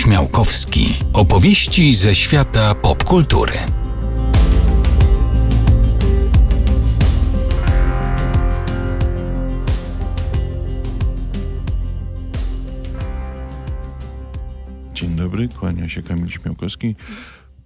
Śmiałkowski. 0.00 0.94
Opowieści 1.12 1.94
ze 1.94 2.14
świata 2.14 2.74
popkultury. 2.74 3.52
Dzień 14.94 15.16
dobry, 15.16 15.48
kłania 15.48 15.88
się 15.88 16.02
Kamil 16.02 16.28
Śmiałkowski. 16.28 16.96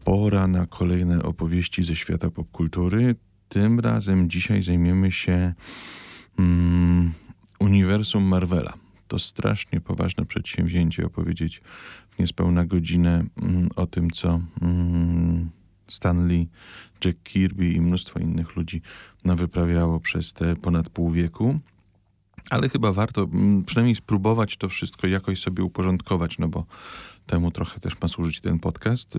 Pora 0.05 0.47
na 0.47 0.67
kolejne 0.67 1.23
opowieści 1.23 1.85
ze 1.85 1.97
świata 1.97 2.31
popkultury. 2.31 3.15
Tym 3.49 3.81
razem 3.81 4.31
dzisiaj 4.31 4.63
zajmiemy 4.63 5.13
się 5.13 5.55
mm, 6.39 7.13
uniwersum 7.61 8.23
Marvela. 8.23 8.85
To 9.09 9.19
strasznie 9.19 9.81
poważne 9.81 10.27
przedsięwzięcie 10.27 11.07
opowiedzieć 11.07 11.63
niespełna 12.19 12.65
godzinę 12.65 13.25
mm, 13.43 13.69
o 13.77 13.87
tym, 13.87 14.11
co 14.11 14.41
mm, 14.63 15.51
Stanley, 15.89 16.49
Jack 17.05 17.23
Kirby 17.23 17.73
i 17.73 17.81
mnóstwo 17.81 18.21
innych 18.21 18.57
ludzi 18.57 18.83
nawyprawiało 19.25 20.01
przez 20.01 20.33
te 20.33 20.57
ponad 20.57 20.89
pół 20.89 21.11
wieku. 21.11 21.59
Ale 22.51 22.69
chyba 22.69 22.93
warto 22.93 23.23
mm, 23.23 23.65
przynajmniej 23.65 23.97
spróbować 23.97 24.57
to 24.57 24.69
wszystko 24.69 25.07
jakoś 25.07 25.41
sobie 25.41 25.63
uporządkować, 25.63 26.39
no 26.39 26.49
bo 26.49 26.67
temu 27.27 27.51
trochę 27.51 27.81
też 27.81 28.01
ma 28.01 28.09
służyć 28.09 28.41
ten 28.41 28.59
podcast. 28.59 29.19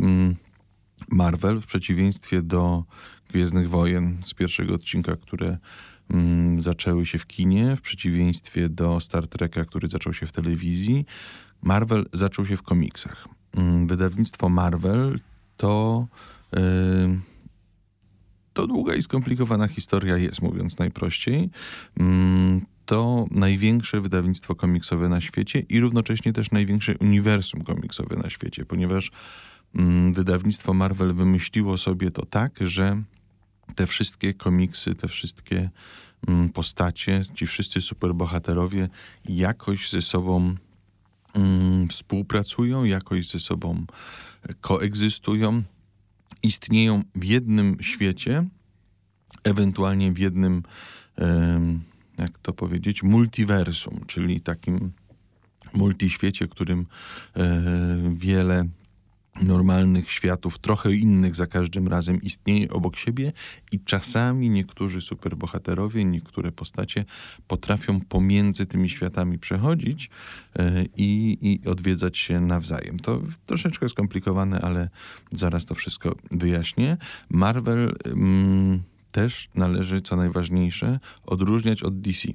Marvel, 1.09 1.62
w 1.62 1.66
przeciwieństwie 1.66 2.41
do 2.41 2.84
Gwiezdnych 3.30 3.70
Wojen 3.70 4.17
z 4.23 4.34
pierwszego 4.34 4.75
odcinka, 4.75 5.16
które 5.16 5.58
zaczęły 6.59 7.05
się 7.05 7.17
w 7.17 7.27
kinie, 7.27 7.75
w 7.75 7.81
przeciwieństwie 7.81 8.70
do 8.70 9.00
Star 9.00 9.27
Treka, 9.27 9.66
który 9.66 9.88
zaczął 9.88 10.14
się 10.14 10.25
w 10.25 10.31
telewizji, 10.31 11.05
Marvel 11.65 12.05
zaczął 12.13 12.45
się 12.45 12.57
w 12.57 12.63
komiksach. 12.63 13.27
Mm, 13.57 13.88
wydawnictwo 13.88 14.49
Marvel 14.49 15.19
to. 15.58 16.07
Yy, 16.53 17.19
to 18.53 18.67
długa 18.67 18.95
i 18.95 19.02
skomplikowana 19.02 19.67
historia 19.67 20.17
jest, 20.17 20.41
mówiąc 20.41 20.77
najprościej. 20.77 21.49
Mm, 21.99 22.61
to 22.85 23.25
największe 23.31 24.02
wydawnictwo 24.02 24.55
komiksowe 24.55 25.09
na 25.09 25.22
świecie 25.22 25.59
i 25.59 25.80
równocześnie 25.80 26.33
też 26.33 26.52
największe 26.52 26.97
uniwersum 26.97 27.63
komiksowe 27.63 28.16
na 28.16 28.29
świecie, 28.29 28.66
ponieważ 28.66 29.11
mm, 29.75 30.13
wydawnictwo 30.13 30.73
Marvel 30.73 31.13
wymyśliło 31.13 31.77
sobie 31.77 32.11
to 32.11 32.25
tak, 32.25 32.59
że 32.61 33.03
te 33.75 33.88
wszystkie 33.88 34.33
komiksy, 34.33 34.95
te 34.95 35.07
wszystkie 35.07 35.69
postacie, 36.53 37.23
ci 37.33 37.47
wszyscy 37.47 37.81
superbohaterowie 37.81 38.89
jakoś 39.25 39.89
ze 39.89 40.02
sobą 40.02 40.55
mm, 41.36 41.88
współpracują, 41.88 42.83
jakoś 42.83 43.30
ze 43.30 43.39
sobą 43.39 43.86
koegzystują, 44.61 45.64
istnieją 46.44 47.03
w 47.16 47.23
jednym 47.23 47.78
świecie, 47.81 48.45
ewentualnie 49.44 50.11
w 50.11 50.17
jednym 50.17 50.63
jak 52.19 52.39
to 52.39 52.53
powiedzieć, 52.53 53.03
multiversum, 53.03 54.02
czyli 54.08 54.41
takim 54.41 54.91
multiświecie, 55.73 56.47
którym 56.47 56.86
e, 57.36 57.63
wiele 58.16 58.66
normalnych 59.44 60.11
światów, 60.11 60.59
trochę 60.59 60.94
innych 60.94 61.36
za 61.36 61.47
każdym 61.47 61.88
razem 61.88 62.22
istnieje 62.22 62.69
obok 62.69 62.95
siebie 62.95 63.31
i 63.72 63.80
czasami 63.80 64.50
niektórzy 64.50 65.02
superbohaterowie, 65.02 66.05
niektóre 66.05 66.52
postacie 66.52 67.05
potrafią 67.47 68.02
pomiędzy 68.02 68.66
tymi 68.66 68.89
światami 68.89 69.39
przechodzić 69.39 70.09
e, 70.56 70.86
i, 70.97 71.38
i 71.41 71.67
odwiedzać 71.67 72.17
się 72.17 72.39
nawzajem. 72.39 73.00
To 73.00 73.22
troszeczkę 73.45 73.89
skomplikowane, 73.89 74.61
ale 74.61 74.89
zaraz 75.31 75.66
to 75.66 75.75
wszystko 75.75 76.16
wyjaśnię. 76.31 76.97
Marvel... 77.30 77.96
Mm, 78.06 78.84
też 79.12 79.50
należy, 79.56 80.02
co 80.02 80.16
najważniejsze, 80.16 81.00
odróżniać 81.25 81.84
od 81.84 82.02
DC. 82.02 82.28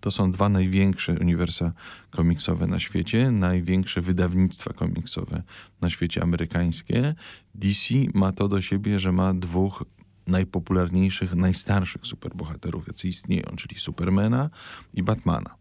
To 0.00 0.10
są 0.10 0.32
dwa 0.32 0.48
największe 0.48 1.12
uniwersa 1.20 1.72
komiksowe 2.10 2.66
na 2.66 2.80
świecie, 2.80 3.30
największe 3.30 4.00
wydawnictwa 4.00 4.72
komiksowe 4.72 5.42
na 5.80 5.90
świecie 5.90 6.22
amerykańskie. 6.22 7.14
DC 7.54 7.94
ma 8.14 8.32
to 8.32 8.48
do 8.48 8.62
siebie, 8.62 9.00
że 9.00 9.12
ma 9.12 9.34
dwóch 9.34 9.84
najpopularniejszych, 10.26 11.34
najstarszych 11.34 12.06
superbohaterów, 12.06 12.86
jacy 12.86 13.08
istnieją, 13.08 13.56
czyli 13.56 13.80
Supermana 13.80 14.50
i 14.94 15.02
Batmana. 15.02 15.60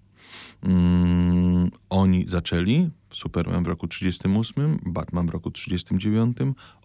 Mm, 0.63 1.71
oni 1.89 2.27
zaczęli, 2.27 2.89
Superman 3.13 3.63
w 3.63 3.67
roku 3.67 3.87
38, 3.87 4.79
Batman 4.85 5.27
w 5.27 5.29
roku 5.29 5.51
39. 5.51 6.37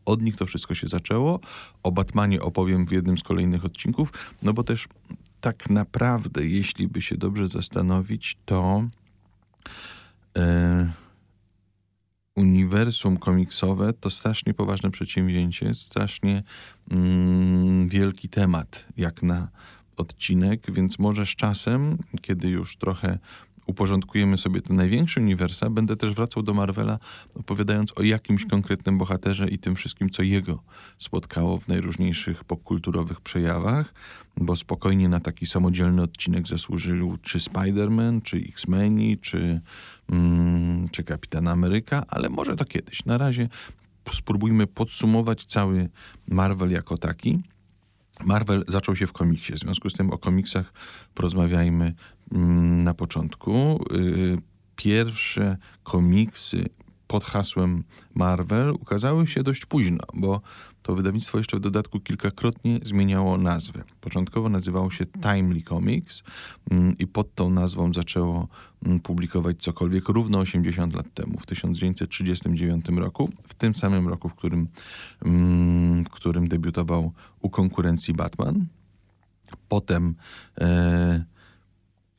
Od 0.05 0.23
nich 0.23 0.37
to 0.37 0.47
wszystko 0.47 0.75
się 0.75 0.89
zaczęło. 0.89 1.41
O 1.83 1.93
Batmanie 1.93 2.43
opowiem 2.43 2.87
w 2.87 2.93
jednym 2.93 3.19
z 3.19 3.23
kolejnych 3.23 3.65
odcinków, 3.65 4.13
no 4.43 4.53
bo 4.53 4.65
też 4.65 4.89
tak 5.45 5.71
naprawdę, 5.71 6.47
jeśli 6.47 6.89
by 6.89 7.03
się 7.03 7.17
dobrze 7.17 7.49
zastanowić, 7.49 8.39
to 8.45 8.89
e, 10.39 10.93
uniwersum 12.37 13.17
komiksowe 13.17 13.93
to 13.93 14.11
strasznie 14.11 14.55
poważne 14.55 14.91
przedsięwzięcie, 14.91 15.75
strasznie 15.75 16.43
mm, 16.91 17.89
wielki 17.89 18.29
temat, 18.29 18.87
jak 18.97 19.23
na 19.23 19.49
odcinek, 19.97 20.73
więc 20.73 20.99
może 20.99 21.27
z 21.27 21.29
czasem, 21.37 21.99
kiedy 22.21 22.49
już 22.49 22.77
trochę 22.77 23.19
uporządkujemy 23.67 24.37
sobie 24.37 24.63
te 24.63 24.75
największe 24.75 25.21
uniwersa, 25.21 25.71
będę 25.71 25.97
też 25.97 26.15
wracał 26.15 26.43
do 26.43 26.55
Marvela, 26.55 26.99
opowiadając 27.35 27.93
o 27.99 28.03
jakimś 28.03 28.47
konkretnym 28.47 28.99
bohaterze 28.99 29.49
i 29.49 29.59
tym 29.59 29.75
wszystkim, 29.75 30.11
co 30.11 30.23
jego 30.23 30.63
spotkało 30.99 31.59
w 31.59 31.69
najróżniejszych 31.69 32.45
popkulturowych 32.45 33.21
przejawach, 33.21 33.95
bo 34.37 34.57
spokojnie 34.57 35.09
na 35.09 35.21
taki 35.21 35.47
samodzielny 35.47 36.03
odcinek 36.03 36.49
zasłużył 36.49 37.17
czy 37.23 37.39
Spider-Man, 37.39 38.23
czy 38.23 38.37
X-Meni, 38.37 39.19
czy, 39.19 39.61
mm, 40.11 40.89
czy 40.89 41.05
Kapitan 41.05 41.49
Ameryka, 41.49 42.05
ale 42.09 42.29
może 42.29 42.57
to 42.57 42.65
kiedyś. 42.65 43.05
Na 43.05 43.19
razie 43.19 43.49
spróbujmy 44.13 44.67
podsumować 44.67 45.45
cały 45.45 45.89
Marvel 46.29 46.71
jako 46.71 46.99
taki. 46.99 47.43
Marvel 48.25 48.65
zaczął 48.69 48.97
się 48.97 49.07
w 49.07 49.13
komiksie, 49.13 49.53
w 49.53 49.59
związku 49.59 49.91
z 49.91 49.93
tym 49.93 50.11
o 50.11 50.19
komiksach 50.19 50.73
porozmawiajmy 51.15 51.95
na 52.35 52.95
początku. 52.95 53.85
Y, 53.93 54.39
pierwsze 54.77 55.57
komiksy 55.83 56.65
pod 57.07 57.25
hasłem 57.25 57.85
Marvel 58.15 58.71
ukazały 58.71 59.27
się 59.27 59.43
dość 59.43 59.67
późno, 59.67 60.05
bo 60.15 60.41
to 60.83 60.95
wydawnictwo 60.95 61.39
jeszcze 61.39 61.57
w 61.57 61.61
dodatku 61.61 62.01
kilkakrotnie 62.01 62.79
zmieniało 62.83 63.39
nazwę. 63.39 63.85
Początkowo 64.01 64.49
nazywało 64.49 64.91
się 64.91 65.07
Timely 65.07 65.63
Comics 65.63 66.23
mm, 66.71 66.99
i 66.99 67.07
pod 67.07 67.35
tą 67.35 67.51
nazwą 67.51 67.93
zaczęło 67.93 68.49
mm, 68.87 69.01
publikować 69.01 69.57
cokolwiek 69.59 70.09
równo 70.09 70.39
80 70.39 70.95
lat 70.95 71.15
temu, 71.15 71.39
w 71.39 71.47
1939 71.47 72.89
roku, 72.89 73.31
w 73.49 73.55
tym 73.55 73.75
samym 73.75 74.09
roku, 74.09 74.29
w 74.29 74.35
którym, 74.35 74.69
mm, 75.25 76.05
w 76.05 76.11
którym 76.11 76.49
debiutował 76.49 77.13
u 77.41 77.51
konkurencji 77.51 78.15
Batman. 78.15 78.67
Potem 79.69 80.15
e, 80.61 81.25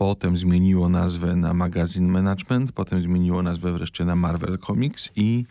Potem 0.06 0.38
zmieniło 0.38 0.90
nazwę 0.90 1.36
na 1.36 1.54
Magazine 1.54 2.12
Management, 2.12 2.72
potem 2.72 3.02
zmieniło 3.02 3.44
nazwę 3.44 3.74
wreszcie 3.74 4.06
na 4.06 4.16
Marvel 4.16 4.58
Comics 4.58 5.10
i, 5.16 5.46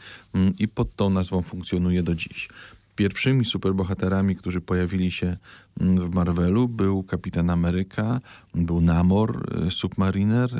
i 0.58 0.68
pod 0.68 0.96
tą 0.96 1.10
nazwą 1.10 1.42
funkcjonuje 1.42 2.02
do 2.02 2.14
dziś. 2.14 2.48
Pierwszymi 2.96 3.44
superbohaterami, 3.44 4.36
którzy 4.36 4.60
pojawili 4.60 5.12
się 5.12 5.36
mm, 5.80 5.96
w 5.96 6.14
Marvelu, 6.14 6.68
był 6.68 7.02
Kapitan 7.02 7.50
Ameryka, 7.50 8.20
był 8.54 8.80
Namor, 8.80 9.62
e, 9.66 9.70
Submariner, 9.70 10.50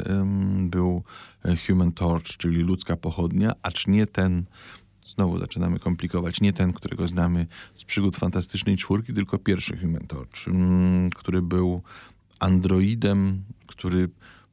był 0.59 1.03
e, 1.45 1.57
Human 1.57 1.93
Torch, 1.93 2.37
czyli 2.37 2.63
ludzka 2.63 2.97
pochodnia, 2.97 3.53
acz 3.63 3.87
nie 3.87 4.07
ten, 4.07 4.45
znowu 5.07 5.39
zaczynamy 5.39 5.79
komplikować, 5.79 6.41
nie 6.41 6.53
ten, 6.53 6.73
którego 6.73 7.09
znamy 7.09 7.47
z 7.75 7.85
przygód 7.85 8.17
Fantastycznej 8.17 8.77
Czwórki, 8.77 9.15
tylko 9.15 9.39
pierwszy 9.39 9.79
Human 9.79 10.07
Torch, 10.07 10.49
mm, 10.49 11.11
który 11.11 11.43
był 11.43 11.83
androidem, 12.45 13.45
który 13.67 13.99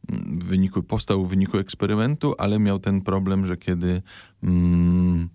mm, 0.09 0.39
w 0.39 0.43
wyniku, 0.43 0.83
powstał 0.83 1.25
w 1.25 1.29
wyniku 1.29 1.57
eksperymentu, 1.57 2.35
ale 2.37 2.59
miał 2.59 2.79
ten 2.79 3.01
problem, 3.01 3.45
że 3.45 3.57
kiedy 3.57 4.01
mm, 4.43 5.29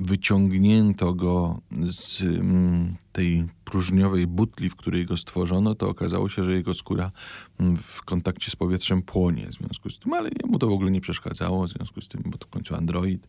wyciągnięto 0.00 1.14
go 1.14 1.60
z 1.90 2.22
mm, 2.22 2.96
tej 3.12 3.44
próżniowej 3.64 4.26
butli, 4.26 4.70
w 4.70 4.76
której 4.76 5.06
go 5.06 5.16
stworzono, 5.16 5.74
to 5.74 5.88
okazało 5.88 6.28
się, 6.28 6.44
że 6.44 6.52
jego 6.52 6.74
skóra 6.74 7.12
mm, 7.60 7.76
w 7.76 8.02
kontakcie 8.02 8.50
z 8.50 8.56
powietrzem 8.56 9.02
płonie 9.02 9.46
w 9.48 9.52
związku 9.52 9.90
z 9.90 9.98
tym, 9.98 10.12
ale 10.12 10.30
mu 10.44 10.58
to 10.58 10.66
w 10.66 10.72
ogóle 10.72 10.90
nie 10.90 11.00
przeszkadzało, 11.00 11.66
w 11.66 11.70
związku 11.70 12.00
z 12.00 12.08
tym, 12.08 12.22
bo 12.26 12.38
to 12.38 12.46
w 12.46 12.50
końcu 12.50 12.74
android, 12.74 13.28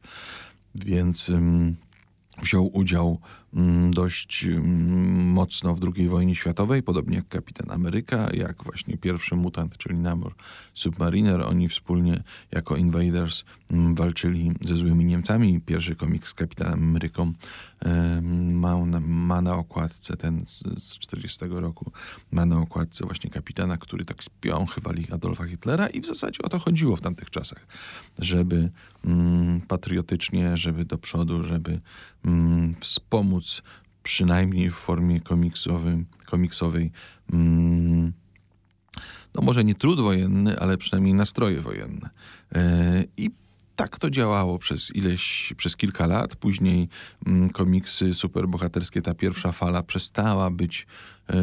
więc... 0.76 1.30
Mm, 1.30 1.76
wziął 2.42 2.78
udział 2.78 3.20
dość 3.90 4.46
mm, 4.46 5.32
mocno 5.32 5.76
w 5.76 5.80
II 5.96 6.10
wojnie 6.10 6.36
światowej, 6.36 6.84
podobnie 6.84 7.16
jak 7.16 7.28
Kapitan 7.28 7.72
Ameryka, 7.72 8.30
jak 8.34 8.64
właśnie 8.64 8.98
pierwszy 8.98 9.36
mutant, 9.36 9.78
czyli 9.78 9.96
Namor 9.96 10.34
Submariner. 10.74 11.42
Oni 11.42 11.70
wspólnie 11.70 12.24
jako 12.52 12.78
Invaders 12.78 13.44
mm, 13.72 13.96
walczyli 13.96 14.52
ze 14.62 14.76
złymi 14.76 15.06
Niemcami. 15.06 15.62
Pierwszy 15.62 15.96
komiks 15.96 16.30
z 16.30 16.34
Kapitanem 16.34 16.84
Ameryką 16.84 17.34
ma 18.54 18.86
na, 18.86 19.00
ma 19.00 19.42
na 19.42 19.56
okładce, 19.56 20.18
ten 20.18 20.46
z, 20.46 20.84
z 20.84 20.98
40 20.98 21.40
roku, 21.50 21.92
ma 22.32 22.46
na 22.46 22.60
okładce 22.60 23.06
właśnie 23.06 23.30
kapitana, 23.30 23.78
który 23.78 24.06
tak 24.06 24.24
spiął 24.24 24.66
chywali 24.66 25.08
Adolfa 25.12 25.46
Hitlera 25.46 25.88
i 25.88 26.02
w 26.02 26.06
zasadzie 26.06 26.40
o 26.44 26.50
to 26.50 26.60
chodziło 26.60 26.96
w 26.96 27.02
tamtych 27.02 27.30
czasach, 27.30 27.68
żeby 28.20 28.72
mm, 29.06 29.62
patriotycznie, 29.62 30.58
żeby 30.58 30.86
do 30.86 30.98
przodu, 30.98 31.44
żeby 31.44 31.82
mm, 32.26 32.76
wspomóc 32.80 33.43
przynajmniej 34.04 34.72
w 34.72 34.76
formie 34.76 35.22
komiksowym, 35.22 36.06
komiksowej 36.26 36.92
mm, 37.34 38.14
no 39.36 39.42
może 39.42 39.64
nie 39.64 39.76
trud 39.76 40.00
wojenny, 40.00 40.60
ale 40.60 40.78
przynajmniej 40.78 41.14
nastroje 41.14 41.62
wojenne. 41.62 42.10
E, 42.56 43.04
I 43.18 43.32
tak 43.76 44.00
to 44.00 44.10
działało 44.10 44.60
przez 44.60 44.96
ileś, 44.96 45.54
przez 45.58 45.76
kilka 45.76 46.08
lat. 46.08 46.36
Później 46.36 46.90
mm, 47.26 47.50
komiksy 47.50 48.14
superbohaterskie, 48.14 49.02
ta 49.02 49.14
pierwsza 49.14 49.52
fala 49.52 49.84
przestała 49.84 50.52
być 50.52 50.88
y, 51.30 51.36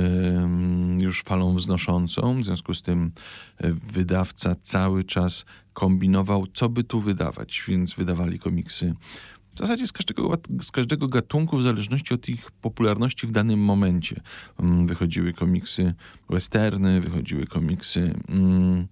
już 1.04 1.22
falą 1.22 1.54
wznoszącą. 1.54 2.42
W 2.42 2.44
związku 2.44 2.74
z 2.74 2.82
tym 2.82 3.12
y, 3.64 3.74
wydawca 3.74 4.54
cały 4.62 5.04
czas 5.04 5.44
kombinował, 5.72 6.46
co 6.46 6.68
by 6.68 6.84
tu 6.84 7.00
wydawać, 7.00 7.62
więc 7.68 7.94
wydawali 7.94 8.38
komiksy 8.38 8.94
w 9.54 9.58
zasadzie 9.58 9.86
z 9.86 9.92
każdego, 9.92 10.38
z 10.62 10.70
każdego 10.70 11.06
gatunku, 11.06 11.56
w 11.56 11.62
zależności 11.62 12.14
od 12.14 12.28
ich 12.28 12.50
popularności 12.50 13.26
w 13.26 13.30
danym 13.30 13.60
momencie. 13.60 14.20
Mm, 14.60 14.86
wychodziły 14.86 15.32
komiksy 15.32 15.94
westerny, 16.30 17.00
wychodziły 17.00 17.46
komiksy 17.46 18.14
mm, 18.28 18.86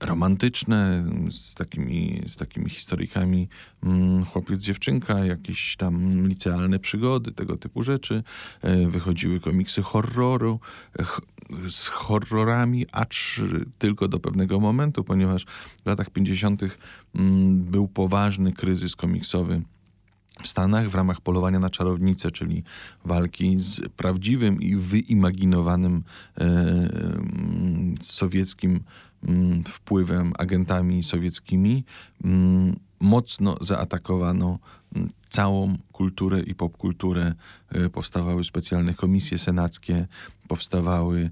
romantyczne, 0.00 1.04
z 1.30 1.54
takimi, 1.54 2.22
z 2.26 2.36
takimi 2.36 2.70
historyjkami 2.70 3.48
mm, 3.82 4.24
chłopiec, 4.24 4.60
dziewczynka, 4.60 5.24
jakieś 5.24 5.76
tam 5.76 6.26
licealne 6.28 6.78
przygody, 6.78 7.32
tego 7.32 7.56
typu 7.56 7.82
rzeczy. 7.82 8.22
E, 8.62 8.86
wychodziły 8.86 9.40
komiksy 9.40 9.82
horroru 9.82 10.60
z 11.68 11.86
horrorami, 11.86 12.86
acz 12.92 13.40
tylko 13.78 14.08
do 14.08 14.18
pewnego 14.18 14.60
momentu, 14.60 15.04
ponieważ 15.04 15.44
w 15.84 15.86
latach 15.86 16.10
50. 16.10 16.62
Mm, 17.14 17.64
był 17.64 17.88
poważny 17.88 18.52
kryzys 18.52 18.96
komiksowy 18.96 19.62
w 20.42 20.46
Stanach 20.46 20.88
w 20.88 20.94
ramach 20.94 21.20
polowania 21.20 21.58
na 21.58 21.70
czarownicę, 21.70 22.30
czyli 22.30 22.62
walki 23.04 23.56
z 23.58 23.88
prawdziwym 23.88 24.62
i 24.62 24.76
wyimaginowanym 24.76 26.04
e, 26.38 26.42
mm, 26.42 27.94
sowieckim 28.00 28.80
wpływem, 29.68 30.32
agentami 30.38 31.02
sowieckimi, 31.02 31.84
mm, 32.24 32.76
mocno 33.00 33.56
zaatakowano 33.60 34.58
mm, 34.94 35.08
całą 35.28 35.78
kulturę 35.92 36.40
i 36.40 36.54
popkulturę. 36.54 37.34
E, 37.68 37.90
powstawały 37.90 38.44
specjalne 38.44 38.94
komisje 38.94 39.38
senackie, 39.38 40.06
powstawały, 40.48 41.30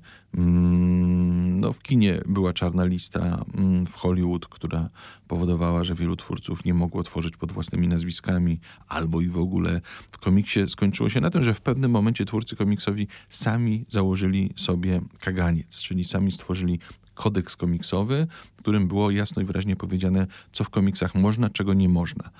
no 1.61 1.73
w 1.73 1.82
kinie 1.82 2.20
była 2.26 2.52
czarna 2.52 2.85
lista 2.85 3.44
w 3.87 3.94
Hollywood, 3.94 4.46
która 4.46 4.88
powodowała, 5.29 5.85
że 5.85 5.94
wielu 5.94 6.17
twórców 6.17 6.64
nie 6.64 6.75
mogło 6.75 7.02
tworzyć 7.02 7.37
pod 7.37 7.52
własnymi 7.52 7.88
nazwiskami, 7.88 8.61
albo 8.88 9.20
i 9.20 9.29
w 9.29 9.38
ogóle 9.38 9.81
w 10.12 10.19
komiksie 10.19 10.69
skończyło 10.69 11.08
się 11.08 11.20
na 11.20 11.31
tym, 11.31 11.43
że 11.44 11.55
w 11.55 11.61
pewnym 11.61 11.91
momencie 11.91 12.25
twórcy 12.25 12.56
komiksowi 12.56 13.08
sami 13.31 13.85
założyli 13.88 14.52
sobie 14.56 15.00
kaganiec, 15.20 15.81
czyli 15.81 16.05
sami 16.05 16.32
stworzyli 16.32 16.79
kodeks 17.15 17.57
komiksowy, 17.57 18.27
w 18.57 18.59
którym 18.59 18.89
było 18.89 19.11
jasno 19.11 19.43
i 19.43 19.45
wyraźnie 19.45 19.77
powiedziane, 19.77 20.27
co 20.53 20.65
w 20.65 20.71
komiksach 20.71 21.15
można, 21.15 21.51
czego 21.51 21.75
nie 21.75 21.89
można. 21.89 22.31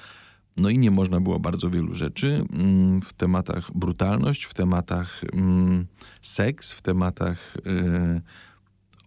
No 0.56 0.69
i 0.69 0.79
nie 0.79 0.91
można 0.91 1.21
było 1.21 1.41
bardzo 1.41 1.71
wielu 1.71 1.94
rzeczy 1.94 2.44
mm, 2.53 3.03
w 3.03 3.12
tematach 3.12 3.71
brutalność, 3.75 4.44
w 4.44 4.55
tematach 4.55 5.25
mm, 5.32 5.87
seks, 6.23 6.73
w 6.73 6.82
tematach 6.82 7.56
yy, 7.65 8.23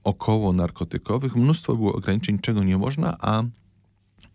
około 0.04 0.54
narkotykowych. 0.54 1.36
Mnóstwo 1.36 1.75
było 1.75 1.94
ograniczeń, 1.94 2.40
czego 2.40 2.64
nie 2.64 2.78
można, 2.78 3.18
a 3.22 3.44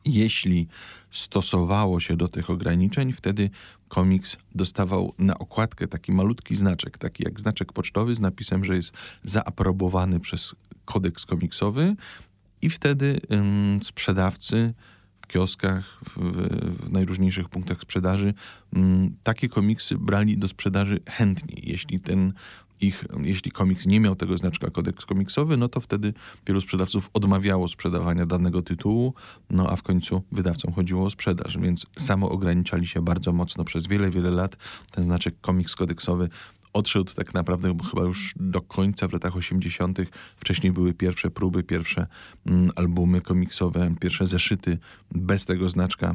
jeśli 0.04 0.68
stosowało 1.10 2.00
się 2.00 2.16
do 2.16 2.28
tych 2.28 2.50
ograniczeń, 2.50 3.12
wtedy 3.12 3.50
komiks 3.88 4.36
dostawał 4.54 5.14
na 5.18 5.38
okładkę 5.38 5.88
taki 5.88 6.12
malutki 6.12 6.56
znaczek, 6.56 6.98
taki 6.98 7.24
jak 7.24 7.40
znaczek 7.40 7.72
pocztowy 7.72 8.14
z 8.14 8.20
napisem, 8.20 8.64
że 8.64 8.76
jest 8.76 8.92
zaaprobowany 9.22 10.20
przez 10.20 10.54
kodeks 10.84 11.26
komiksowy 11.26 11.96
i 12.62 12.70
wtedy 12.70 13.20
ym, 13.32 13.80
sprzedawcy 13.82 14.74
w 15.20 15.26
kioskach, 15.26 16.00
w, 16.04 16.18
w 16.86 16.92
najróżniejszych 16.92 17.48
punktach 17.48 17.80
sprzedaży 17.80 18.34
ym, 18.76 19.16
takie 19.22 19.48
komiksy 19.48 19.98
brali 19.98 20.38
do 20.38 20.48
sprzedaży 20.48 21.00
chętnie. 21.08 21.56
Jeśli 21.62 22.00
ten 22.00 22.32
ich, 22.80 23.04
jeśli 23.24 23.50
komiks 23.50 23.86
nie 23.86 24.00
miał 24.00 24.16
tego 24.16 24.36
znaczka 24.36 24.70
kodeks 24.70 25.06
komiksowy, 25.06 25.56
no 25.56 25.68
to 25.68 25.80
wtedy 25.80 26.14
wielu 26.46 26.60
sprzedawców 26.60 27.10
odmawiało 27.14 27.68
sprzedawania 27.68 28.26
danego 28.26 28.62
tytułu, 28.62 29.14
no 29.50 29.70
a 29.70 29.76
w 29.76 29.82
końcu 29.82 30.22
wydawcom 30.32 30.72
chodziło 30.72 31.06
o 31.06 31.10
sprzedaż, 31.10 31.58
więc 31.58 31.86
samo 31.98 32.30
ograniczali 32.30 32.86
się 32.86 33.02
bardzo 33.02 33.32
mocno 33.32 33.64
przez 33.64 33.86
wiele, 33.86 34.10
wiele 34.10 34.30
lat. 34.30 34.56
Ten 34.90 35.04
znaczek 35.04 35.34
komiks 35.40 35.76
kodeksowy 35.76 36.28
odszedł 36.72 37.14
tak 37.14 37.34
naprawdę 37.34 37.74
chyba 37.90 38.02
już 38.02 38.34
do 38.36 38.60
końca 38.60 39.08
w 39.08 39.12
latach 39.12 39.36
80. 39.36 39.98
Wcześniej 40.36 40.72
były 40.72 40.94
pierwsze 40.94 41.30
próby, 41.30 41.62
pierwsze 41.62 42.06
mm, 42.46 42.70
albumy 42.76 43.20
komiksowe, 43.20 43.94
pierwsze 44.00 44.26
zeszyty 44.26 44.78
bez 45.10 45.44
tego 45.44 45.68
znaczka 45.68 46.14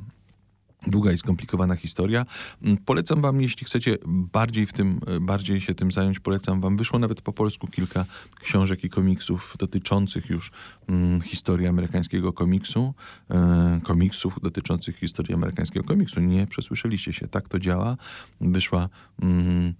długa 0.88 1.12
i 1.12 1.18
skomplikowana 1.18 1.76
historia. 1.76 2.26
Mm, 2.62 2.78
polecam 2.78 3.22
wam, 3.22 3.42
jeśli 3.42 3.66
chcecie 3.66 3.98
bardziej 4.08 4.66
w 4.66 4.74
tym, 4.74 5.00
bardziej 5.22 5.62
się 5.62 5.76
tym 5.76 5.92
zająć, 5.92 6.20
polecam 6.20 6.62
wam. 6.62 6.78
Wyszło 6.78 7.00
nawet 7.00 7.22
po 7.22 7.34
polsku 7.34 7.68
kilka 7.68 8.06
książek 8.40 8.84
i 8.84 8.90
komiksów 8.90 9.56
dotyczących 9.60 10.30
już 10.30 10.52
mm, 10.88 11.22
historii 11.22 11.68
amerykańskiego 11.68 12.34
komiksu, 12.34 12.94
e, 13.30 13.80
komiksów 13.84 14.40
dotyczących 14.42 14.98
historii 14.98 15.34
amerykańskiego 15.34 15.86
komiksu. 15.86 16.20
Nie 16.20 16.48
przesłyszeliście 16.48 17.14
się, 17.14 17.28
tak 17.28 17.50
to 17.50 17.60
działa. 17.60 17.98
Wyszła 18.42 18.90
mm, 19.22 19.74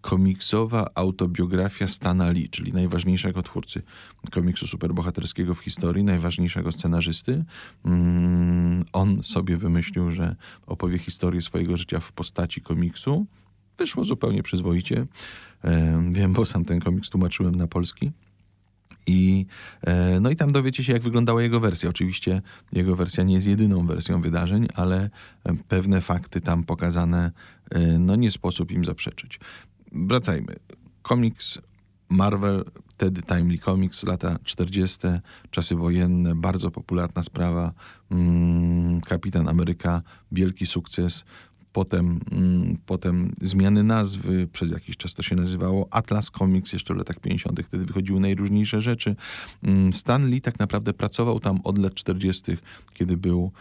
komiksowa 0.00 0.86
autobiografia 0.94 1.88
Stana 1.88 2.30
Lee, 2.30 2.48
czyli 2.48 2.72
najważniejszego 2.72 3.42
twórcy 3.42 3.82
komiksu 4.30 4.66
superbohaterskiego 4.66 5.54
w 5.54 5.58
historii, 5.58 6.04
najważniejszego 6.04 6.72
scenarzysty. 6.72 7.44
Mm, 7.84 8.84
on 8.92 9.22
sobie 9.22 9.56
wymyślił, 9.56 10.10
że 10.10 10.36
opowie 10.66 10.98
historię 10.98 11.40
swojego 11.42 11.76
życia 11.76 12.00
w 12.00 12.12
postaci 12.12 12.60
komiksu. 12.60 13.26
Wyszło 13.78 14.04
zupełnie 14.04 14.42
przyzwoicie. 14.42 15.06
Wiem, 16.10 16.32
bo 16.32 16.44
sam 16.44 16.64
ten 16.64 16.80
komiks 16.80 17.10
tłumaczyłem 17.10 17.54
na 17.54 17.66
polski. 17.66 18.12
I, 19.06 19.46
e, 19.82 20.20
no 20.20 20.30
i 20.30 20.36
tam 20.36 20.52
dowiecie 20.52 20.84
się, 20.84 20.92
jak 20.92 21.02
wyglądała 21.02 21.42
jego 21.42 21.60
wersja. 21.60 21.88
Oczywiście 21.88 22.42
jego 22.72 22.96
wersja 22.96 23.24
nie 23.24 23.34
jest 23.34 23.46
jedyną 23.46 23.86
wersją 23.86 24.20
wydarzeń, 24.20 24.68
ale 24.74 25.10
pewne 25.68 26.00
fakty 26.00 26.40
tam 26.40 26.64
pokazane, 26.64 27.32
e, 27.70 27.98
no 27.98 28.16
nie 28.16 28.30
sposób 28.30 28.70
im 28.70 28.84
zaprzeczyć 28.84 29.40
wracajmy. 29.92 30.54
Komiks 31.02 31.58
Marvel, 32.08 32.64
wtedy 32.88 33.22
Timely 33.22 33.58
Comics, 33.58 34.04
lata 34.04 34.38
40., 34.44 34.98
czasy 35.50 35.74
wojenne, 35.74 36.34
bardzo 36.34 36.70
popularna 36.70 37.22
sprawa. 37.22 37.72
Mm, 38.10 39.00
Kapitan 39.00 39.48
Ameryka, 39.48 40.02
wielki 40.32 40.66
sukces. 40.66 41.24
Potem, 41.72 42.20
mm, 42.32 42.78
potem 42.86 43.32
zmiany 43.40 43.82
nazwy, 43.82 44.48
przez 44.52 44.70
jakiś 44.70 44.96
czas 44.96 45.14
to 45.14 45.22
się 45.22 45.36
nazywało 45.36 45.88
Atlas 45.90 46.30
Comics, 46.30 46.72
jeszcze 46.72 46.94
w 46.94 46.96
latach 46.96 47.20
50., 47.20 47.62
wtedy 47.62 47.84
wychodziły 47.84 48.20
najróżniejsze 48.20 48.80
rzeczy. 48.80 49.16
Mm, 49.62 49.92
Stan 49.92 50.26
Lee 50.30 50.40
tak 50.40 50.58
naprawdę 50.58 50.92
pracował 50.94 51.40
tam 51.40 51.60
od 51.64 51.82
lat 51.82 51.94
40., 51.94 52.56
kiedy 52.94 53.16
był 53.16 53.52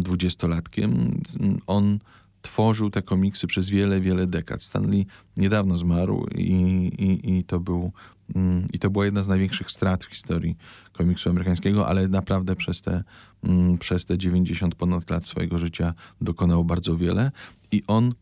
dwudziestolatkiem. 0.00 1.20
On 1.66 1.98
tworzył 2.42 2.90
te 2.90 3.02
komiksy 3.02 3.46
przez 3.46 3.70
wiele, 3.70 4.00
wiele 4.00 4.26
dekad. 4.26 4.62
Stanley 4.62 5.06
niedawno 5.36 5.78
zmarł 5.78 6.26
i, 6.34 6.52
i, 6.98 7.38
i 7.38 7.44
to 7.44 7.60
był 7.60 7.92
mm, 8.34 8.66
i 8.72 8.78
to 8.78 8.90
była 8.90 9.04
jedna 9.04 9.22
z 9.22 9.28
największych 9.28 9.70
strat 9.70 10.04
w 10.04 10.10
historii 10.10 10.56
komiksu 10.92 11.30
amerykańskiego, 11.30 11.88
ale 11.88 12.08
naprawdę 12.08 12.56
przez 12.56 12.82
te, 12.82 13.04
mm, 13.42 13.78
przez 13.78 14.04
te 14.04 14.18
90 14.18 14.74
ponad 14.74 15.10
lat 15.10 15.26
swojego 15.26 15.58
życia 15.58 15.94
dokonał 16.20 16.64
bardzo 16.64 16.96
wiele 16.96 17.30
i 17.72 17.82
on 17.86 18.14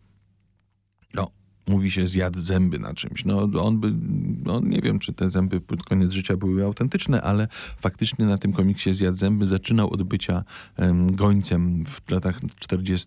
no, 1.15 1.31
mówi 1.69 1.91
się 1.91 2.07
zjadł 2.07 2.43
zęby 2.43 2.79
na 2.79 2.95
czymś. 2.95 3.25
No 3.25 3.49
on 3.63 3.81
by, 3.81 3.95
no 4.45 4.61
nie 4.61 4.81
wiem, 4.81 4.99
czy 4.99 5.13
te 5.13 5.31
zęby 5.31 5.61
pod 5.61 5.83
koniec 5.83 6.13
życia 6.13 6.37
były 6.37 6.65
autentyczne, 6.65 7.23
ale 7.23 7.49
faktycznie 7.81 8.27
na 8.27 8.39
tym 8.39 8.53
komiksie 8.53 8.95
zjadł 8.95 9.17
zęby 9.17 9.47
zaczynał 9.47 9.93
od 9.93 10.03
bycia 10.03 10.45
um, 10.79 11.17
gońcem 11.17 11.85
w 11.87 12.11
latach 12.11 12.41
40., 12.59 13.07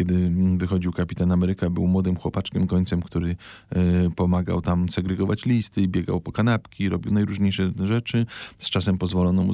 kiedy 0.00 0.30
wychodził 0.56 0.92
Kapitan 0.92 1.32
Ameryka, 1.32 1.70
był 1.70 1.86
młodym 1.86 2.16
chłopaczkiem 2.16 2.66
końcem, 2.66 3.02
który 3.02 3.36
e, 3.70 4.10
pomagał 4.10 4.62
tam 4.62 4.88
segregować 4.88 5.44
listy, 5.44 5.88
biegał 5.88 6.20
po 6.20 6.32
kanapki, 6.32 6.88
robił 6.88 7.12
najróżniejsze 7.12 7.72
rzeczy. 7.84 8.26
Z 8.58 8.70
czasem 8.70 8.98
pozwolono 8.98 9.42
mu 9.42 9.52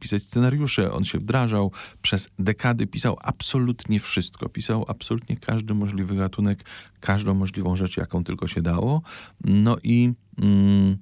pisać 0.00 0.22
scenariusze, 0.22 0.92
on 0.92 1.04
się 1.04 1.18
wdrażał. 1.18 1.72
Przez 2.02 2.28
dekady 2.38 2.86
pisał 2.86 3.16
absolutnie 3.22 4.00
wszystko. 4.00 4.48
Pisał 4.48 4.84
absolutnie 4.88 5.36
każdy 5.36 5.74
możliwy 5.74 6.16
gatunek, 6.16 6.64
każdą 7.00 7.34
możliwą 7.34 7.76
rzecz, 7.76 7.96
jaką 7.96 8.24
tylko 8.24 8.46
się 8.46 8.62
dało. 8.62 9.02
No 9.44 9.76
i... 9.82 10.12
Mm, 10.42 10.96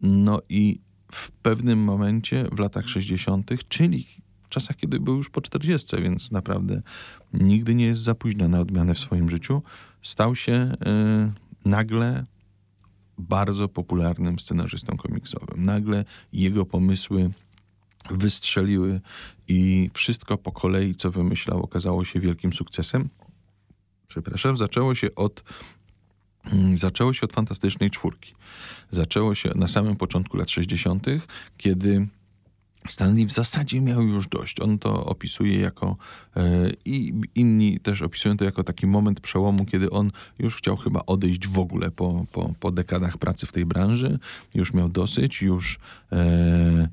no 0.00 0.40
i 0.48 0.80
w 1.12 1.30
pewnym 1.30 1.78
momencie 1.78 2.46
w 2.52 2.58
latach 2.58 2.88
60., 2.88 3.50
czyli 3.68 4.06
czasach, 4.54 4.76
kiedy 4.76 5.00
był 5.00 5.16
już 5.16 5.30
po 5.30 5.40
40, 5.40 5.96
więc 6.02 6.30
naprawdę 6.30 6.82
nigdy 7.32 7.74
nie 7.74 7.86
jest 7.86 8.00
za 8.00 8.14
późno 8.14 8.48
na 8.48 8.60
odmianę 8.60 8.94
w 8.94 8.98
swoim 8.98 9.30
życiu, 9.30 9.62
stał 10.02 10.34
się 10.34 10.52
y, 11.64 11.68
nagle 11.68 12.26
bardzo 13.18 13.68
popularnym 13.68 14.38
scenarzystą 14.38 14.96
komiksowym. 14.96 15.64
Nagle 15.64 16.04
jego 16.32 16.66
pomysły 16.66 17.30
wystrzeliły 18.10 19.00
i 19.48 19.90
wszystko 19.94 20.38
po 20.38 20.52
kolei, 20.52 20.94
co 20.94 21.10
wymyślał, 21.10 21.62
okazało 21.62 22.04
się 22.04 22.20
wielkim 22.20 22.52
sukcesem. 22.52 23.08
Przepraszam, 24.08 24.56
zaczęło 24.56 24.94
się 24.94 25.14
od 25.14 25.44
Mm, 26.52 26.78
zaczęło 26.78 27.12
się 27.12 27.24
od 27.24 27.32
fantastycznej 27.32 27.90
czwórki. 27.90 28.34
Zaczęło 28.90 29.34
się 29.34 29.50
na 29.54 29.68
samym 29.68 29.96
początku 29.96 30.36
lat 30.36 30.50
60., 30.50 31.06
kiedy 31.56 32.08
Stanley 32.88 33.26
w 33.26 33.32
zasadzie 33.32 33.80
miał 33.80 34.02
już 34.02 34.28
dość. 34.28 34.60
On 34.60 34.78
to 34.78 35.04
opisuje 35.04 35.60
jako 35.60 35.96
e, 36.36 36.70
i 36.84 37.14
inni 37.34 37.80
też 37.80 38.02
opisują 38.02 38.36
to 38.36 38.44
jako 38.44 38.64
taki 38.64 38.86
moment 38.86 39.20
przełomu, 39.20 39.64
kiedy 39.64 39.90
on 39.90 40.10
już 40.38 40.56
chciał 40.56 40.76
chyba 40.76 41.02
odejść 41.06 41.48
w 41.48 41.58
ogóle 41.58 41.90
po, 41.90 42.26
po, 42.32 42.54
po 42.60 42.70
dekadach 42.72 43.18
pracy 43.18 43.46
w 43.46 43.52
tej 43.52 43.66
branży. 43.66 44.18
Już 44.54 44.74
miał 44.74 44.88
dosyć, 44.88 45.42
już 45.42 45.78
e, 46.12 46.88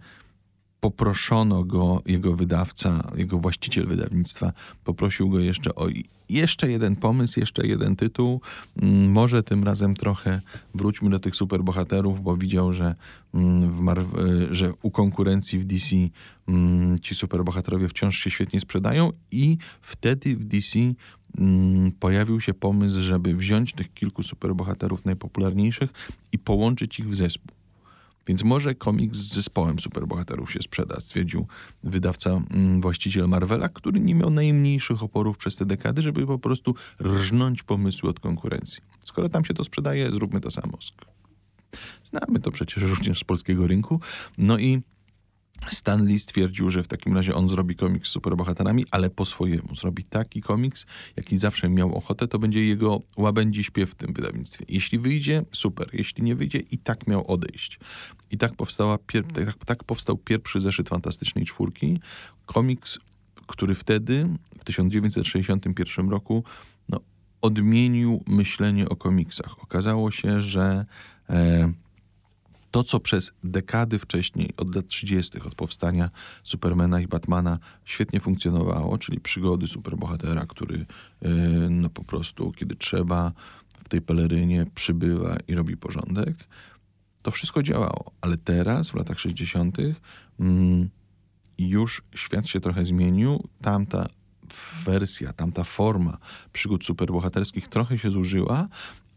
poproszono 0.81 1.63
go, 1.63 2.01
jego 2.05 2.35
wydawca, 2.35 3.11
jego 3.15 3.37
właściciel 3.37 3.87
wydawnictwa, 3.87 4.53
poprosił 4.83 5.29
go 5.29 5.39
jeszcze 5.39 5.75
o 5.75 5.87
jeszcze 6.29 6.71
jeden 6.71 6.95
pomysł, 6.95 7.39
jeszcze 7.39 7.67
jeden 7.67 7.95
tytuł. 7.95 8.41
Mm, 8.81 9.11
może 9.11 9.43
tym 9.43 9.63
razem 9.63 9.95
trochę 9.95 10.41
wróćmy 10.75 11.09
do 11.09 11.19
tych 11.19 11.35
superbohaterów, 11.35 12.23
bo 12.23 12.37
widział, 12.37 12.73
że, 12.73 12.95
mm, 13.33 13.83
Marvel, 13.83 14.47
że 14.51 14.73
u 14.81 14.91
konkurencji 14.91 15.59
w 15.59 15.65
DC 15.65 15.95
mm, 16.47 16.99
ci 16.99 17.15
superbohaterowie 17.15 17.87
wciąż 17.87 18.19
się 18.19 18.29
świetnie 18.29 18.59
sprzedają 18.59 19.11
i 19.31 19.57
wtedy 19.81 20.35
w 20.35 20.45
DC 20.45 20.79
pojawił 21.99 22.41
się 22.41 22.53
pomysł, 22.53 22.99
żeby 22.99 23.35
wziąć 23.35 23.73
tych 23.73 23.93
kilku 23.93 24.23
superbohaterów 24.23 25.05
najpopularniejszych 25.05 25.89
i 26.31 26.39
połączyć 26.39 26.99
ich 26.99 27.09
w 27.09 27.15
zespół. 27.15 27.60
Więc 28.27 28.43
może 28.43 28.75
komiks 28.75 29.17
z 29.17 29.33
zespołem 29.33 29.79
superbohaterów 29.79 30.51
się 30.51 30.59
sprzeda, 30.59 30.99
stwierdził 30.99 31.47
wydawca, 31.83 32.29
mm, 32.29 32.81
właściciel 32.81 33.27
Marvela, 33.27 33.69
który 33.69 33.99
nie 33.99 34.15
miał 34.15 34.29
najmniejszych 34.29 35.03
oporów 35.03 35.37
przez 35.37 35.55
te 35.55 35.65
dekady, 35.65 36.01
żeby 36.01 36.27
po 36.27 36.39
prostu 36.39 36.75
rżnąć 37.03 37.63
pomysły 37.63 38.09
od 38.09 38.19
konkurencji. 38.19 38.83
Skoro 39.05 39.29
tam 39.29 39.45
się 39.45 39.53
to 39.53 39.63
sprzedaje, 39.63 40.11
zróbmy 40.11 40.39
to 40.41 40.51
samo. 40.51 40.77
Znamy 42.03 42.39
to 42.39 42.51
przecież 42.51 42.83
również 42.83 43.19
z 43.19 43.23
polskiego 43.23 43.67
rynku. 43.67 43.99
No 44.37 44.57
i 44.57 44.81
Stan 45.69 46.05
Lee 46.05 46.19
stwierdził, 46.19 46.69
że 46.69 46.83
w 46.83 46.87
takim 46.87 47.15
razie 47.15 47.35
on 47.35 47.49
zrobi 47.49 47.75
komiks 47.75 48.09
z 48.09 48.11
superbohaterami, 48.11 48.85
ale 48.91 49.09
po 49.09 49.25
swojemu. 49.25 49.75
Zrobi 49.75 50.03
taki 50.03 50.41
komiks, 50.41 50.85
jaki 51.17 51.37
zawsze 51.37 51.69
miał 51.69 51.95
ochotę, 51.95 52.27
to 52.27 52.39
będzie 52.39 52.65
jego 52.65 52.99
łabędzi 53.17 53.63
śpiew 53.63 53.91
w 53.91 53.95
tym 53.95 54.13
wydawnictwie. 54.13 54.65
Jeśli 54.69 54.99
wyjdzie, 54.99 55.43
super. 55.51 55.89
Jeśli 55.93 56.23
nie 56.23 56.35
wyjdzie, 56.35 56.59
i 56.71 56.77
tak 56.77 57.07
miał 57.07 57.31
odejść. 57.31 57.79
I 58.31 58.37
tak, 58.37 58.55
powstała 58.55 58.95
pier- 58.95 59.45
tak, 59.45 59.65
tak 59.65 59.83
powstał 59.83 60.17
pierwszy 60.17 60.61
zeszyt 60.61 60.89
Fantastycznej 60.89 61.45
Czwórki. 61.45 61.99
Komiks, 62.45 62.99
który 63.47 63.75
wtedy, 63.75 64.29
w 64.59 64.63
1961 64.63 66.09
roku, 66.09 66.43
no, 66.89 66.99
odmienił 67.41 68.23
myślenie 68.27 68.89
o 68.89 68.95
komiksach. 68.95 69.63
Okazało 69.63 70.11
się, 70.11 70.41
że... 70.41 70.85
E, 71.29 71.73
to, 72.71 72.83
co 72.83 72.99
przez 72.99 73.31
dekady 73.43 73.99
wcześniej, 73.99 74.53
od 74.57 74.75
lat 74.75 74.87
30., 74.87 75.41
od 75.41 75.55
powstania 75.55 76.09
Supermana 76.43 77.01
i 77.01 77.07
Batmana, 77.07 77.59
świetnie 77.85 78.19
funkcjonowało, 78.19 78.97
czyli 78.97 79.19
przygody 79.19 79.67
superbohatera, 79.67 80.45
który 80.45 80.85
yy, 81.21 81.29
no 81.69 81.89
po 81.89 82.03
prostu, 82.03 82.51
kiedy 82.51 82.75
trzeba, 82.75 83.31
w 83.83 83.89
tej 83.89 84.01
pelerynie 84.01 84.65
przybywa 84.75 85.37
i 85.47 85.55
robi 85.55 85.77
porządek, 85.77 86.47
to 87.21 87.31
wszystko 87.31 87.63
działało. 87.63 88.11
Ale 88.21 88.37
teraz, 88.37 88.89
w 88.89 88.95
latach 88.95 89.19
60., 89.19 89.77
yy, 89.77 89.95
mm, 90.39 90.89
już 91.57 92.01
świat 92.15 92.47
się 92.47 92.59
trochę 92.59 92.85
zmienił. 92.85 93.49
Tamta 93.61 94.07
wersja, 94.85 95.33
tamta 95.33 95.63
forma 95.63 96.17
przygód 96.53 96.85
superbohaterskich 96.85 97.67
trochę 97.67 97.97
się 97.97 98.11
zużyła 98.11 98.67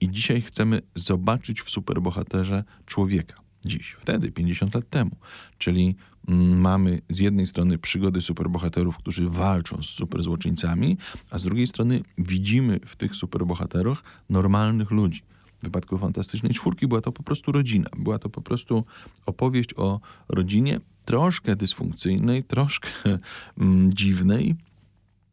i 0.00 0.11
dzisiaj 0.11 0.42
chcemy 0.42 0.80
zobaczyć 0.94 1.62
w 1.62 1.70
superbohaterze 1.70 2.64
człowieka 2.87 3.43
dziś, 3.64 3.97
wtedy, 3.99 4.33
50 4.33 4.75
lat 4.75 4.90
temu. 4.90 5.16
Czyli 5.59 5.97
mm, 6.28 6.61
mamy 6.61 7.00
z 7.09 7.18
jednej 7.18 7.47
strony 7.47 7.78
przygody 7.78 8.21
superbohaterów, 8.21 8.99
którzy 8.99 9.30
walczą 9.30 9.83
z 9.83 9.87
superzłoczyńcami, 9.87 10.99
a 11.30 11.38
z 11.38 11.42
drugiej 11.42 11.66
strony 11.66 12.02
widzimy 12.18 12.80
w 12.87 12.97
tych 12.97 13.16
superbohaterach 13.16 14.02
normalnych 14.30 14.90
ludzi. 14.90 15.23
W 15.61 15.64
wypadku 15.64 15.99
Fantastycznej 15.99 16.54
Czwórki 16.54 16.88
była 16.88 17.00
to 17.00 17.12
po 17.12 17.23
prostu 17.23 17.52
rodzina. 17.52 17.90
Była 17.97 18.18
to 18.18 18.30
po 18.30 18.42
prostu 18.42 18.85
opowieść 19.26 19.71
o 19.76 20.00
rodzinie 20.28 20.80
troszkę 21.04 21.56
dysfunkcyjnej, 21.56 22.42
troszkę 22.42 22.88
mm, 23.59 23.92
dziwnej, 23.92 24.54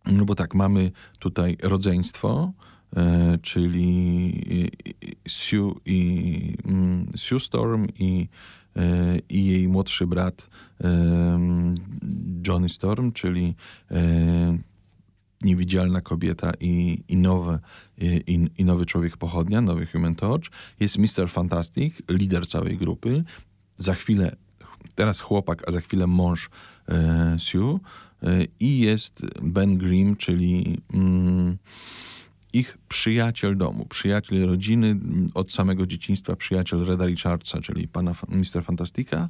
no 0.06 0.26
bo 0.26 0.36
tak, 0.36 0.56
mamy 0.56 0.92
tutaj 1.20 1.58
rodzeństwo, 1.64 2.54
czyli 3.42 4.34
Sue, 5.28 5.76
i, 5.86 6.58
mm, 6.66 7.08
Sue 7.16 7.40
Storm 7.40 7.88
i, 8.00 8.28
e, 8.76 9.20
i 9.30 9.46
jej 9.46 9.68
młodszy 9.68 10.08
brat 10.08 10.50
Johnny 12.48 12.70
Storm, 12.70 13.12
czyli 13.12 13.56
e, 13.92 14.58
niewidzialna 15.42 16.02
kobieta 16.02 16.52
i, 16.60 17.04
i, 17.08 17.18
i, 18.28 18.50
i 18.58 18.66
nowy 18.66 18.86
człowiek 18.86 19.18
pochodnia, 19.18 19.62
nowy 19.62 19.86
Human 19.86 20.16
Torch. 20.16 20.50
Jest 20.80 20.98
Mr. 20.98 21.30
Fantastic, 21.30 22.02
lider 22.10 22.48
całej 22.48 22.78
grupy. 22.78 23.24
Za 23.78 23.94
chwilę, 23.94 24.36
teraz 24.96 25.20
chłopak, 25.20 25.68
a 25.68 25.72
za 25.72 25.82
chwilę 25.82 26.08
mąż 26.08 26.50
e, 26.88 27.36
Sue. 27.40 27.80
E, 28.24 28.46
I 28.60 28.80
jest 28.80 29.22
Ben 29.42 29.78
Grimm, 29.78 30.16
czyli... 30.16 30.82
Mm, 30.94 31.58
ich 32.54 32.78
przyjaciel 32.88 33.58
domu, 33.58 33.86
przyjaciel 33.86 34.48
rodziny, 34.48 34.96
od 35.34 35.52
samego 35.52 35.88
dzieciństwa 35.88 36.36
przyjaciel 36.36 36.86
Reda 36.86 37.06
Richardsa, 37.06 37.62
czyli 37.62 37.88
pana 37.88 38.16
Mister 38.30 38.64
Fantastika. 38.64 39.30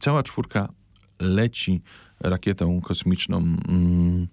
Cała 0.00 0.22
czwórka 0.22 0.68
leci 1.20 1.82
rakietą 2.20 2.80
kosmiczną 2.80 3.38
mm, 3.38 4.26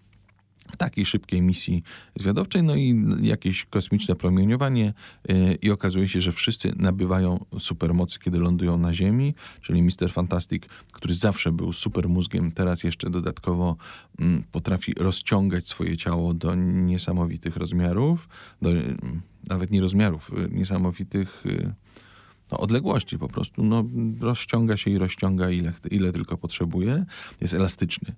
w 0.71 0.77
takiej 0.77 1.05
szybkiej 1.05 1.41
misji 1.41 1.83
zwiadowczej, 2.15 2.63
no 2.63 2.75
i 2.75 3.05
jakieś 3.21 3.65
kosmiczne 3.65 4.15
promieniowanie 4.15 4.93
yy, 5.29 5.53
i 5.61 5.71
okazuje 5.71 6.07
się, 6.07 6.21
że 6.21 6.31
wszyscy 6.31 6.71
nabywają 6.75 7.45
supermocy, 7.59 8.19
kiedy 8.19 8.39
lądują 8.39 8.77
na 8.77 8.93
Ziemi, 8.93 9.35
czyli 9.61 9.81
Mister 9.81 10.11
Fantastic, 10.11 10.63
który 10.91 11.13
zawsze 11.13 11.51
był 11.51 11.73
super 11.73 12.09
mózgiem, 12.09 12.51
teraz 12.51 12.83
jeszcze 12.83 13.09
dodatkowo 13.09 13.77
yy, 14.19 14.43
potrafi 14.51 14.93
rozciągać 14.93 15.67
swoje 15.67 15.97
ciało 15.97 16.33
do 16.33 16.55
niesamowitych 16.55 17.57
rozmiarów, 17.57 18.29
do 18.61 18.69
yy, 18.69 18.97
nawet 19.49 19.71
nie 19.71 19.81
rozmiarów, 19.81 20.31
y, 20.33 20.49
niesamowitych 20.51 21.45
y, 21.45 21.73
no, 22.51 22.57
odległości 22.57 23.19
po 23.19 23.27
prostu. 23.27 23.63
No, 23.63 23.83
rozciąga 24.19 24.77
się 24.77 24.91
i 24.91 24.97
rozciąga 24.97 25.49
ile, 25.49 25.73
ile 25.91 26.11
tylko 26.11 26.37
potrzebuje. 26.37 27.05
Jest 27.41 27.53
elastyczny. 27.53 28.15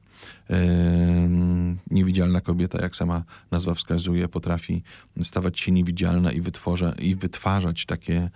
niewidzialna 1.92 2.42
kobieta, 2.42 2.82
jak 2.82 2.96
sama 2.96 3.24
nazwa 3.52 3.74
wskazuje, 3.74 4.28
potrafi 4.28 4.84
stawać 5.22 5.60
się 5.60 5.72
niewidzialna 5.72 6.32
i, 6.32 6.42
wytworza, 6.42 6.92
i 7.00 7.16
wytwarzać 7.16 7.86
takie, 7.86 8.30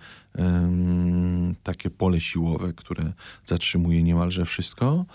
takie 1.62 1.90
pole 1.90 2.20
siłowe, 2.20 2.72
które 2.72 3.12
zatrzymuje 3.46 4.02
niemalże 4.02 4.44
wszystko. 4.44 5.06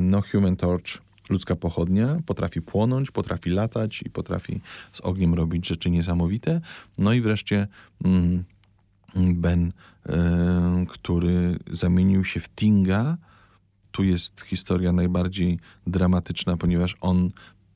no, 0.00 0.22
Human 0.22 0.56
Torch 0.56 0.98
ludzka 1.30 1.56
pochodnia, 1.56 2.20
potrafi 2.26 2.62
płonąć, 2.62 3.10
potrafi 3.10 3.50
latać 3.50 4.02
i 4.02 4.10
potrafi 4.10 4.60
z 4.92 5.00
ogniem 5.00 5.34
robić 5.34 5.68
rzeczy 5.68 5.90
niesamowite. 5.90 6.60
No 6.98 7.12
i 7.12 7.20
wreszcie 7.20 7.68
mm, 8.04 8.44
Ben, 9.18 9.72
e, 10.08 10.86
który 10.88 11.58
zamienił 11.70 12.24
się 12.24 12.40
w 12.40 12.48
Tinga. 12.48 13.16
Tu 13.90 14.04
jest 14.04 14.40
historia 14.40 14.92
najbardziej 14.92 15.58
dramatyczna, 15.86 16.56
ponieważ 16.56 16.96
on 17.00 17.30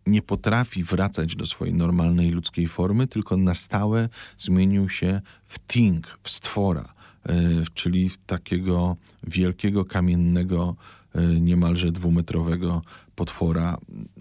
nie 0.07 0.23
potrafi 0.23 0.85
wracać 0.85 1.37
do 1.37 1.47
swojej 1.47 1.75
normalnej 1.75 2.31
ludzkiej 2.31 2.67
formy, 2.67 3.07
tylko 3.07 3.37
na 3.37 3.55
stałe 3.55 4.09
zmienił 4.39 4.89
się 4.89 5.21
w 5.47 5.59
Thing, 5.59 6.19
w 6.23 6.31
stwora, 6.31 6.95
e, 7.29 7.35
czyli 7.75 8.09
w 8.09 8.19
takiego 8.19 8.97
wielkiego, 9.23 9.85
kamiennego, 9.85 10.77
e, 11.15 11.27
niemalże 11.27 11.93
dwumetrowego 11.93 12.83
potwora, 13.15 13.77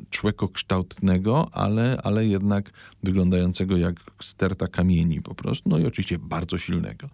człekokształtnego, 0.10 1.50
ale, 1.51 1.98
ale 2.03 2.25
jednak 2.25 2.71
wyglądającego 3.03 3.77
jak 3.77 3.95
sterta 4.21 4.67
kamieni 4.67 5.21
po 5.21 5.36
prostu, 5.36 5.69
no 5.69 5.79
i 5.79 5.86
oczywiście 5.86 6.19
bardzo 6.19 6.57
silnego. 6.57 7.07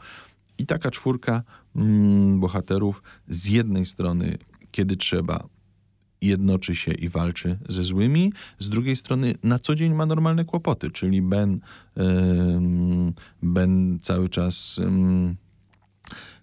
I 0.57 0.65
taka 0.65 0.91
czwórka 0.91 1.43
mm, 1.75 2.39
bohaterów 2.39 3.03
z 3.27 3.47
jednej 3.47 3.85
strony, 3.85 4.37
kiedy 4.71 4.95
trzeba, 4.95 5.47
jednoczy 6.21 6.75
się 6.75 6.91
i 6.91 7.09
walczy 7.09 7.59
ze 7.69 7.83
złymi, 7.83 8.33
z 8.59 8.69
drugiej 8.69 8.95
strony 8.95 9.35
na 9.43 9.59
co 9.59 9.75
dzień 9.75 9.93
ma 9.93 10.05
normalne 10.05 10.45
kłopoty, 10.45 10.91
czyli 10.91 11.21
Ben, 11.21 11.59
ym, 11.97 13.13
ben 13.43 13.99
cały 14.01 14.29
czas 14.29 14.77
ym, 14.77 15.37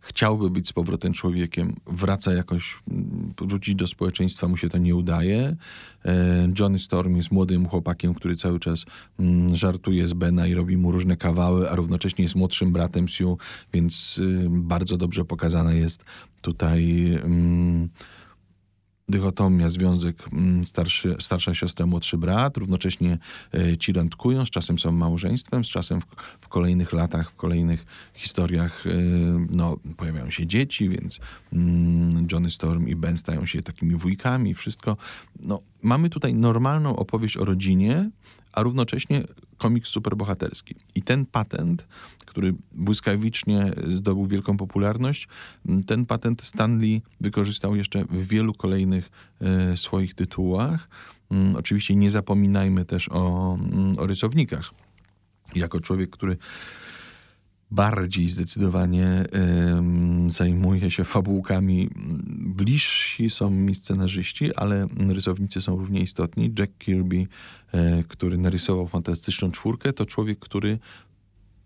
chciałby 0.05 0.51
być 0.51 0.69
z 0.69 0.73
powrotem 0.73 1.13
człowiekiem, 1.13 1.77
wraca 1.87 2.33
jakoś, 2.33 2.83
mm, 2.91 3.35
wrócić 3.41 3.75
do 3.75 3.87
społeczeństwa, 3.87 4.49
mu 4.49 4.57
się 4.57 4.69
to 4.69 4.79
nie 4.79 4.97
udaje. 4.97 5.57
E, 6.05 6.49
Johnny 6.59 6.79
Storm 6.79 7.17
jest 7.17 7.31
młodym 7.31 7.69
chłopakiem, 7.69 8.15
który 8.15 8.37
cały 8.37 8.61
czas 8.61 8.85
mm, 9.19 9.55
żartuje 9.55 10.09
z 10.09 10.13
Bena 10.13 10.47
i 10.47 10.55
robi 10.55 10.77
mu 10.77 10.93
różne 10.93 11.17
kawały, 11.17 11.71
a 11.71 11.75
równocześnie 11.75 12.23
jest 12.23 12.35
młodszym 12.35 12.73
bratem 12.73 13.09
Sue, 13.09 13.37
więc 13.73 14.19
y, 14.19 14.47
bardzo 14.51 14.97
dobrze 14.97 15.25
pokazana 15.25 15.73
jest 15.73 16.05
tutaj... 16.43 17.15
Mm, 17.25 17.89
dychotomia, 19.09 19.71
związek 19.71 20.17
mm, 20.33 20.65
starszy, 20.65 21.17
starsza 21.21 21.55
siostra, 21.55 21.87
młodszy 21.87 22.19
brat, 22.19 22.57
równocześnie 22.57 23.19
e, 23.55 23.77
ci 23.77 23.93
randkują, 23.93 24.45
z 24.45 24.51
czasem 24.51 24.79
są 24.79 24.93
małżeństwem, 24.93 25.65
z 25.65 25.69
czasem 25.69 26.01
w, 26.01 26.05
w 26.41 26.49
kolejnych 26.49 26.93
latach, 26.93 27.31
w 27.31 27.35
kolejnych 27.35 27.85
historiach 28.15 28.87
e, 28.87 28.91
no, 29.51 29.77
pojawiają 29.97 30.31
się 30.31 30.47
dzieci, 30.47 30.89
więc 30.89 31.19
mm, 31.53 32.27
Johnny 32.33 32.51
Storm 32.51 32.89
i 32.89 32.97
Ben 32.97 33.17
stają 33.17 33.47
się 33.47 33.63
takimi 33.63 33.97
wujkami, 33.97 34.55
wszystko. 34.55 34.97
No, 35.41 35.61
mamy 35.83 36.11
tutaj 36.11 36.35
normalną 36.35 36.97
opowieść 36.97 37.37
o 37.37 37.45
rodzinie, 37.45 38.11
a 38.53 38.63
równocześnie 38.63 39.25
komiks 39.59 39.91
superbohaterski. 39.91 40.75
I 40.95 41.03
ten 41.03 41.27
patent, 41.27 41.87
który 42.35 42.55
błyskawicznie 42.73 43.71
zdobył 43.95 44.27
wielką 44.27 44.57
popularność, 44.57 45.29
ten 45.87 46.07
patent 46.07 46.43
Stanley 46.43 47.03
wykorzystał 47.21 47.77
jeszcze 47.77 48.05
w 48.05 48.29
wielu 48.29 48.55
kolejnych 48.55 49.11
e, 49.41 49.77
swoich 49.77 50.15
tytułach. 50.15 50.89
Mm, 51.31 51.57
oczywiście 51.57 51.95
nie 51.95 52.11
zapominajmy 52.11 52.85
też 52.85 53.09
o, 53.09 53.55
mm, 53.55 53.93
o 53.99 54.07
rysownikach. 54.07 54.71
Jako 55.55 55.81
człowiek, 55.81 56.11
który 56.11 56.37
bardziej 57.71 58.29
zdecydowanie 58.29 59.25
zajmuje 60.29 60.91
się 60.91 61.05
fabułkami. 61.05 61.89
Bliżsi 62.57 63.31
są 63.31 63.51
mi 63.51 63.75
scenarzyści, 63.75 64.55
ale 64.55 64.87
rysownicy 65.09 65.63
są 65.63 65.77
równie 65.77 66.01
istotni. 66.01 66.53
Jack 66.59 66.73
Kirby, 66.79 67.17
y, 67.17 67.27
który 68.09 68.39
narysował 68.39 68.89
fantastyczną 68.89 69.51
czwórkę, 69.51 69.93
to 69.93 70.07
człowiek, 70.07 70.39
który 70.39 70.79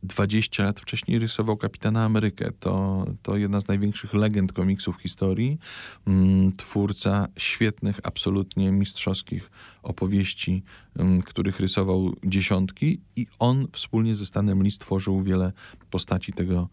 20 0.02 0.64
lat 0.64 0.80
wcześniej 0.80 1.18
rysował 1.18 1.56
Kapitana 1.56 2.04
Amerykę. 2.04 2.50
To, 2.60 3.04
to 3.22 3.36
jedna 3.36 3.60
z 3.60 3.68
największych 3.68 4.14
legend 4.14 4.52
komiksów 4.52 4.96
w 4.96 5.02
historii. 5.02 5.58
Mm, 6.06 6.52
twórca 6.52 7.28
świetnych, 7.36 8.00
absolutnie 8.02 8.72
mistrzowskich 8.72 9.50
opowieści, 9.82 10.62
mm, 10.96 11.20
których 11.20 11.60
rysował 11.60 12.14
dziesiątki 12.24 13.00
i 13.16 13.26
on 13.38 13.68
wspólnie 13.72 14.14
ze 14.14 14.26
Stanem 14.26 14.62
Lee 14.62 14.70
stworzył 14.70 15.22
wiele 15.22 15.52
postaci 15.90 16.32
tego, 16.32 16.68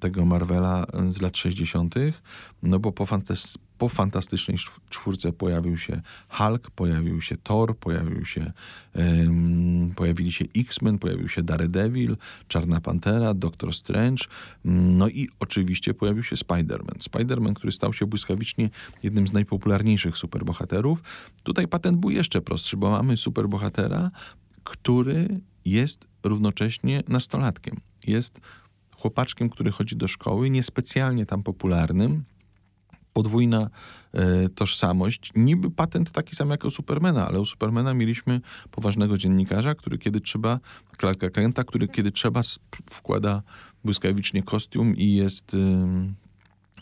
tego 0.00 0.24
Marvela 0.24 0.86
z 1.08 1.20
lat 1.20 1.36
60., 1.36 1.94
no 2.62 2.78
bo 2.78 2.92
po, 2.92 3.06
fantas 3.06 3.58
po 3.78 3.88
fantastycznej 3.88 4.58
czwórce 4.90 5.32
pojawił 5.32 5.78
się 5.78 6.00
Hulk, 6.28 6.70
pojawił 6.70 7.20
się 7.20 7.36
Thor, 7.36 7.78
pojawił 7.78 8.24
się, 8.24 8.52
um, 8.94 9.92
pojawili 9.96 10.32
się 10.32 10.44
X-Men, 10.56 10.98
pojawił 10.98 11.28
się 11.28 11.42
Daredevil, 11.42 12.16
Czarna 12.48 12.80
Pantera, 12.80 13.34
Doctor 13.34 13.74
Strange, 13.74 14.24
no 14.64 15.08
i 15.08 15.28
oczywiście 15.40 15.94
pojawił 15.94 16.22
się 16.22 16.36
Spider-Man. 16.36 16.98
Spider-Man, 17.10 17.52
który 17.52 17.72
stał 17.72 17.92
się 17.92 18.06
błyskawicznie 18.06 18.70
jednym 19.02 19.26
z 19.26 19.32
najpopularniejszych 19.32 20.16
superbohaterów. 20.16 21.02
Tutaj 21.42 21.68
patent 21.68 21.98
był 21.98 22.10
jeszcze 22.10 22.40
prostszy, 22.40 22.76
bo 22.76 22.90
mamy 22.90 23.16
superbohatera, 23.16 24.10
który 24.64 25.40
jest 25.64 26.06
równocześnie 26.24 27.02
nastolatkiem. 27.08 27.76
Jest 28.06 28.40
chłopaczkiem, 29.04 29.48
który 29.50 29.70
chodzi 29.70 29.96
do 29.96 30.08
szkoły, 30.08 30.50
niespecjalnie 30.50 31.26
tam 31.26 31.42
popularnym, 31.42 32.24
podwójna 33.12 33.70
e, 34.12 34.48
tożsamość. 34.48 35.32
Niby 35.36 35.70
patent 35.70 36.10
taki 36.10 36.36
sam 36.36 36.50
jak 36.50 36.64
u 36.64 36.70
Supermana, 36.70 37.28
ale 37.28 37.40
u 37.40 37.46
Supermana 37.46 37.94
mieliśmy 37.94 38.40
poważnego 38.70 39.18
dziennikarza, 39.18 39.74
który 39.74 39.98
kiedy 39.98 40.20
trzeba, 40.20 40.60
Clarka 41.00 41.30
Kenta, 41.30 41.64
który 41.64 41.88
kiedy 41.88 42.12
trzeba 42.12 42.40
wkłada 42.90 43.42
błyskawicznie 43.84 44.42
kostium 44.42 44.96
i 44.96 45.14
jest, 45.14 45.54
y, 45.54 45.58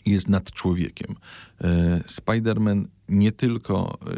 jest 0.05 0.27
nad 0.27 0.51
człowiekiem. 0.51 1.15
E, 1.61 1.99
Spider-Man 2.07 2.85
nie 3.13 3.31
tylko 3.31 3.97
e, 4.07 4.17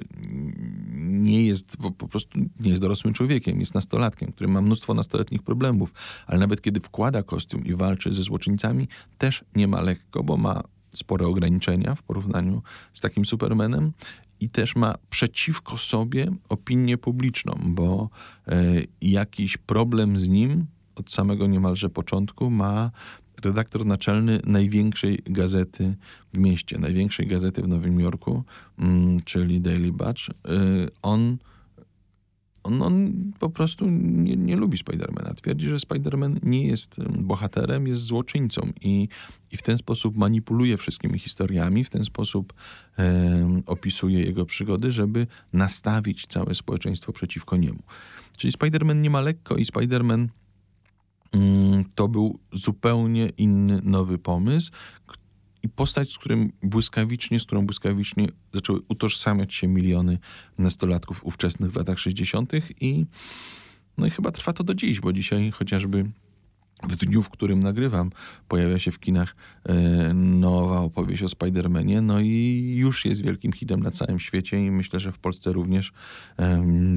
nie 0.96 1.46
jest 1.46 1.78
po, 1.78 1.92
po, 1.92 2.08
prostu 2.08 2.40
nie 2.60 2.70
jest 2.70 2.82
dorosłym 2.82 3.14
człowiekiem, 3.14 3.60
jest 3.60 3.76
nastolatkiem, 3.76 4.32
który 4.32 4.48
ma 4.48 4.62
mnóstwo 4.62 4.94
nastoletnich 4.94 5.44
problemów, 5.44 5.94
ale 6.28 6.40
nawet 6.40 6.62
kiedy 6.62 6.80
wkłada 6.80 7.24
kostium 7.24 7.66
i 7.66 7.76
walczy 7.76 8.14
ze 8.14 8.22
złoczyńcami, 8.22 8.88
też 9.18 9.44
nie 9.56 9.68
ma 9.68 9.82
lekko, 9.82 10.24
bo 10.24 10.38
ma 10.38 10.64
spore 10.96 11.28
ograniczenia 11.28 11.96
w 11.96 12.04
porównaniu 12.04 12.62
z 12.94 13.02
takim 13.02 13.26
Supermanem 13.26 13.92
i 14.40 14.50
też 14.50 14.76
ma 14.76 14.96
przeciwko 15.10 15.78
sobie 15.78 16.32
opinię 16.50 16.98
publiczną, 16.98 17.60
bo 17.66 18.10
e, 18.48 18.64
jakiś 19.02 19.58
problem 19.58 20.18
z 20.18 20.28
nim 20.28 20.66
od 20.96 21.12
samego 21.12 21.48
niemalże 21.48 21.90
początku 21.90 22.50
ma 22.50 22.92
redaktor 23.44 23.86
naczelny 23.86 24.40
największej 24.46 25.20
gazety 25.26 25.96
w 26.34 26.38
mieście, 26.38 26.78
największej 26.78 27.28
gazety 27.28 27.62
w 27.62 27.68
Nowym 27.68 28.00
Jorku, 28.00 28.44
mm, 28.80 29.20
czyli 29.20 29.62
Daily 29.62 29.92
Batch. 29.92 30.30
E, 30.30 30.34
on 31.02 31.38
on, 32.66 32.82
on 32.82 33.14
po 33.40 33.50
prostu 33.50 33.86
nie, 33.90 34.36
nie 34.36 34.56
lubi 34.56 34.78
Spidermana. 34.78 35.34
Twierdzi, 35.34 35.68
że 35.68 35.80
Spiderman 35.80 36.40
nie 36.44 36.68
jest 36.68 36.96
bohaterem, 37.20 37.88
jest 37.88 38.02
złoczyńcą 38.02 38.70
i, 38.82 39.08
i 39.52 39.58
w 39.58 39.62
ten 39.62 39.78
sposób 39.78 40.18
manipuluje 40.18 40.78
wszystkimi 40.78 41.20
historiami, 41.20 41.84
w 41.84 41.90
ten 41.90 42.06
sposób 42.06 42.54
e, 43.00 43.62
opisuje 43.66 44.24
jego 44.24 44.46
przygody, 44.46 44.92
żeby 44.92 45.28
nastawić 45.54 46.28
całe 46.28 46.56
społeczeństwo 46.56 47.12
przeciwko 47.12 47.58
niemu. 47.58 47.80
Czyli 48.38 48.52
Spiderman 48.52 49.02
nie 49.02 49.10
ma 49.10 49.22
lekko 49.22 49.56
i 49.56 49.66
Spiderman 49.66 50.30
to 51.96 52.08
był 52.08 52.40
zupełnie 52.52 53.30
inny, 53.38 53.82
nowy 53.84 54.18
pomysł, 54.18 54.72
i 55.64 55.70
postać, 55.70 56.12
z 56.12 56.18
którym 56.18 56.52
błyskawicznie, 56.64 57.40
z 57.40 57.46
którą 57.46 57.66
błyskawicznie 57.66 58.28
zaczęły 58.54 58.80
utożsamiać 58.88 59.54
się 59.54 59.68
miliony 59.68 60.20
nastolatków 60.58 61.26
ówczesnych 61.26 61.72
w 61.72 61.76
latach 61.76 62.00
60. 62.00 62.52
i 62.82 63.06
no 63.98 64.08
i 64.08 64.10
chyba 64.10 64.32
trwa 64.32 64.54
to 64.54 64.64
do 64.64 64.74
dziś, 64.74 65.00
bo 65.00 65.14
dzisiaj 65.14 65.52
chociażby 65.52 66.12
w 66.88 66.96
dniu, 66.96 67.22
w 67.22 67.30
którym 67.30 67.64
nagrywam, 67.64 68.12
pojawia 68.48 68.80
się 68.80 68.92
w 68.92 69.00
kinach 69.00 69.36
e, 69.64 70.14
nowa 70.14 70.80
opowieść 70.80 71.24
o 71.24 71.28
Spider-Manie, 71.28 72.02
no 72.02 72.20
i 72.20 72.76
już 72.78 73.06
jest 73.06 73.22
wielkim 73.22 73.52
hitem 73.52 73.80
na 73.80 73.92
całym 73.92 74.20
świecie 74.20 74.66
i 74.66 74.72
myślę, 74.72 75.00
że 75.00 75.12
w 75.12 75.18
Polsce 75.18 75.54
również 75.54 75.94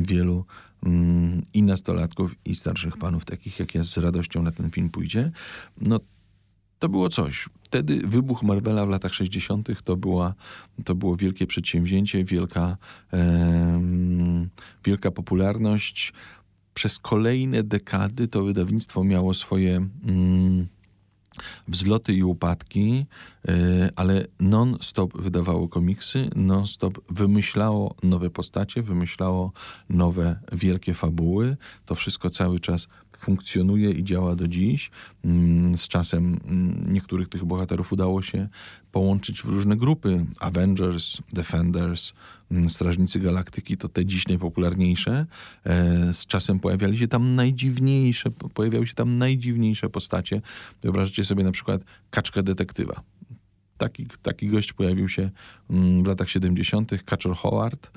wielu 0.03 0.45
mm, 0.83 1.43
i 1.55 1.63
nastolatków, 1.63 2.35
i 2.45 2.55
starszych 2.55 2.97
panów, 2.97 3.25
takich 3.25 3.59
jak 3.61 3.75
ja, 3.75 3.85
z 3.85 3.97
radością 3.97 4.43
na 4.43 4.51
ten 4.51 4.71
film 4.71 4.91
pójdzie. 4.91 5.31
No 5.81 6.01
to 6.79 6.89
było 6.89 7.09
coś. 7.09 7.49
Wtedy 7.63 8.01
wybuch 8.07 8.43
Marvela 8.43 8.87
w 8.87 8.89
latach 8.89 9.15
60. 9.15 9.69
to, 9.85 9.97
była, 9.97 10.35
to 10.85 10.95
było 10.95 11.17
wielkie 11.17 11.47
przedsięwzięcie, 11.47 12.25
wielka, 12.25 12.77
e, 13.13 13.81
wielka 14.85 15.11
popularność. 15.11 16.13
Przez 16.79 16.99
kolejne 16.99 17.63
dekady 17.63 18.29
to 18.29 18.45
wydawnictwo 18.45 19.05
miało 19.05 19.35
swoje. 19.35 19.77
Mm, 19.77 20.67
wzloty 21.69 22.13
i 22.13 22.23
upadki. 22.23 23.07
E, 23.49 23.91
ale 23.97 24.27
non-stop 24.41 25.23
wydawało 25.23 25.69
komiksy, 25.69 26.31
non-stop 26.37 26.99
wymyślało 27.11 27.95
nowe 28.03 28.31
postacie, 28.31 28.83
wymyślało 28.83 29.53
nowe 29.89 30.41
wielkie 30.53 30.95
fabuły. 30.95 31.57
To 31.87 31.95
wszystko 31.95 32.31
cały 32.31 32.61
czas 32.61 32.87
funkcjonuje 33.19 33.91
i 33.91 34.05
działa 34.05 34.37
do 34.37 34.49
dziś. 34.49 34.91
Mm, 35.25 35.79
z 35.79 35.89
czasem 35.89 36.41
mm, 36.45 36.85
niektórych 36.89 37.29
tych 37.29 37.45
bohaterów 37.45 37.93
udało 37.93 38.23
się 38.23 38.49
połączyć 38.93 39.43
w 39.43 39.45
różne 39.45 39.77
grupy. 39.77 40.27
Avengers, 40.41 41.19
Defenders, 41.33 42.13
mm, 42.51 42.71
Strażnicy 42.71 43.21
Galaktyki 43.21 43.77
to 43.77 43.89
te 43.89 44.07
dziś 44.07 44.29
najpopularniejsze. 44.29 45.27
E, 45.65 46.13
z 46.13 46.27
czasem 46.27 46.61
pojawiali 46.61 46.99
się 46.99 47.09
tam 47.09 47.35
najdziwniejsze, 47.35 48.31
pojawiały 48.31 48.87
się 48.87 48.95
tam 48.95 49.19
najdziwniejsze 49.19 49.91
postacie. 49.91 50.43
Wyobraźcie 50.83 51.25
sobie 51.25 51.45
na 51.45 51.53
przykład 51.53 51.85
kaczkę 52.11 52.43
detektywa. 52.43 53.03
Taki, 53.79 54.07
taki 54.23 54.49
gość 54.49 54.73
pojawił 54.73 55.09
się 55.09 55.31
w 56.03 56.07
latach 56.07 56.31
70., 56.31 57.03
Kaczor 57.05 57.37
Howard. 57.37 57.91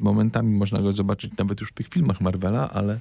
Momentami 0.00 0.56
można 0.56 0.82
go 0.82 0.92
zobaczyć 0.92 1.36
nawet 1.38 1.60
już 1.60 1.68
w 1.68 1.72
tych 1.72 1.88
filmach 1.88 2.20
Marvela, 2.20 2.70
ale 2.70 3.00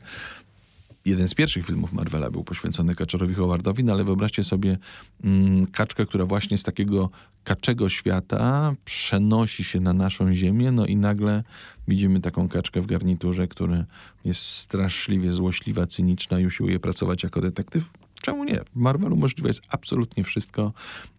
jeden 1.06 1.28
z 1.28 1.34
pierwszych 1.34 1.66
filmów 1.66 1.94
Marvela 1.94 2.32
był 2.32 2.44
poświęcony 2.44 2.96
Kaczorowi 2.96 3.34
Howardowi, 3.34 3.84
no 3.84 3.94
ale 3.94 4.04
wyobraźcie 4.04 4.44
sobie 4.44 4.78
mm, 5.24 5.68
kaczkę, 5.68 6.06
która 6.06 6.26
właśnie 6.26 6.58
z 6.58 6.64
takiego 6.64 7.10
kaczego 7.44 7.90
świata 7.90 8.76
przenosi 8.86 9.64
się 9.64 9.80
na 9.80 9.94
naszą 9.94 10.34
ziemię, 10.34 10.72
no 10.72 10.86
i 10.86 10.96
nagle 10.96 11.44
widzimy 11.88 12.20
taką 12.20 12.50
kaczkę 12.50 12.82
w 12.82 12.86
garniturze, 12.86 13.48
która 13.48 13.86
jest 14.26 14.42
straszliwie 14.42 15.34
złośliwa, 15.34 15.88
cyniczna 15.88 16.40
i 16.40 16.46
usiłuje 16.46 16.80
pracować 16.80 17.24
jako 17.24 17.42
detektyw. 17.42 17.90
Czemu 18.22 18.44
nie? 18.44 18.56
W 18.56 18.76
Marvelu 18.76 19.16
możliwe 19.16 19.50
jest 19.50 19.62
absolutnie 19.70 20.24
wszystko 20.24 20.74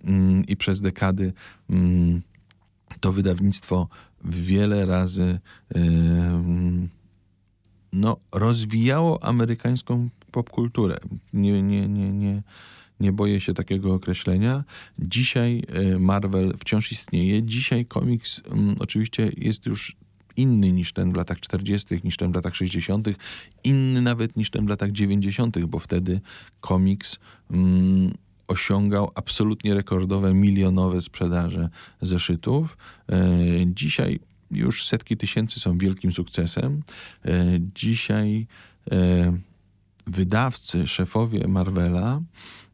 mm, 0.05 0.47
i 0.47 0.57
przez 0.57 0.81
dekady 0.81 1.33
mm, 1.71 2.23
to 3.01 3.13
wydawnictwo 3.13 3.89
wiele 4.25 4.87
razy 4.87 5.41
no, 7.93 8.17
rozwijało 8.33 9.25
amerykańską 9.25 10.09
popkulturę. 10.31 10.97
Nie, 11.33 11.63
nie, 11.63 11.89
nie, 11.89 12.13
nie, 12.13 12.43
nie 13.01 13.13
boję 13.13 13.41
się 13.41 13.55
takiego 13.55 13.95
określenia. 13.95 14.65
Dzisiaj 14.99 15.63
e, 15.69 15.99
Marvel 15.99 16.55
wciąż 16.59 16.93
istnieje. 16.93 17.43
Dzisiaj 17.43 17.87
komiks 17.87 18.43
um, 18.51 18.77
oczywiście 18.81 19.31
jest 19.37 19.67
już 19.67 19.97
inny 20.37 20.73
niż 20.73 20.93
ten 20.93 21.13
w 21.13 21.17
latach 21.17 21.41
40., 21.41 22.01
niż 22.05 22.17
ten 22.17 22.33
w 22.33 22.35
latach 22.35 22.57
60., 22.57 23.09
inny 23.65 24.03
nawet 24.03 24.37
niż 24.37 24.51
ten 24.51 24.67
w 24.67 24.69
latach 24.69 24.93
90., 24.93 25.59
bo 25.59 25.79
wtedy 25.79 26.21
komiks 26.61 27.19
um, 27.51 28.13
osiągał 28.49 29.11
absolutnie 29.15 29.75
rekordowe, 29.75 30.35
milionowe 30.35 31.01
sprzedaże 31.01 31.69
zeszytów. 32.03 32.77
E, 33.09 33.19
dzisiaj 33.67 34.21
już 34.51 34.87
setki 34.87 35.17
tysięcy 35.17 35.61
są 35.61 35.79
wielkim 35.79 36.13
sukcesem. 36.13 36.83
E, 37.25 37.45
dzisiaj 37.75 38.47
e, 38.91 39.39
wydawcy, 40.07 40.87
szefowie 40.87 41.49
Marvela, 41.49 42.21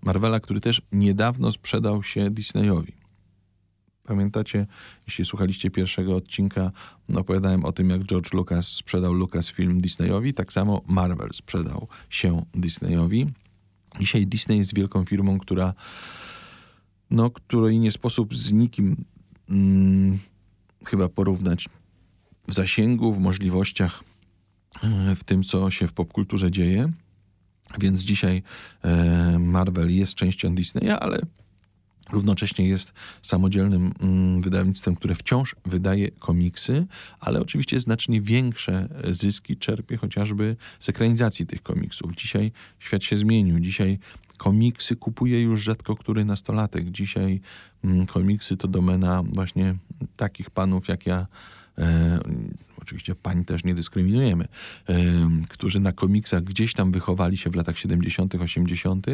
Marvela, 0.02 0.40
który 0.40 0.60
też 0.60 0.82
niedawno 0.92 1.52
sprzedał 1.52 2.02
się 2.02 2.30
Disneyowi. 2.30 2.97
Pamiętacie, 4.08 4.66
jeśli 5.06 5.24
słuchaliście 5.24 5.70
pierwszego 5.70 6.16
odcinka, 6.16 6.72
opowiadałem 7.14 7.64
o 7.64 7.72
tym, 7.72 7.90
jak 7.90 8.04
George 8.04 8.32
Lucas 8.32 8.66
sprzedał 8.68 9.12
Lucasfilm 9.12 9.80
Disneyowi, 9.80 10.34
tak 10.34 10.52
samo 10.52 10.82
Marvel 10.86 11.30
sprzedał 11.32 11.88
się 12.10 12.42
Disneyowi. 12.54 13.26
Dzisiaj 14.00 14.26
Disney 14.26 14.58
jest 14.58 14.74
wielką 14.74 15.04
firmą, 15.04 15.38
która, 15.38 15.74
no, 17.10 17.30
której 17.30 17.78
nie 17.78 17.92
sposób 17.92 18.34
z 18.34 18.52
nikim 18.52 19.04
mm, 19.50 20.18
chyba 20.86 21.08
porównać 21.08 21.68
w 22.48 22.54
zasięgu, 22.54 23.12
w 23.12 23.18
możliwościach, 23.18 24.04
e, 24.82 25.14
w 25.14 25.24
tym, 25.24 25.42
co 25.42 25.70
się 25.70 25.88
w 25.88 25.92
popkulturze 25.92 26.50
dzieje. 26.50 26.92
Więc 27.80 28.00
dzisiaj 28.00 28.42
e, 28.82 29.38
Marvel 29.38 29.94
jest 29.94 30.14
częścią 30.14 30.54
Disneya, 30.54 30.90
ale 31.00 31.20
równocześnie 32.12 32.68
jest 32.68 32.92
samodzielnym 33.22 33.92
mm, 34.00 34.40
wydawnictwem, 34.40 34.96
które 34.96 35.14
wciąż 35.14 35.56
wydaje 35.64 36.10
komiksy, 36.10 36.86
ale 37.20 37.40
oczywiście 37.40 37.80
znacznie 37.80 38.20
większe 38.20 38.88
zyski 39.10 39.56
czerpie 39.56 39.96
chociażby 39.96 40.56
z 40.80 40.88
ekranizacji 40.88 41.46
tych 41.46 41.62
komiksów. 41.62 42.14
Dzisiaj 42.14 42.52
świat 42.78 43.04
się 43.04 43.16
zmienił. 43.16 43.60
Dzisiaj 43.60 43.98
komiksy 44.36 44.96
kupuje 44.96 45.42
już 45.42 45.62
rzadko 45.62 45.96
który 45.96 46.24
nastolatek. 46.24 46.90
Dzisiaj 46.90 47.40
mm, 47.84 48.06
komiksy 48.06 48.56
to 48.56 48.68
domena 48.68 49.22
właśnie 49.32 49.74
takich 50.16 50.50
panów 50.50 50.88
jak 50.88 51.06
ja, 51.06 51.26
e, 51.78 52.18
oczywiście 52.88 53.14
pań 53.14 53.44
też 53.44 53.64
nie 53.64 53.74
dyskryminujemy, 53.74 54.48
którzy 55.48 55.80
na 55.80 55.92
komiksach 55.92 56.44
gdzieś 56.44 56.72
tam 56.72 56.92
wychowali 56.92 57.36
się 57.36 57.50
w 57.50 57.54
latach 57.54 57.78
70., 57.78 58.34
80. 58.34 59.06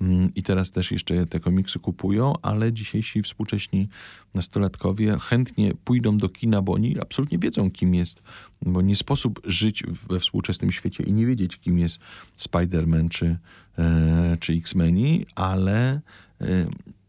Mm, 0.00 0.34
i 0.34 0.42
teraz 0.42 0.70
też 0.70 0.92
jeszcze 0.92 1.26
te 1.26 1.40
komiksy 1.40 1.78
kupują, 1.78 2.34
ale 2.42 2.72
dzisiejsi 2.72 3.22
współcześni 3.22 3.88
nastolatkowie 4.34 5.16
chętnie 5.20 5.74
pójdą 5.84 6.18
do 6.18 6.28
kina, 6.28 6.62
bo 6.62 6.72
oni 6.72 7.00
absolutnie 7.00 7.38
wiedzą, 7.38 7.70
kim 7.70 7.94
jest, 7.94 8.22
bo 8.62 8.82
nie 8.82 8.96
sposób 8.96 9.40
żyć 9.44 9.82
we 10.08 10.20
współczesnym 10.20 10.72
świecie 10.72 11.04
i 11.04 11.12
nie 11.12 11.26
wiedzieć, 11.26 11.56
kim 11.56 11.78
jest 11.78 11.98
Spider-Man 12.38 13.08
czy, 13.08 13.38
e, 13.78 14.36
czy 14.40 14.52
X-Meni, 14.52 15.26
ale 15.34 16.00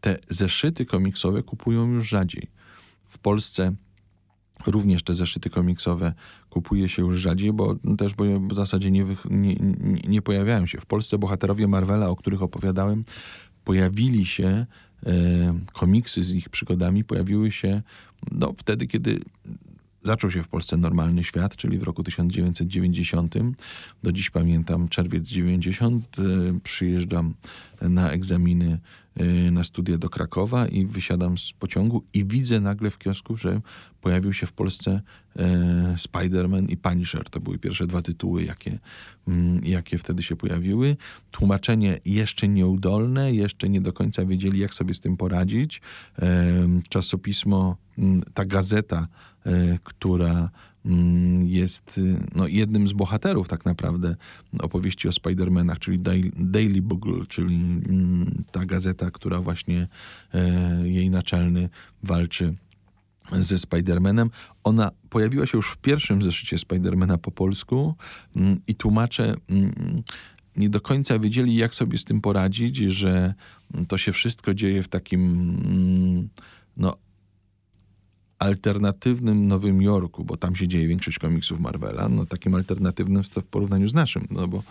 te 0.00 0.18
zeszyty 0.28 0.84
komiksowe 0.84 1.42
kupują 1.42 1.92
już 1.92 2.08
rzadziej. 2.08 2.48
W 3.08 3.18
Polsce 3.18 3.74
również 4.66 5.02
te 5.02 5.14
zeszyty 5.14 5.50
komiksowe 5.50 6.12
kupuje 6.50 6.88
się 6.88 7.02
już 7.02 7.16
rzadziej, 7.16 7.52
bo 7.52 7.76
też 7.98 8.14
bo 8.14 8.24
w 8.40 8.54
zasadzie 8.54 8.90
nie, 8.90 9.04
nie, 9.30 9.54
nie 10.08 10.22
pojawiają 10.22 10.66
się. 10.66 10.80
W 10.80 10.86
Polsce 10.86 11.18
bohaterowie 11.18 11.68
Marvela, 11.68 12.08
o 12.08 12.16
których 12.16 12.42
opowiadałem, 12.42 13.04
pojawili 13.64 14.26
się, 14.26 14.66
e, 15.06 15.60
komiksy 15.72 16.22
z 16.22 16.32
ich 16.32 16.48
przygodami 16.48 17.04
pojawiły 17.04 17.52
się 17.52 17.82
no, 18.32 18.54
wtedy, 18.58 18.86
kiedy 18.86 19.20
zaczął 20.02 20.30
się 20.30 20.42
w 20.42 20.48
Polsce 20.48 20.76
normalny 20.76 21.24
świat, 21.24 21.56
czyli 21.56 21.78
w 21.78 21.82
roku 21.82 22.02
1990. 22.02 23.34
Do 24.02 24.12
dziś 24.12 24.30
pamiętam 24.30 24.88
czerwiec 24.88 25.24
90. 25.24 26.18
E, 26.18 26.22
przyjeżdżam 26.62 27.34
na 27.80 28.10
egzaminy 28.10 28.78
na 29.50 29.64
studia 29.64 29.98
do 29.98 30.08
Krakowa 30.08 30.68
i 30.68 30.86
wysiadam 30.86 31.38
z 31.38 31.52
pociągu 31.52 32.04
i 32.12 32.24
widzę 32.24 32.60
nagle 32.60 32.90
w 32.90 32.98
kiosku, 32.98 33.36
że 33.36 33.60
pojawił 34.00 34.32
się 34.32 34.46
w 34.46 34.52
Polsce 34.52 35.00
e, 35.36 35.94
Spider-Man 35.98 36.70
i 36.70 36.76
Punisher. 36.76 37.30
To 37.30 37.40
były 37.40 37.58
pierwsze 37.58 37.86
dwa 37.86 38.02
tytuły, 38.02 38.44
jakie, 38.44 38.78
mm, 39.28 39.60
jakie 39.64 39.98
wtedy 39.98 40.22
się 40.22 40.36
pojawiły. 40.36 40.96
Tłumaczenie 41.30 42.00
jeszcze 42.04 42.48
nieudolne, 42.48 43.34
jeszcze 43.34 43.68
nie 43.68 43.80
do 43.80 43.92
końca 43.92 44.24
wiedzieli, 44.24 44.58
jak 44.58 44.74
sobie 44.74 44.94
z 44.94 45.00
tym 45.00 45.16
poradzić. 45.16 45.80
Czasopismo, 46.88 47.76
mm, 47.98 48.22
ta 48.34 48.44
gazeta, 48.44 49.08
która 49.84 50.30
mm, 50.30 50.48
jest 51.42 52.00
no, 52.34 52.46
jednym 52.46 52.88
z 52.88 52.92
bohaterów 52.92 53.48
tak 53.48 53.64
naprawdę 53.64 54.16
opowieści 54.58 55.08
o 55.08 55.10
Spider-Manach, 55.10 55.78
czyli 55.78 55.98
Daily 56.36 56.82
Bugle, 56.82 57.26
czyli 57.28 57.58
ta 58.50 58.66
gazeta, 58.66 59.10
która 59.10 59.40
właśnie 59.40 59.88
e, 60.34 60.88
jej 60.88 61.10
naczelny 61.10 61.68
walczy 62.02 62.54
ze 63.32 63.56
Spider-Manem. 63.56 64.28
Ona 64.64 64.90
pojawiła 65.10 65.46
się 65.46 65.58
już 65.58 65.72
w 65.72 65.78
pierwszym 65.78 66.22
zeszycie 66.22 66.56
Spider-Mana 66.56 67.18
po 67.18 67.30
polsku 67.30 67.94
mm, 68.36 68.60
i 68.66 68.74
tłumacze 68.74 69.34
mm, 69.48 70.02
nie 70.56 70.68
do 70.68 70.80
końca 70.80 71.18
wiedzieli, 71.18 71.56
jak 71.56 71.74
sobie 71.74 71.98
z 71.98 72.04
tym 72.04 72.20
poradzić, 72.20 72.76
że 72.76 73.34
to 73.88 73.98
się 73.98 74.12
wszystko 74.12 74.54
dzieje 74.54 74.82
w 74.82 74.88
takim 74.88 75.22
mm, 75.64 76.28
no, 76.76 76.96
alternatywnym 78.38 79.48
Nowym 79.48 79.82
Jorku, 79.82 80.24
bo 80.24 80.36
tam 80.36 80.56
się 80.56 80.68
dzieje 80.68 80.88
większość 80.88 81.18
komiksów 81.18 81.60
Marvela, 81.60 82.08
no 82.08 82.26
takim 82.26 82.54
alternatywnym 82.54 83.22
w 83.22 83.28
porównaniu 83.42 83.88
z 83.88 83.94
naszym, 83.94 84.26
no 84.30 84.48
bo 84.48 84.62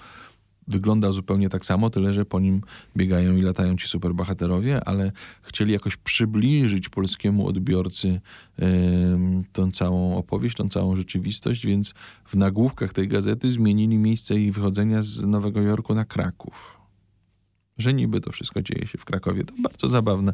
wygląda 0.67 1.11
zupełnie 1.11 1.49
tak 1.49 1.65
samo, 1.65 1.89
tyle 1.89 2.13
że 2.13 2.25
po 2.25 2.39
nim 2.39 2.61
biegają 2.97 3.35
i 3.35 3.41
latają 3.41 3.77
ci 3.77 3.87
superbohaterowie, 3.87 4.83
ale 4.83 5.11
chcieli 5.41 5.73
jakoś 5.73 5.97
przybliżyć 5.97 6.89
polskiemu 6.89 7.47
odbiorcy 7.47 8.21
yy, 8.57 8.67
tą 9.53 9.71
całą 9.71 10.17
opowieść, 10.17 10.55
tą 10.55 10.69
całą 10.69 10.95
rzeczywistość, 10.95 11.65
więc 11.65 11.93
w 12.25 12.35
nagłówkach 12.35 12.93
tej 12.93 13.07
gazety 13.07 13.51
zmienili 13.51 13.97
miejsce 13.97 14.35
jej 14.35 14.51
wychodzenia 14.51 15.01
z 15.01 15.21
Nowego 15.21 15.61
Jorku 15.61 15.95
na 15.95 16.05
Kraków 16.05 16.74
że 17.77 17.93
niby 17.93 18.21
to 18.21 18.31
wszystko 18.31 18.61
dzieje 18.61 18.87
się 18.87 18.97
w 18.97 19.05
Krakowie. 19.05 19.43
To 19.43 19.53
bardzo 19.59 19.87
zabawne. 19.87 20.33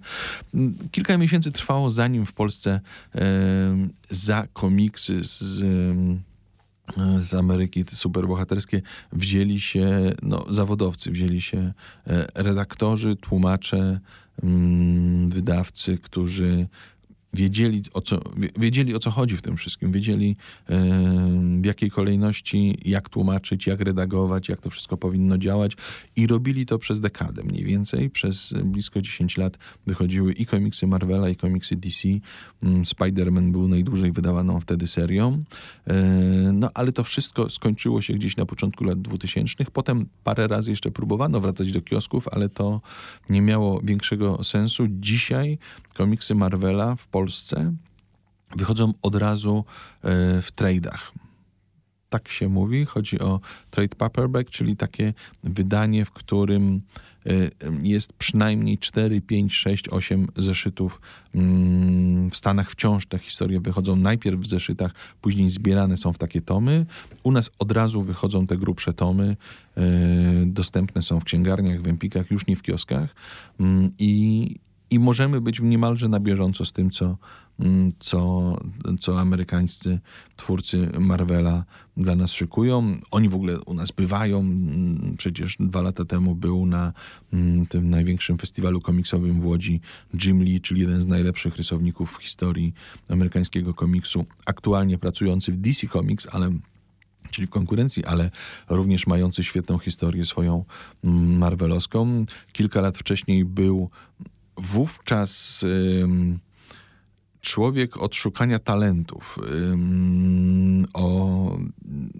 Kilka 0.91 1.17
miesięcy 1.17 1.51
trwało, 1.51 1.91
zanim 1.91 2.25
w 2.25 2.33
Polsce 2.33 2.81
za 4.09 4.47
komiksy 4.53 5.23
z, 5.23 5.63
z 7.19 7.33
Ameryki, 7.33 7.85
te 7.85 7.95
superbohaterskie, 7.95 8.81
wzięli 9.13 9.61
się 9.61 10.11
no, 10.21 10.45
zawodowcy, 10.49 11.11
wzięli 11.11 11.41
się 11.41 11.73
e, 12.07 12.27
redaktorzy, 12.35 13.15
tłumacze, 13.15 13.99
mm, 14.43 15.29
wydawcy, 15.29 15.97
którzy 15.97 16.67
wiedzieli 17.33 17.83
o, 17.93 18.01
co, 18.01 18.19
wiedzieli 18.57 18.95
o 18.95 18.99
co 18.99 19.11
chodzi 19.11 19.37
w 19.37 19.41
tym 19.41 19.57
wszystkim, 19.57 19.91
wiedzieli 19.91 20.35
w 21.61 21.65
jakiej 21.65 21.91
kolejności, 21.91 22.77
jak 22.85 23.09
tłumaczyć, 23.09 23.67
jak 23.67 23.81
redagować, 23.81 24.49
jak 24.49 24.61
to 24.61 24.69
wszystko 24.69 24.97
powinno 24.97 25.37
działać 25.37 25.71
i 26.15 26.27
robili 26.27 26.65
to 26.65 26.77
przez 26.77 26.99
dekadę 26.99 27.43
mniej 27.43 27.63
więcej. 27.63 28.09
Przez 28.09 28.53
blisko 28.63 29.01
10 29.01 29.37
lat 29.37 29.57
wychodziły 29.87 30.33
i 30.33 30.45
komiksy 30.45 30.87
Marvela, 30.87 31.29
i 31.29 31.35
komiksy 31.35 31.75
DC. 31.75 32.07
Mm, 32.63 32.83
Spider-Man 32.83 33.51
był 33.51 33.67
najdłużej 33.67 34.11
wydawaną 34.11 34.59
wtedy 34.59 34.87
serią. 34.87 35.43
E, 35.87 35.93
no 36.53 36.69
ale 36.73 36.91
to 36.91 37.03
wszystko 37.03 37.49
skończyło 37.49 38.01
się 38.01 38.13
gdzieś 38.13 38.37
na 38.37 38.45
początku 38.45 38.83
lat 38.83 39.01
2000. 39.01 39.65
Potem 39.73 40.05
parę 40.23 40.47
razy 40.47 40.71
jeszcze 40.71 40.91
próbowano 40.91 41.41
wracać 41.41 41.71
do 41.71 41.81
kiosków, 41.81 42.27
ale 42.27 42.49
to 42.49 42.81
nie 43.29 43.41
miało 43.41 43.81
większego 43.83 44.43
sensu. 44.43 44.87
Dzisiaj 44.89 45.57
komiksy 45.93 46.35
Marvela 46.35 46.95
w 46.95 47.07
Polsce 47.07 47.73
wychodzą 48.55 48.93
od 49.01 49.15
razu 49.15 49.65
e, 50.01 50.41
w 50.41 50.51
tradeach. 50.51 51.11
Tak 52.09 52.29
się 52.29 52.49
mówi. 52.49 52.85
Chodzi 52.85 53.19
o 53.19 53.39
trade 53.69 53.95
paperback, 53.95 54.49
czyli 54.49 54.77
takie 54.77 55.13
wydanie, 55.43 56.05
w 56.05 56.11
którym 56.11 56.81
e, 57.25 57.31
jest 57.81 58.13
przynajmniej 58.13 58.77
4, 58.77 59.21
5, 59.21 59.53
6, 59.53 59.89
8 59.89 60.27
zeszytów. 60.37 61.01
Mm, 61.35 62.29
w 62.31 62.37
Stanach 62.37 62.71
wciąż 62.71 63.05
te 63.05 63.17
historie 63.19 63.59
wychodzą 63.59 63.95
najpierw 63.95 64.39
w 64.39 64.47
zeszytach, 64.47 64.91
później 65.21 65.49
zbierane 65.49 65.97
są 65.97 66.13
w 66.13 66.17
takie 66.17 66.41
tomy. 66.41 66.85
U 67.23 67.31
nas 67.31 67.49
od 67.59 67.71
razu 67.71 68.01
wychodzą 68.01 68.47
te 68.47 68.57
grubsze 68.57 68.93
tomy. 68.93 69.37
E, 69.77 69.81
dostępne 70.45 71.01
są 71.01 71.19
w 71.19 71.23
księgarniach, 71.23 71.81
w 71.81 71.87
empikach, 71.87 72.31
już 72.31 72.47
nie 72.47 72.55
w 72.55 72.61
kioskach. 72.61 73.15
Mm, 73.59 73.89
I 73.99 74.55
i 74.91 74.99
możemy 74.99 75.41
być 75.41 75.59
niemalże 75.61 76.07
na 76.07 76.19
bieżąco 76.19 76.65
z 76.65 76.71
tym, 76.71 76.91
co, 76.91 77.17
mm, 77.59 77.91
co, 77.99 78.55
co 78.99 79.19
amerykańscy 79.19 79.99
twórcy 80.35 80.89
Marvela 80.99 81.65
dla 81.97 82.15
nas 82.15 82.31
szykują. 82.31 82.97
Oni 83.11 83.29
w 83.29 83.35
ogóle 83.35 83.59
u 83.59 83.73
nas 83.73 83.91
bywają. 83.91 84.39
Mm, 84.39 85.15
przecież 85.17 85.57
dwa 85.59 85.81
lata 85.81 86.05
temu 86.05 86.35
był 86.35 86.65
na 86.65 86.93
mm, 87.33 87.65
tym 87.65 87.89
największym 87.89 88.37
festiwalu 88.37 88.81
komiksowym 88.81 89.39
w 89.39 89.45
Łodzi 89.45 89.81
Jim 90.23 90.43
Lee, 90.43 90.61
czyli 90.61 90.81
jeden 90.81 91.01
z 91.01 91.07
najlepszych 91.07 91.55
rysowników 91.55 92.17
w 92.17 92.21
historii 92.21 92.73
amerykańskiego 93.09 93.73
komiksu, 93.73 94.25
aktualnie 94.45 94.97
pracujący 94.97 95.51
w 95.51 95.57
DC 95.57 95.87
Comics, 95.87 96.27
ale 96.31 96.51
czyli 97.31 97.47
w 97.47 97.49
konkurencji, 97.49 98.05
ale 98.05 98.31
również 98.69 99.07
mający 99.07 99.43
świetną 99.43 99.77
historię 99.77 100.25
swoją 100.25 100.65
marvelowską. 101.03 102.25
Kilka 102.53 102.81
lat 102.81 102.97
wcześniej 102.97 103.45
był 103.45 103.89
wówczas 104.57 105.65
człowiek 107.41 107.97
od 107.97 108.15
szukania 108.15 108.59
talentów 108.59 109.39
o 110.93 111.57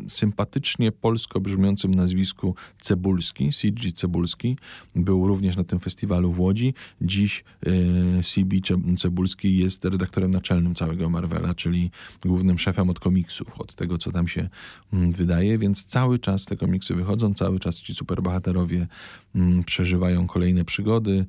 sympatycznie 0.08 0.92
polsko 0.92 1.40
brzmiącym 1.40 1.96
nazwisku 1.96 2.56
Cebulski, 2.80 3.50
CG 3.52 3.92
Cebulski, 3.96 4.58
był 4.96 5.28
również 5.28 5.58
na 5.58 5.64
tym 5.64 5.80
festiwalu 5.80 6.32
w 6.32 6.40
Łodzi. 6.40 6.74
Dziś 7.02 7.44
y, 7.68 8.24
CB 8.24 8.56
Cebulski 8.98 9.58
jest 9.58 9.86
redaktorem 9.86 10.32
naczelnym 10.32 10.76
całego 10.76 11.10
Marvela, 11.10 11.54
czyli 11.54 11.92
głównym 12.26 12.60
szefem 12.60 12.90
od 12.90 13.00
komiksów, 13.00 13.62
od 13.62 13.76
tego, 13.76 13.98
co 13.98 14.12
tam 14.12 14.28
się 14.28 14.50
mm, 14.94 15.12
wydaje, 15.12 15.58
więc 15.58 15.86
cały 15.86 16.20
czas 16.20 16.46
te 16.46 16.56
komiksy 16.56 16.96
wychodzą, 16.96 17.34
cały 17.34 17.60
czas 17.60 17.76
ci 17.76 17.94
superbohaterowie 17.94 18.88
mm, 19.36 19.64
przeżywają 19.64 20.28
kolejne 20.28 20.66
przygody, 20.66 21.26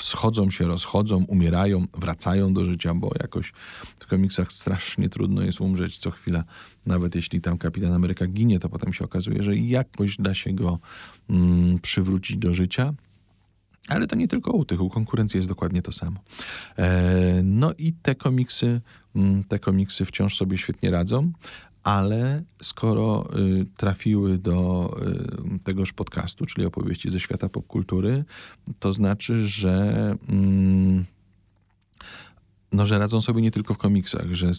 schodzą 0.00 0.50
się, 0.50 0.66
rozchodzą, 0.66 1.24
umierają, 1.24 1.86
wracają 1.94 2.54
do 2.54 2.64
życia, 2.64 2.94
bo 2.94 3.10
jakoś 3.26 3.52
w 3.98 4.06
komiksach 4.06 4.52
strasznie 4.52 5.08
trudno 5.08 5.42
jest 5.42 5.60
umrzeć 5.60 5.98
co 5.98 6.10
chwila. 6.10 6.44
Nawet 6.86 7.14
jeśli 7.14 7.40
tam 7.40 7.58
Kapitan 7.58 7.92
Ameryka 7.92 8.26
ginie, 8.26 8.58
to 8.58 8.68
potem 8.68 8.92
się 8.92 9.04
okazuje, 9.04 9.42
że 9.42 9.56
jakoś 9.56 10.16
da 10.16 10.34
się 10.34 10.52
go 10.52 10.78
mm, 11.30 11.78
przywrócić 11.78 12.36
do 12.36 12.54
życia. 12.54 12.94
Ale 13.88 14.06
to 14.06 14.16
nie 14.16 14.28
tylko 14.28 14.52
u 14.52 14.64
tych, 14.64 14.80
u 14.80 14.90
konkurencji 14.90 15.38
jest 15.38 15.48
dokładnie 15.48 15.82
to 15.82 15.92
samo. 15.92 16.20
E, 16.78 17.40
no 17.42 17.72
i 17.78 17.92
te 17.92 18.14
komiksy, 18.14 18.80
mm, 19.16 19.44
te 19.44 19.58
komiksy 19.58 20.04
wciąż 20.04 20.36
sobie 20.36 20.58
świetnie 20.58 20.90
radzą, 20.90 21.32
ale 21.86 22.42
skoro 22.62 23.28
y, 23.38 23.66
trafiły 23.76 24.38
do 24.38 24.90
y, 25.56 25.58
tegoż 25.58 25.92
podcastu, 25.92 26.46
czyli 26.46 26.66
opowieści 26.66 27.10
ze 27.10 27.20
świata 27.20 27.48
popkultury, 27.48 28.24
to 28.78 28.92
znaczy, 28.92 29.48
że 29.48 30.16
mm, 30.28 31.04
no, 32.72 32.86
że 32.86 32.98
radzą 32.98 33.20
sobie 33.20 33.42
nie 33.42 33.50
tylko 33.50 33.74
w 33.74 33.78
komiksach, 33.78 34.32
że 34.32 34.50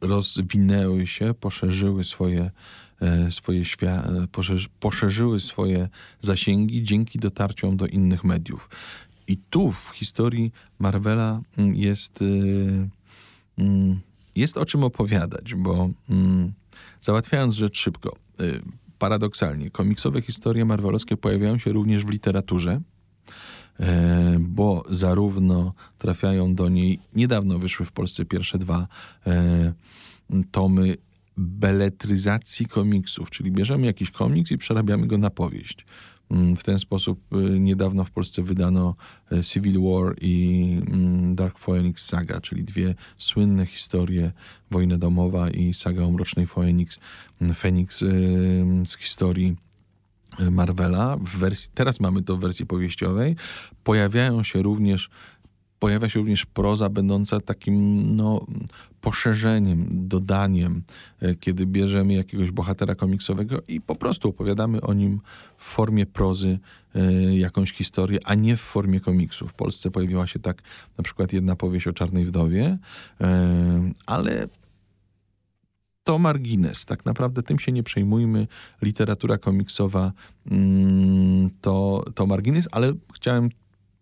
rozwinęły 0.00 1.06
się, 1.06 1.34
poszerzyły 1.34 2.04
swoje, 2.04 2.50
e, 3.00 3.30
swoje 3.30 3.62
świa- 3.62 4.26
poszerzy, 4.26 4.68
poszerzyły 4.80 5.40
swoje 5.40 5.88
zasięgi 6.20 6.82
dzięki 6.82 7.18
dotarciom 7.18 7.76
do 7.76 7.86
innych 7.86 8.24
mediów. 8.24 8.68
I 9.26 9.36
tu 9.36 9.72
w 9.72 9.90
historii 9.94 10.52
Marvela 10.78 11.40
mm, 11.58 11.74
jest, 11.74 12.22
y, 12.22 12.88
mm, 13.58 14.00
jest 14.36 14.56
o 14.56 14.64
czym 14.64 14.84
opowiadać, 14.84 15.54
bo 15.54 15.90
mm, 16.10 16.52
załatwiając 17.00 17.54
rzecz 17.54 17.78
szybko, 17.78 18.16
y, 18.40 18.62
paradoksalnie, 18.98 19.70
komiksowe 19.70 20.22
historie 20.22 20.64
marvelowskie 20.64 21.16
pojawiają 21.16 21.58
się 21.58 21.72
również 21.72 22.04
w 22.04 22.10
literaturze. 22.10 22.80
E, 23.80 24.36
bo 24.40 24.84
zarówno 24.90 25.74
trafiają 25.98 26.54
do 26.54 26.68
niej, 26.68 26.98
niedawno 27.14 27.58
wyszły 27.58 27.86
w 27.86 27.92
Polsce 27.92 28.24
pierwsze 28.24 28.58
dwa 28.58 28.88
e, 29.26 29.72
tomy 30.50 30.96
beletryzacji 31.36 32.66
komiksów, 32.66 33.30
czyli 33.30 33.52
bierzemy 33.52 33.86
jakiś 33.86 34.10
komiks 34.10 34.50
i 34.50 34.58
przerabiamy 34.58 35.06
go 35.06 35.18
na 35.18 35.30
powieść. 35.30 35.86
Mm, 36.30 36.56
w 36.56 36.64
ten 36.64 36.78
sposób 36.78 37.20
e, 37.32 37.36
niedawno 37.60 38.04
w 38.04 38.10
Polsce 38.10 38.42
wydano 38.42 38.94
Civil 39.42 39.80
War 39.80 40.14
i 40.20 40.64
mm, 40.86 41.34
Dark 41.34 41.58
Phoenix 41.58 42.04
Saga, 42.04 42.40
czyli 42.40 42.64
dwie 42.64 42.94
słynne 43.18 43.66
historie, 43.66 44.32
Wojna 44.70 44.98
domowa 44.98 45.50
i 45.50 45.74
saga 45.74 46.02
o 46.02 46.10
Mrocznej 46.10 46.46
Phoenix, 46.46 46.98
Phoenix 47.54 47.98
z 48.84 48.96
historii 48.96 49.56
Marvela, 50.50 51.16
w 51.16 51.38
wersji, 51.38 51.70
teraz 51.74 52.00
mamy 52.00 52.22
to 52.22 52.36
w 52.36 52.40
wersji 52.40 52.66
powieściowej, 52.66 53.36
pojawiają 53.84 54.42
się 54.42 54.62
również 54.62 55.10
pojawia 55.84 56.08
się 56.08 56.18
również 56.18 56.46
proza 56.46 56.88
będąca 56.88 57.40
takim 57.40 58.16
no, 58.16 58.46
poszerzeniem, 59.00 59.86
dodaniem, 59.92 60.82
e, 61.20 61.34
kiedy 61.34 61.66
bierzemy 61.66 62.14
jakiegoś 62.14 62.50
bohatera 62.50 62.94
komiksowego 62.94 63.58
i 63.68 63.80
po 63.80 63.94
prostu 63.94 64.28
opowiadamy 64.28 64.80
o 64.80 64.94
nim 64.94 65.20
w 65.58 65.64
formie 65.64 66.06
prozy 66.06 66.58
y, 66.96 67.36
jakąś 67.36 67.72
historię, 67.72 68.18
a 68.24 68.34
nie 68.34 68.56
w 68.56 68.60
formie 68.60 69.00
komiksu. 69.00 69.48
W 69.48 69.54
Polsce 69.54 69.90
pojawiła 69.90 70.26
się 70.26 70.38
tak 70.38 70.62
na 70.98 71.04
przykład 71.04 71.32
jedna 71.32 71.56
powieść 71.56 71.86
o 71.86 71.92
Czarnej 71.92 72.24
Wdowie, 72.24 72.78
y, 73.20 73.24
ale 74.06 74.48
to 76.04 76.18
margines. 76.18 76.84
Tak 76.84 77.04
naprawdę 77.04 77.42
tym 77.42 77.58
się 77.58 77.72
nie 77.72 77.82
przejmujmy. 77.82 78.46
Literatura 78.82 79.38
komiksowa 79.38 80.12
mm, 80.50 81.50
to, 81.60 82.04
to 82.14 82.26
margines, 82.26 82.68
ale 82.72 82.92
chciałem 83.14 83.48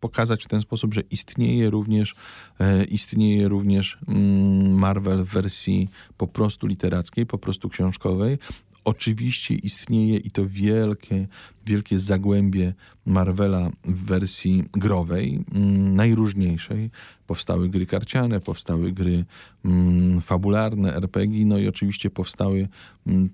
pokazać 0.01 0.45
w 0.45 0.49
ten 0.49 0.61
sposób, 0.61 0.95
że 0.95 1.01
istnieje 1.11 1.71
również, 1.71 2.15
e, 2.61 2.85
istnieje 2.85 3.49
również 3.49 3.99
mm, 4.09 4.75
Marvel 4.75 5.25
w 5.25 5.29
wersji 5.29 5.89
po 6.17 6.27
prostu 6.27 6.67
literackiej, 6.67 7.27
po 7.27 7.39
prostu 7.39 7.69
książkowej. 7.69 8.39
Oczywiście 8.85 9.55
istnieje 9.55 10.17
i 10.19 10.31
to 10.31 10.43
wielkie, 10.49 11.27
wielkie 11.67 11.99
zagłębie 11.99 12.75
Marvela 13.07 13.71
w 13.85 14.05
wersji 14.05 14.65
growej, 14.73 15.45
mm, 15.55 15.95
najróżniejszej. 15.95 16.91
Powstały 17.27 17.69
gry 17.69 17.87
karciane, 17.87 18.41
powstały 18.41 18.93
gry 18.93 19.25
mm, 19.65 20.21
fabularne, 20.21 20.97
RPG, 20.97 21.45
no 21.47 21.59
i 21.59 21.69
oczywiście 21.69 22.11
powstały 22.11 22.69
mm, 23.07 23.29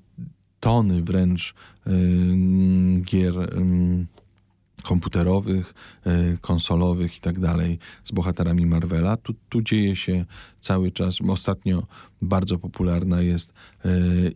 tony 0.61 1.03
wręcz 1.03 1.55
y, 1.87 1.91
gier 3.03 3.35
komputerowych, 4.83 5.75
e, 6.07 6.37
konsolowych 6.41 7.17
i 7.17 7.21
tak 7.21 7.39
dalej 7.41 7.79
z 8.05 8.13
bohaterami 8.13 8.67
Marvela. 8.67 9.17
Tu, 9.17 9.35
tu 9.49 9.63
dzieje 9.63 9.97
się 9.97 10.25
cały 10.61 10.93
czas. 10.93 11.19
Ostatnio 11.29 11.87
bardzo 12.23 12.59
popularna 12.59 13.23
jest 13.23 13.53
e, 13.85 13.89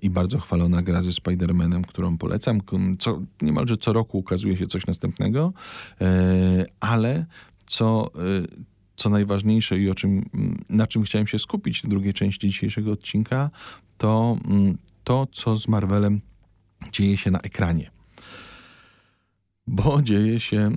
i 0.02 0.11
bardzo 0.11 0.38
chwalona 0.38 0.83
gra 0.83 1.02
ze 1.02 1.11
Spider-Manem, 1.11 1.83
którą 1.83 2.18
polecam. 2.18 2.61
Co, 2.98 3.22
niemalże 3.42 3.76
co 3.76 3.92
roku 3.92 4.18
ukazuje 4.18 4.57
się 4.57 4.66
coś 4.66 4.87
następnego, 4.87 5.52
e, 6.00 6.64
ale 6.81 7.26
co, 7.66 8.11
co 8.96 9.11
najważniejsze 9.11 9.78
i 9.78 9.90
o 9.90 9.94
czym, 9.94 10.24
na 10.70 10.87
czym 10.87 11.02
chciałem 11.02 11.26
się 11.26 11.38
skupić 11.38 11.83
w 11.83 11.88
drugiej 11.88 12.14
części 12.14 12.48
dzisiejszego 12.48 12.92
odcinka, 12.92 13.50
to 13.98 14.37
to, 15.05 15.26
co 15.33 15.57
z 15.57 15.68
Marvelem 15.68 16.20
dzieje 16.92 17.16
się 17.16 17.31
na 17.31 17.40
ekranie 17.40 17.91
bo 19.66 20.03
dzieje 20.03 20.40
się 20.40 20.70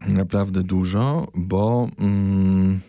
naprawdę 0.00 0.62
dużo, 0.62 1.28
bo, 1.34 1.88
mm, 1.98 2.80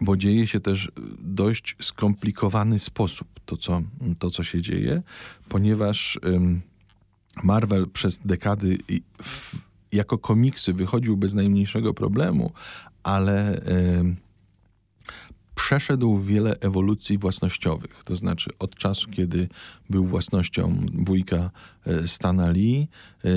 bo 0.00 0.16
dzieje 0.16 0.46
się 0.46 0.60
też 0.60 0.92
dość 1.18 1.76
skomplikowany 1.80 2.78
sposób 2.78 3.28
to, 3.44 3.56
co, 3.56 3.82
to, 4.18 4.30
co 4.30 4.42
się 4.42 4.62
dzieje, 4.62 5.02
ponieważ 5.48 6.20
Marvel 7.42 7.88
przez 7.90 8.18
dekady 8.24 8.78
jako 9.92 10.18
komiksy 10.18 10.72
wychodził 10.72 11.16
bez 11.16 11.34
najmniejszego 11.34 11.94
problemu, 11.94 12.52
ale 13.02 13.62
przeszedł 15.66 16.18
wiele 16.18 16.56
ewolucji 16.60 17.18
własnościowych. 17.18 18.04
To 18.04 18.16
znaczy 18.16 18.50
od 18.58 18.74
czasu, 18.74 19.10
kiedy 19.10 19.48
był 19.90 20.04
własnością 20.04 20.86
wujka 20.94 21.50
e, 21.86 22.08
Stana 22.08 22.50
Lee, 22.50 22.88
e, 23.24 23.28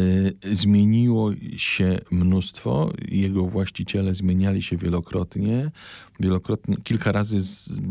zmieniło 0.55 1.31
się 1.57 1.99
mnóstwo. 2.11 2.91
Jego 3.07 3.45
właściciele 3.45 4.15
zmieniali 4.15 4.61
się 4.61 4.77
wielokrotnie. 4.77 5.71
Wielokrotnie, 6.19 6.77
kilka 6.83 7.11
razy 7.11 7.41
z, 7.41 7.81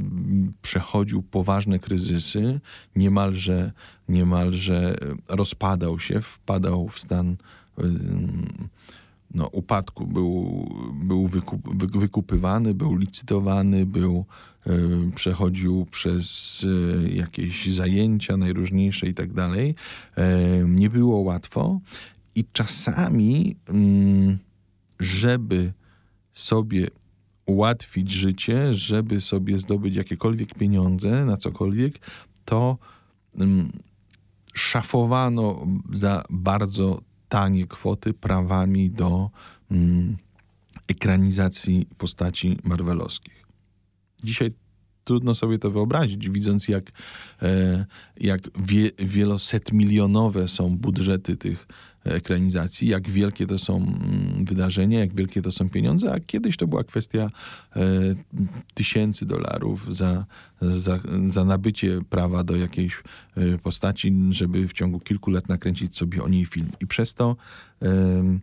przechodził 0.63 1.23
poważne 1.23 1.79
kryzysy. 1.79 2.61
Niemalże, 2.97 3.73
niemalże 4.09 4.97
rozpadał 5.29 5.99
się, 5.99 6.21
wpadał 6.21 6.89
w 6.89 6.99
stan 6.99 7.37
no, 9.35 9.47
upadku. 9.47 10.07
Był, 10.07 10.69
był 11.05 11.27
wykup, 11.27 11.77
wy, 11.77 11.99
wykupywany, 12.01 12.75
był 12.75 12.97
licytowany, 12.97 13.87
był, 13.87 14.25
y, 14.67 14.71
przechodził 15.15 15.87
przez 15.91 16.61
y, 16.65 17.11
jakieś 17.15 17.67
zajęcia 17.67 18.37
najróżniejsze 18.37 19.07
i 19.07 19.15
tak 19.15 19.33
dalej. 19.33 19.75
Y, 20.19 20.23
nie 20.69 20.91
było 20.91 21.21
łatwo 21.21 21.81
i 22.35 22.45
czasami, 22.53 23.57
mm, 23.69 24.39
żeby 25.01 25.73
sobie 26.33 26.89
ułatwić 27.47 28.11
życie, 28.11 28.75
żeby 28.75 29.21
sobie 29.21 29.59
zdobyć 29.59 29.97
jakiekolwiek 29.97 30.55
pieniądze 30.55 31.25
na 31.25 31.37
cokolwiek, 31.37 31.99
to 32.45 32.79
mm, 33.35 33.73
szafowano 34.55 35.67
za 35.93 36.25
bardzo 36.31 37.01
tanie 37.29 37.67
kwoty 37.67 38.15
prawami 38.15 38.91
do 38.91 39.31
mm, 39.71 40.17
ekranizacji 40.89 41.87
postaci 41.99 42.59
marvelowskich. 42.65 43.45
Dzisiaj 44.25 44.53
trudno 45.05 45.35
sobie 45.35 45.59
to 45.59 45.71
wyobrazić, 45.71 46.31
widząc 46.31 46.69
jak, 46.69 46.91
e, 47.43 47.87
jak 48.21 48.41
wie, 48.59 48.91
wielosetmilionowe 48.99 50.49
są 50.49 50.77
budżety 50.77 51.37
tych 51.37 51.67
ekranizacji, 52.09 52.89
jak 52.89 53.11
wielkie 53.11 53.47
to 53.47 53.59
są 53.59 53.77
mm, 53.77 54.45
wydarzenia, 54.45 55.01
jak 55.01 55.15
wielkie 55.15 55.43
to 55.43 55.53
są 55.53 55.69
pieniądze, 55.69 56.13
a 56.13 56.21
kiedyś 56.21 56.57
to 56.57 56.67
była 56.67 56.85
kwestia 56.85 57.31
e, 57.77 57.81
tysięcy 58.75 59.27
dolarów 59.27 59.97
za, 59.97 60.27
za, 60.61 60.99
za 61.27 61.45
nabycie 61.45 62.01
prawa 62.11 62.45
do 62.45 62.57
jakiejś 62.57 63.03
e, 63.37 63.59
postaci, 63.59 64.15
żeby 64.31 64.69
w 64.69 64.73
ciągu 64.73 65.01
kilku 65.01 65.31
lat 65.31 65.49
nakręcić 65.49 65.97
sobie 65.97 66.23
o 66.23 66.29
niej 66.29 66.45
film. 66.45 66.69
I 66.81 66.87
przez 66.87 67.15
to 67.15 67.37
e, 67.83 68.39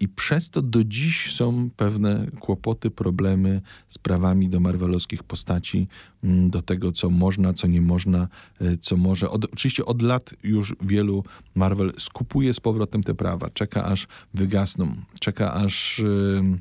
i 0.00 0.08
przez 0.08 0.50
to 0.50 0.62
do 0.62 0.84
dziś 0.84 1.34
są 1.34 1.70
pewne 1.76 2.26
kłopoty, 2.40 2.90
problemy 2.90 3.62
z 3.88 3.98
prawami 3.98 4.48
do 4.48 4.60
marvelowskich 4.60 5.22
postaci, 5.22 5.88
mm, 6.24 6.50
do 6.50 6.62
tego, 6.62 6.92
co 6.92 7.10
można, 7.10 7.52
co 7.52 7.66
nie 7.66 7.80
można, 7.80 8.28
e, 8.60 8.76
co 8.76 8.96
może. 8.96 9.30
Od, 9.30 9.44
oczywiście 9.44 9.84
od 9.84 10.02
lat 10.02 10.34
już 10.42 10.74
wielu 10.80 11.24
Marvel 11.54 11.92
skupuje 11.98 12.54
z 12.54 12.60
powrotem 12.60 13.02
te 13.02 13.14
prawa, 13.14 13.50
czeka 13.50 13.84
aż 13.84 14.06
wygasną, 14.34 14.96
czeka 15.20 15.54
aż. 15.54 15.98
Yy, 15.98 16.58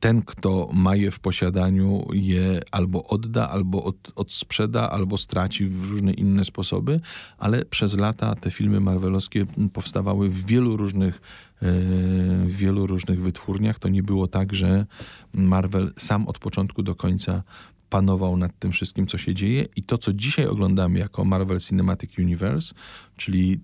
ten, 0.00 0.22
kto 0.22 0.68
ma 0.72 0.96
je 0.96 1.10
w 1.10 1.20
posiadaniu, 1.20 2.06
je 2.12 2.60
albo 2.70 3.04
odda, 3.04 3.48
albo 3.50 3.84
od, 3.84 4.12
odsprzeda, 4.16 4.90
albo 4.90 5.18
straci 5.18 5.66
w 5.66 5.90
różne 5.90 6.12
inne 6.12 6.44
sposoby, 6.44 7.00
ale 7.38 7.64
przez 7.64 7.96
lata 7.96 8.34
te 8.34 8.50
filmy 8.50 8.80
marvelowskie 8.80 9.46
powstawały 9.72 10.28
w 10.28 10.46
wielu 10.46 10.76
różnych, 10.76 11.20
w 11.62 12.56
wielu 12.56 12.86
różnych 12.86 13.20
wytwórniach. 13.20 13.78
To 13.78 13.88
nie 13.88 14.02
było 14.02 14.26
tak, 14.26 14.54
że 14.54 14.86
Marvel 15.32 15.92
sam 15.98 16.28
od 16.28 16.38
początku 16.38 16.82
do 16.82 16.94
końca 16.94 17.42
panował 17.88 18.36
nad 18.36 18.58
tym 18.58 18.72
wszystkim, 18.72 19.06
co 19.06 19.18
się 19.18 19.34
dzieje 19.34 19.66
i 19.76 19.82
to, 19.82 19.98
co 19.98 20.12
dzisiaj 20.12 20.46
oglądamy 20.46 20.98
jako 20.98 21.24
Marvel 21.24 21.60
Cinematic 21.60 22.18
Universe, 22.18 22.74
czyli 23.16 23.60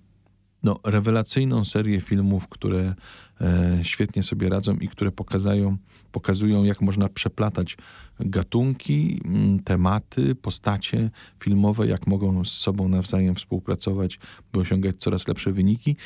no, 0.63 0.81
rewelacyjną 0.85 1.65
serię 1.65 2.01
filmów, 2.01 2.49
które 2.49 2.95
e, 3.41 3.79
świetnie 3.83 4.23
sobie 4.23 4.49
radzą 4.49 4.77
i 4.77 4.89
które 4.89 5.13
pokazują, 5.13 5.77
pokazują, 6.13 6.65
jak 6.65 6.81
można 6.81 7.09
przeplatać 7.09 7.77
gatunki, 8.21 9.21
m, 9.25 9.61
tematy, 9.65 10.35
postacie 10.35 11.11
filmowe, 11.41 11.87
jak 11.87 12.07
mogą 12.07 12.45
z 12.45 12.53
sobą 12.53 12.89
nawzajem 12.89 13.35
współpracować, 13.35 14.19
by 14.53 14.61
osiągać 14.61 14.97
coraz 14.97 15.29
lepsze 15.29 15.53
wyniki. 15.53 15.97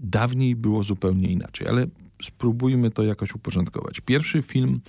Dawniej 0.00 0.56
było 0.56 0.84
zupełnie 0.84 1.28
inaczej, 1.28 1.68
ale 1.68 1.86
spróbujmy 2.22 2.90
to 2.90 3.02
jakoś 3.02 3.34
uporządkować. 3.34 4.00
Pierwszy 4.00 4.42
film, 4.42 4.80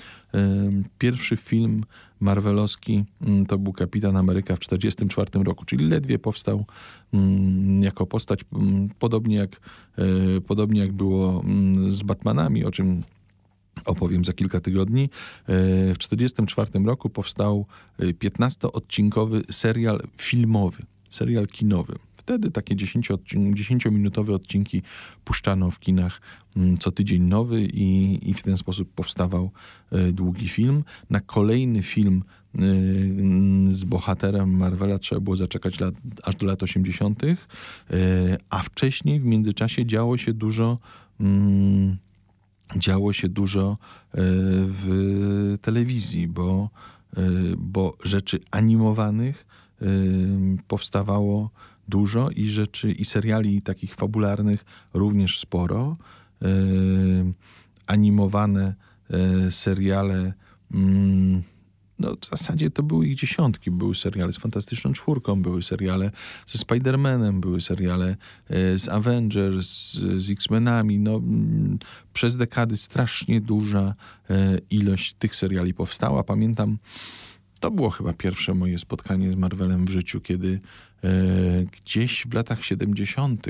pierwszy 0.98 1.38
film 1.38 1.84
marvelowski 2.20 3.04
mm, 3.22 3.46
to 3.46 3.58
był 3.58 3.74
Kapitan 3.74 4.18
Ameryka 4.18 4.56
w 4.56 4.60
1944 4.60 5.44
roku, 5.44 5.66
czyli 5.66 5.88
ledwie 5.88 6.20
powstał 6.20 6.66
mm, 7.14 7.84
jako 7.84 8.06
postać, 8.06 8.40
mm, 8.54 8.90
podobnie 9.00 9.36
jak, 9.36 9.60
e, 9.98 10.42
podobnie 10.42 10.82
jak 10.82 10.92
było 10.92 11.44
z 11.90 12.04
Batmanami, 12.04 12.66
o 12.66 12.72
czym 12.72 13.04
opowiem 13.86 14.26
za 14.26 14.34
kilka 14.34 14.60
tygodni. 14.60 15.04
E, 15.04 15.10
w 15.94 15.98
1944 15.98 16.86
roku 16.86 17.10
powstał 17.10 17.66
15-odcinkowy 18.00 19.42
e, 19.50 19.54
serial 19.54 20.02
filmowy, 20.18 20.84
serial 21.10 21.48
kinowy. 21.48 21.96
Wtedy 22.22 22.52
takie 22.52 22.76
10-minutowe 22.76 24.34
odcinki 24.34 24.82
puszczano 25.26 25.72
w 25.72 25.80
kinach 25.80 26.22
mm, 26.56 26.78
co 26.78 26.92
tydzień 26.92 27.24
nowy 27.24 27.62
i, 27.64 28.20
i 28.30 28.34
w 28.34 28.44
ten 28.44 28.58
sposób 28.58 28.94
powstawał 28.94 29.52
e, 29.92 30.12
długi 30.12 30.48
film. 30.48 30.84
Na 31.10 31.20
kolejny 31.20 31.84
film 31.84 32.24
e, 32.24 32.60
z 33.68 33.84
bohaterem 33.84 34.58
Marvela 34.58 35.00
trzeba 35.00 35.22
było 35.22 35.36
zaczekać 35.36 35.80
lat, 35.80 35.96
aż 36.24 36.36
do 36.36 36.46
lat 36.46 36.64
80., 36.64 37.24
e, 37.24 37.38
a 38.50 38.64
wcześniej 38.64 39.20
w 39.20 39.26
międzyczasie 39.26 39.86
działo 39.86 40.18
się 40.18 40.34
dużo. 40.34 40.78
Mm, 41.20 41.98
działo 42.76 43.14
się 43.14 43.30
dużo 43.30 43.78
w 44.14 45.58
telewizji, 45.62 46.28
bo, 46.28 46.70
bo 47.58 47.98
rzeczy 48.04 48.40
animowanych 48.52 49.46
powstawało 50.68 51.50
dużo 51.92 52.30
i 52.30 52.46
rzeczy, 52.50 52.92
i 52.92 53.06
seriali 53.06 53.62
takich 53.62 53.96
fabularnych 53.96 54.66
również 54.94 55.40
sporo. 55.40 55.98
Yy, 56.42 57.34
animowane 57.88 58.76
yy, 59.10 59.52
seriale, 59.52 60.34
yy, 60.72 60.80
no 62.00 62.16
w 62.22 62.26
zasadzie 62.26 62.70
to 62.70 62.84
były 62.84 63.08
ich 63.08 63.16
dziesiątki. 63.16 63.72
Były 63.72 63.96
seriale 63.96 64.34
z 64.34 64.38
Fantastyczną 64.38 64.94
Czwórką, 64.94 65.42
były 65.42 65.64
seriale 65.64 66.12
ze 66.46 66.60
Spider-Manem, 66.60 67.40
były 67.40 67.62
seriale 67.62 68.16
z 68.78 68.90
Avengers, 68.90 69.94
z 70.18 70.32
X-Menami. 70.32 71.00
No, 71.00 71.16
mm, 71.16 71.80
przez 72.14 72.38
dekady 72.38 72.78
strasznie 72.78 73.42
duża 73.42 73.96
ilość 74.70 75.14
tych 75.14 75.36
seriali 75.36 75.74
powstała. 75.74 76.24
Pamiętam, 76.24 76.78
to 77.62 77.72
było 77.72 77.90
chyba 77.90 78.14
pierwsze 78.14 78.54
moje 78.54 78.80
spotkanie 78.80 79.32
z 79.32 79.36
Marvelem 79.36 79.86
w 79.86 79.90
życiu, 79.90 80.22
kiedy 80.22 80.60
e, 81.04 81.10
gdzieś 81.66 82.28
w 82.30 82.34
latach 82.34 82.66
70. 82.66 83.48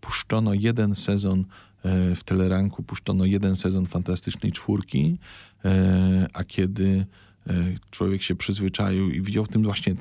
puszczono 0.00 0.54
jeden 0.54 0.94
sezon 0.94 1.44
e, 1.84 2.14
w 2.14 2.24
Teleranku, 2.24 2.82
puszczono 2.82 3.24
jeden 3.24 3.56
sezon 3.56 3.86
Fantastycznej 3.86 4.52
Czwórki, 4.52 5.18
e, 5.64 6.26
a 6.32 6.44
kiedy 6.44 7.06
e, 7.46 7.52
człowiek 7.90 8.22
się 8.22 8.34
przyzwyczaił 8.34 9.10
i 9.10 9.22
widział 9.22 9.44
w 9.44 9.48
tym 9.48 9.62
właśnie 9.62 9.94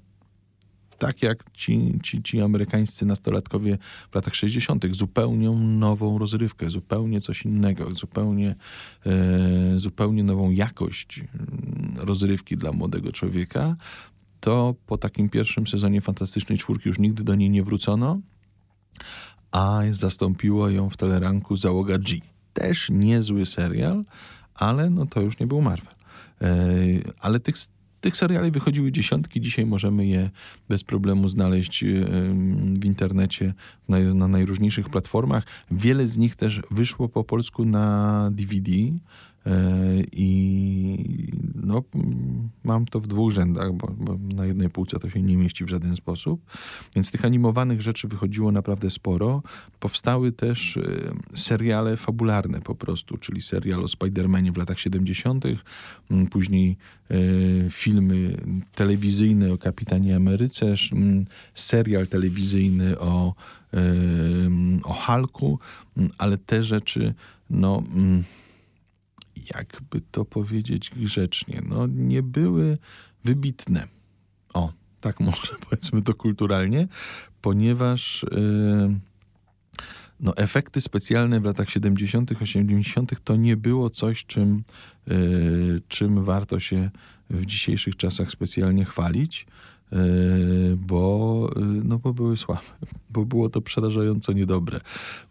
tak 0.99 1.23
jak 1.23 1.51
ci, 1.53 1.99
ci, 2.03 2.23
ci 2.23 2.41
amerykańscy 2.41 3.05
nastolatkowie 3.05 3.77
w 4.11 4.15
latach 4.15 4.35
60., 4.35 4.85
zupełnie 4.91 5.49
nową 5.49 6.17
rozrywkę, 6.17 6.69
zupełnie 6.69 7.21
coś 7.21 7.45
innego, 7.45 7.91
zupełnie, 7.91 8.55
e, 9.05 9.77
zupełnie 9.77 10.23
nową 10.23 10.51
jakość 10.51 11.19
mm, 11.19 11.95
rozrywki 11.97 12.57
dla 12.57 12.71
młodego 12.71 13.11
człowieka, 13.11 13.75
to 14.39 14.75
po 14.85 14.97
takim 14.97 15.29
pierwszym 15.29 15.67
sezonie 15.67 16.01
Fantastycznej 16.01 16.57
Czwórki 16.57 16.89
już 16.89 16.99
nigdy 16.99 17.23
do 17.23 17.35
niej 17.35 17.49
nie 17.49 17.63
wrócono, 17.63 18.19
a 19.51 19.81
zastąpiło 19.91 20.69
ją 20.69 20.89
w 20.89 20.97
teleranku 20.97 21.57
załoga 21.57 21.97
G. 21.97 22.19
Też 22.53 22.89
niezły 22.89 23.45
serial, 23.45 24.03
ale 24.55 24.89
no 24.89 25.05
to 25.05 25.21
już 25.21 25.39
nie 25.39 25.47
był 25.47 25.61
Marvel. 25.61 25.93
E, 26.41 26.55
ale 27.19 27.39
tych 27.39 27.55
tych 28.01 28.17
seriali 28.17 28.51
wychodziły 28.51 28.91
dziesiątki, 28.91 29.41
dzisiaj 29.41 29.65
możemy 29.65 30.07
je 30.07 30.29
bez 30.69 30.83
problemu 30.83 31.29
znaleźć 31.29 31.85
w 32.79 32.85
internecie 32.85 33.53
na, 33.89 33.99
na 33.99 34.27
najróżniejszych 34.27 34.89
platformach. 34.89 35.43
Wiele 35.71 36.07
z 36.07 36.17
nich 36.17 36.35
też 36.35 36.61
wyszło 36.71 37.09
po 37.09 37.23
polsku 37.23 37.65
na 37.65 38.29
DVD. 38.31 38.71
E, 39.45 39.51
I 40.11 41.31
no, 41.55 41.83
mam 42.63 42.85
to 42.85 42.99
w 42.99 43.07
dwóch 43.07 43.31
rzędach, 43.31 43.73
bo, 43.73 43.87
bo, 43.97 44.17
na 44.35 44.45
jednej 44.45 44.69
półce 44.69 44.99
to 44.99 45.09
się 45.09 45.21
nie 45.21 45.37
mieści 45.37 45.65
w 45.65 45.69
żaden 45.69 45.95
sposób. 45.95 46.41
Więc 46.95 47.11
tych 47.11 47.25
animowanych 47.25 47.81
rzeczy 47.81 48.07
wychodziło 48.07 48.51
naprawdę 48.51 48.89
sporo. 48.89 49.43
Powstały 49.79 50.31
też 50.31 50.77
e, 50.77 50.81
seriale 51.35 51.97
fabularne 51.97 52.61
po 52.61 52.75
prostu, 52.75 53.17
czyli 53.17 53.41
serial 53.41 53.83
o 53.83 53.87
Spider-Manie 53.87 54.51
w 54.51 54.57
latach 54.57 54.79
70., 54.79 55.45
później 56.31 56.77
e, 57.11 57.15
filmy 57.69 58.37
telewizyjne 58.75 59.53
o 59.53 59.57
Kapitanie 59.57 60.15
Ameryce, 60.15 60.75
serial 61.53 62.07
telewizyjny 62.07 62.99
o, 62.99 63.35
o 64.83 64.93
Hulku, 64.93 65.59
ale 66.17 66.37
te 66.37 66.63
rzeczy, 66.63 67.13
no 67.49 67.83
jakby 69.55 70.01
to 70.11 70.25
powiedzieć 70.25 70.91
grzecznie, 70.95 71.61
no 71.67 71.87
nie 71.87 72.23
były 72.23 72.77
wybitne. 73.23 73.87
O, 74.53 74.73
tak 75.01 75.19
może 75.29 75.55
powiedzmy 75.69 76.01
to 76.01 76.13
kulturalnie, 76.13 76.87
ponieważ 77.41 78.25
yy, 78.31 78.99
no, 80.19 80.37
efekty 80.37 80.81
specjalne 80.81 81.39
w 81.39 81.43
latach 81.43 81.69
70., 81.69 82.31
80. 82.41 83.23
to 83.23 83.35
nie 83.35 83.57
było 83.57 83.89
coś, 83.89 84.25
czym, 84.25 84.63
yy, 85.07 85.81
czym 85.87 86.23
warto 86.23 86.59
się 86.59 86.89
w 87.29 87.45
dzisiejszych 87.45 87.95
czasach 87.95 88.31
specjalnie 88.31 88.85
chwalić. 88.85 89.45
Yy, 89.91 90.77
bo, 90.77 91.49
yy, 91.55 91.61
no 91.65 91.99
bo 91.99 92.13
były 92.13 92.37
słabe, 92.37 92.61
bo 93.13 93.25
było 93.25 93.49
to 93.49 93.61
przerażająco 93.61 94.33
niedobre. 94.33 94.79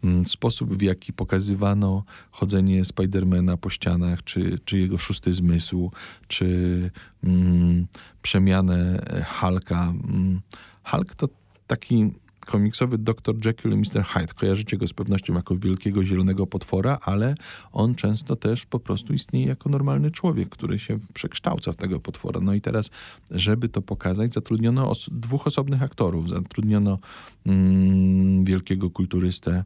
Mm, 0.03 0.25
sposób, 0.25 0.77
w 0.77 0.81
jaki 0.81 1.13
pokazywano 1.13 2.03
chodzenie 2.31 2.85
Spidermana 2.85 3.57
po 3.57 3.69
ścianach, 3.69 4.23
czy, 4.23 4.59
czy 4.65 4.79
jego 4.79 4.97
szósty 4.97 5.33
zmysł, 5.33 5.91
czy 6.27 6.91
mm, 7.23 7.87
przemianę 8.21 9.01
Hulka. 9.39 9.83
Mm, 9.83 10.41
Hulk 10.83 11.15
to 11.15 11.29
taki 11.67 12.11
komiksowy 12.45 12.97
Dr. 12.97 13.45
Jekyll 13.45 13.73
i 13.73 13.75
Mr. 13.75 14.03
Hyde. 14.03 14.33
Kojarzycie 14.33 14.77
go 14.77 14.87
z 14.87 14.93
pewnością 14.93 15.33
jako 15.33 15.57
wielkiego 15.57 16.05
zielonego 16.05 16.47
potwora, 16.47 16.97
ale 17.01 17.35
on 17.71 17.95
często 17.95 18.35
też 18.35 18.65
po 18.65 18.79
prostu 18.79 19.13
istnieje 19.13 19.47
jako 19.47 19.69
normalny 19.69 20.11
człowiek, 20.11 20.49
który 20.49 20.79
się 20.79 20.97
przekształca 21.13 21.71
w 21.71 21.75
tego 21.75 21.99
potwora. 21.99 22.39
No 22.41 22.53
i 22.53 22.61
teraz, 22.61 22.89
żeby 23.31 23.69
to 23.69 23.81
pokazać, 23.81 24.33
zatrudniono 24.33 24.89
os 24.89 25.09
dwóch 25.11 25.47
osobnych 25.47 25.83
aktorów. 25.83 26.29
Zatrudniono 26.29 26.99
mm, 27.45 28.43
wielkiego 28.43 28.89
kulturystę 28.89 29.63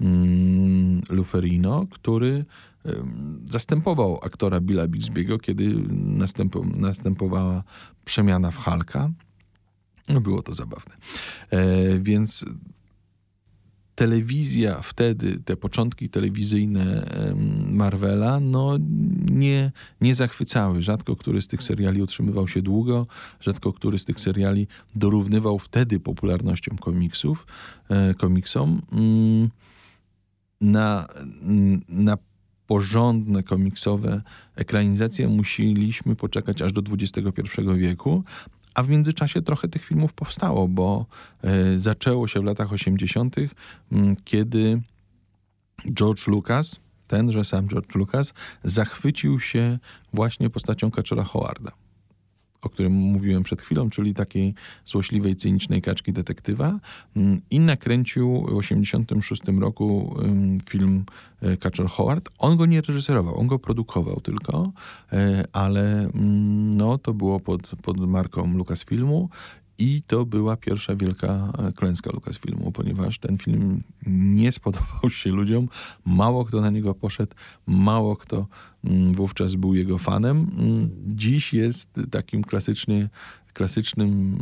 mm, 0.00 1.02
Luferino, 1.10 1.86
który 1.90 2.44
zastępował 3.44 4.18
aktora 4.22 4.60
Billa 4.60 4.86
Bixby'ego, 4.86 5.40
kiedy 5.40 5.74
następowała 6.76 7.64
przemiana 8.04 8.50
w 8.50 8.56
Halka. 8.56 9.10
No 10.08 10.20
było 10.20 10.42
to 10.42 10.54
zabawne. 10.54 10.96
E, 11.50 11.98
więc 11.98 12.44
telewizja 13.94 14.80
wtedy, 14.82 15.40
te 15.44 15.56
początki 15.56 16.08
telewizyjne 16.08 17.06
Marvela, 17.66 18.40
no 18.40 18.78
nie, 19.30 19.72
nie 20.00 20.14
zachwycały. 20.14 20.82
Rzadko 20.82 21.16
który 21.16 21.42
z 21.42 21.48
tych 21.48 21.62
seriali 21.62 22.02
utrzymywał 22.02 22.48
się 22.48 22.62
długo, 22.62 23.06
rzadko 23.40 23.72
który 23.72 23.98
z 23.98 24.04
tych 24.04 24.20
seriali 24.20 24.66
dorównywał 24.94 25.58
wtedy 25.58 26.00
popularnością 26.00 26.76
komiksów, 26.76 27.46
e, 27.88 28.14
komiksom. 28.14 28.82
Mm, 28.92 29.50
na, 30.60 31.06
na 31.88 32.18
porządne 32.66 33.42
komiksowe 33.42 34.22
ekranizacje 34.56 35.28
musieliśmy 35.28 36.16
poczekać 36.16 36.62
aż 36.62 36.72
do 36.72 36.82
XXI 36.92 37.42
wieku, 37.76 38.24
a 38.74 38.82
w 38.82 38.88
międzyczasie 38.88 39.42
trochę 39.42 39.68
tych 39.68 39.84
filmów 39.84 40.12
powstało, 40.12 40.68
bo 40.68 41.06
e, 41.42 41.78
zaczęło 41.78 42.28
się 42.28 42.40
w 42.40 42.44
latach 42.44 42.72
80., 42.72 43.36
kiedy 44.24 44.82
George 45.92 46.26
Lucas, 46.26 46.80
tenże 47.08 47.44
sam 47.44 47.68
George 47.68 47.94
Lucas, 47.94 48.34
zachwycił 48.64 49.40
się 49.40 49.78
właśnie 50.12 50.50
postacią 50.50 50.90
Kaczora 50.90 51.24
Howarda 51.24 51.81
o 52.62 52.68
którym 52.68 52.92
mówiłem 52.92 53.42
przed 53.42 53.62
chwilą, 53.62 53.90
czyli 53.90 54.14
takiej 54.14 54.54
złośliwej, 54.86 55.36
cynicznej 55.36 55.82
kaczki 55.82 56.12
detektywa 56.12 56.78
mm, 57.16 57.40
i 57.50 57.60
nakręcił 57.60 58.42
w 58.42 58.60
1986 58.60 59.42
roku 59.60 60.16
film 60.68 61.04
e, 61.40 61.56
Kaczor 61.56 61.88
Howard. 61.88 62.30
On 62.38 62.56
go 62.56 62.66
nie 62.66 62.80
reżyserował, 62.80 63.40
on 63.40 63.46
go 63.46 63.58
produkował 63.58 64.20
tylko, 64.20 64.72
e, 65.12 65.44
ale 65.52 66.00
mm, 66.00 66.74
no, 66.74 66.98
to 66.98 67.14
było 67.14 67.40
pod, 67.40 67.70
pod 67.82 67.96
marką 67.96 68.56
Lucasfilmu 68.56 69.28
i 69.78 70.02
to 70.06 70.26
była 70.26 70.56
pierwsza 70.56 70.96
wielka 70.96 71.52
e, 71.58 71.72
klęska 71.72 72.10
Lucasfilmu, 72.12 72.72
ponieważ 72.72 73.18
ten 73.18 73.38
film 73.38 73.82
nie 74.06 74.52
spodobał 74.52 75.10
się 75.10 75.30
ludziom. 75.30 75.68
Mało 76.04 76.44
kto 76.44 76.60
na 76.60 76.70
niego 76.70 76.94
poszedł, 76.94 77.34
mało 77.66 78.16
kto 78.16 78.46
mm, 78.84 79.14
wówczas 79.14 79.54
był 79.54 79.74
jego 79.74 79.98
fanem. 79.98 80.50
Mm, 80.58 80.90
dziś 81.06 81.54
jest 81.54 81.90
takim 82.10 82.44
klasycznie, 82.44 83.08
klasycznym 83.52 84.38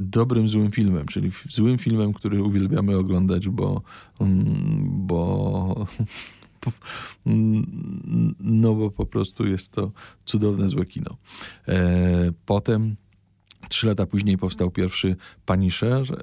dobrym, 0.00 0.48
złym 0.48 0.70
filmem, 0.70 1.06
czyli 1.06 1.30
złym 1.48 1.78
filmem, 1.78 2.12
który 2.12 2.42
uwielbiamy 2.42 2.96
oglądać, 2.96 3.48
bo, 3.48 3.82
mm, 4.20 5.06
bo 5.06 5.86
no 8.40 8.74
bo 8.74 8.90
po 8.90 9.06
prostu 9.06 9.46
jest 9.46 9.72
to 9.72 9.92
cudowne, 10.24 10.68
złe 10.68 10.86
kino. 10.86 11.16
E, 11.68 12.32
potem 12.46 12.96
Trzy 13.70 13.86
lata 13.86 14.06
później 14.06 14.38
powstał 14.38 14.70
pierwszy 14.70 15.16
Punisher, 15.46 16.02
e, 16.02 16.16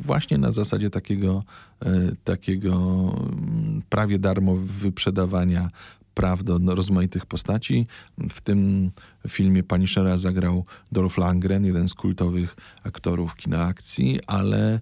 właśnie 0.00 0.38
na 0.38 0.52
zasadzie 0.52 0.90
takiego, 0.90 1.44
e, 1.82 2.12
takiego 2.24 2.74
mm, 3.12 3.82
prawie 3.88 4.18
darmo 4.18 4.56
wyprzedawania 4.56 5.70
praw 6.14 6.44
do 6.44 6.58
rozmaitych 6.74 7.26
postaci. 7.26 7.86
W 8.30 8.40
tym 8.40 8.90
filmie 9.28 9.62
Punishera 9.62 10.18
zagrał 10.18 10.64
Dolph 10.92 11.18
Lundgren, 11.18 11.64
jeden 11.64 11.88
z 11.88 11.94
kultowych 11.94 12.56
aktorów 12.84 13.34
kina 13.34 13.64
akcji, 13.64 14.20
ale 14.26 14.72
e, 14.74 14.80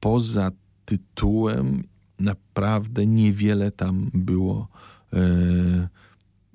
poza 0.00 0.50
tytułem 0.84 1.84
naprawdę 2.18 3.06
niewiele 3.06 3.70
tam 3.70 4.10
było 4.14 4.68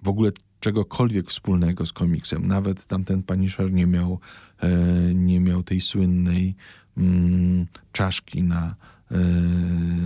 w 0.03 0.07
ogóle 0.07 0.31
czegokolwiek 0.61 1.29
wspólnego 1.29 1.85
z 1.85 1.93
komiksem. 1.93 2.47
Nawet 2.47 2.85
tamten 2.85 3.23
Punisher 3.23 3.71
nie 3.71 3.87
miał, 3.87 4.19
e, 4.59 4.69
nie 5.13 5.39
miał 5.39 5.63
tej 5.63 5.81
słynnej 5.81 6.55
mm, 6.97 7.65
czaszki 7.91 8.43
na, 8.43 8.75
e, 9.11 9.17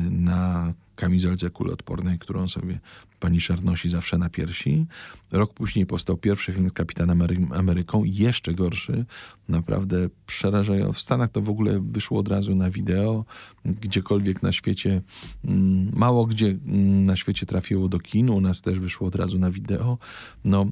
na 0.09 0.73
kamizelce 0.95 1.49
kuloodpornej, 1.49 2.19
którą 2.19 2.47
sobie 2.47 2.79
Punisher 3.25 3.63
nosi 3.63 3.89
zawsze 3.89 4.17
na 4.17 4.29
piersi. 4.29 4.85
Rok 5.31 5.53
później 5.53 5.85
powstał 5.85 6.17
pierwszy 6.17 6.53
film 6.53 6.69
z 6.69 6.73
Kapitanem 6.73 7.21
Amery 7.21 7.47
Ameryką, 7.51 8.03
jeszcze 8.03 8.53
gorszy, 8.53 9.05
naprawdę 9.49 10.09
przerażający. 10.25 10.99
W 10.99 11.01
Stanach 11.01 11.29
to 11.29 11.41
w 11.41 11.49
ogóle 11.49 11.79
wyszło 11.79 12.19
od 12.19 12.27
razu 12.27 12.55
na 12.55 12.69
wideo, 12.71 13.25
gdziekolwiek 13.65 14.43
na 14.43 14.51
świecie, 14.51 15.01
mm, 15.45 15.91
mało 15.93 16.25
gdzie 16.25 16.47
mm, 16.47 17.03
na 17.05 17.15
świecie 17.15 17.45
trafiło 17.45 17.87
do 17.87 17.99
kinu, 17.99 18.35
u 18.35 18.41
nas 18.41 18.61
też 18.61 18.79
wyszło 18.79 19.07
od 19.07 19.15
razu 19.15 19.39
na 19.39 19.51
wideo. 19.51 19.97
No, 20.43 20.65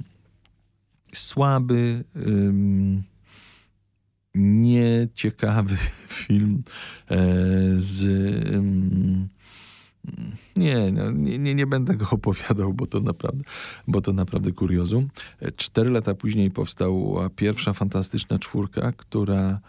słaby, 1.13 2.03
ym, 2.27 3.03
nieciekawy 4.35 5.77
film 6.25 6.63
e, 7.09 7.17
z... 7.75 8.03
Nie, 10.55 10.91
nie, 10.91 11.39
nie, 11.39 11.55
nie 11.55 11.67
będę 11.67 11.95
go 11.95 12.09
opowiadał, 12.17 12.73
bo 12.73 12.87
to 12.87 12.99
naprawdę, 12.99 13.43
bo 13.87 14.01
to 14.01 14.13
naprawdę 14.13 14.51
kuriozum. 14.51 15.09
Cztery 15.55 15.89
lata 15.89 16.15
później 16.15 16.51
powstała 16.51 17.29
pierwsza 17.29 17.73
fantastyczna 17.73 18.39
czwórka, 18.39 18.91
która 18.91 19.59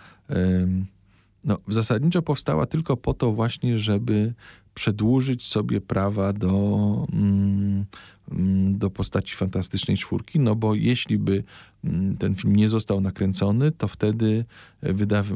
no, 1.45 1.57
zasadniczo 1.68 2.22
powstała 2.22 2.66
tylko 2.66 2.97
po 2.97 3.14
to 3.14 3.32
właśnie, 3.32 3.78
żeby 3.78 4.35
przedłużyć 4.74 5.47
sobie 5.47 5.80
prawa 5.80 6.32
do, 6.32 7.07
mm, 7.12 7.85
do 8.78 8.91
postaci 8.91 9.35
fantastycznej 9.35 9.97
czwórki, 9.97 10.41
no 10.41 10.55
bo 10.55 10.74
jeśli 10.74 11.18
by 11.18 11.45
mm, 11.85 12.16
ten 12.16 12.35
film 12.35 12.57
nie 12.57 12.68
został 12.68 13.01
nakręcony, 13.01 13.72
to 13.72 13.89
wtedy 13.89 14.45
wydaw, 14.82 15.26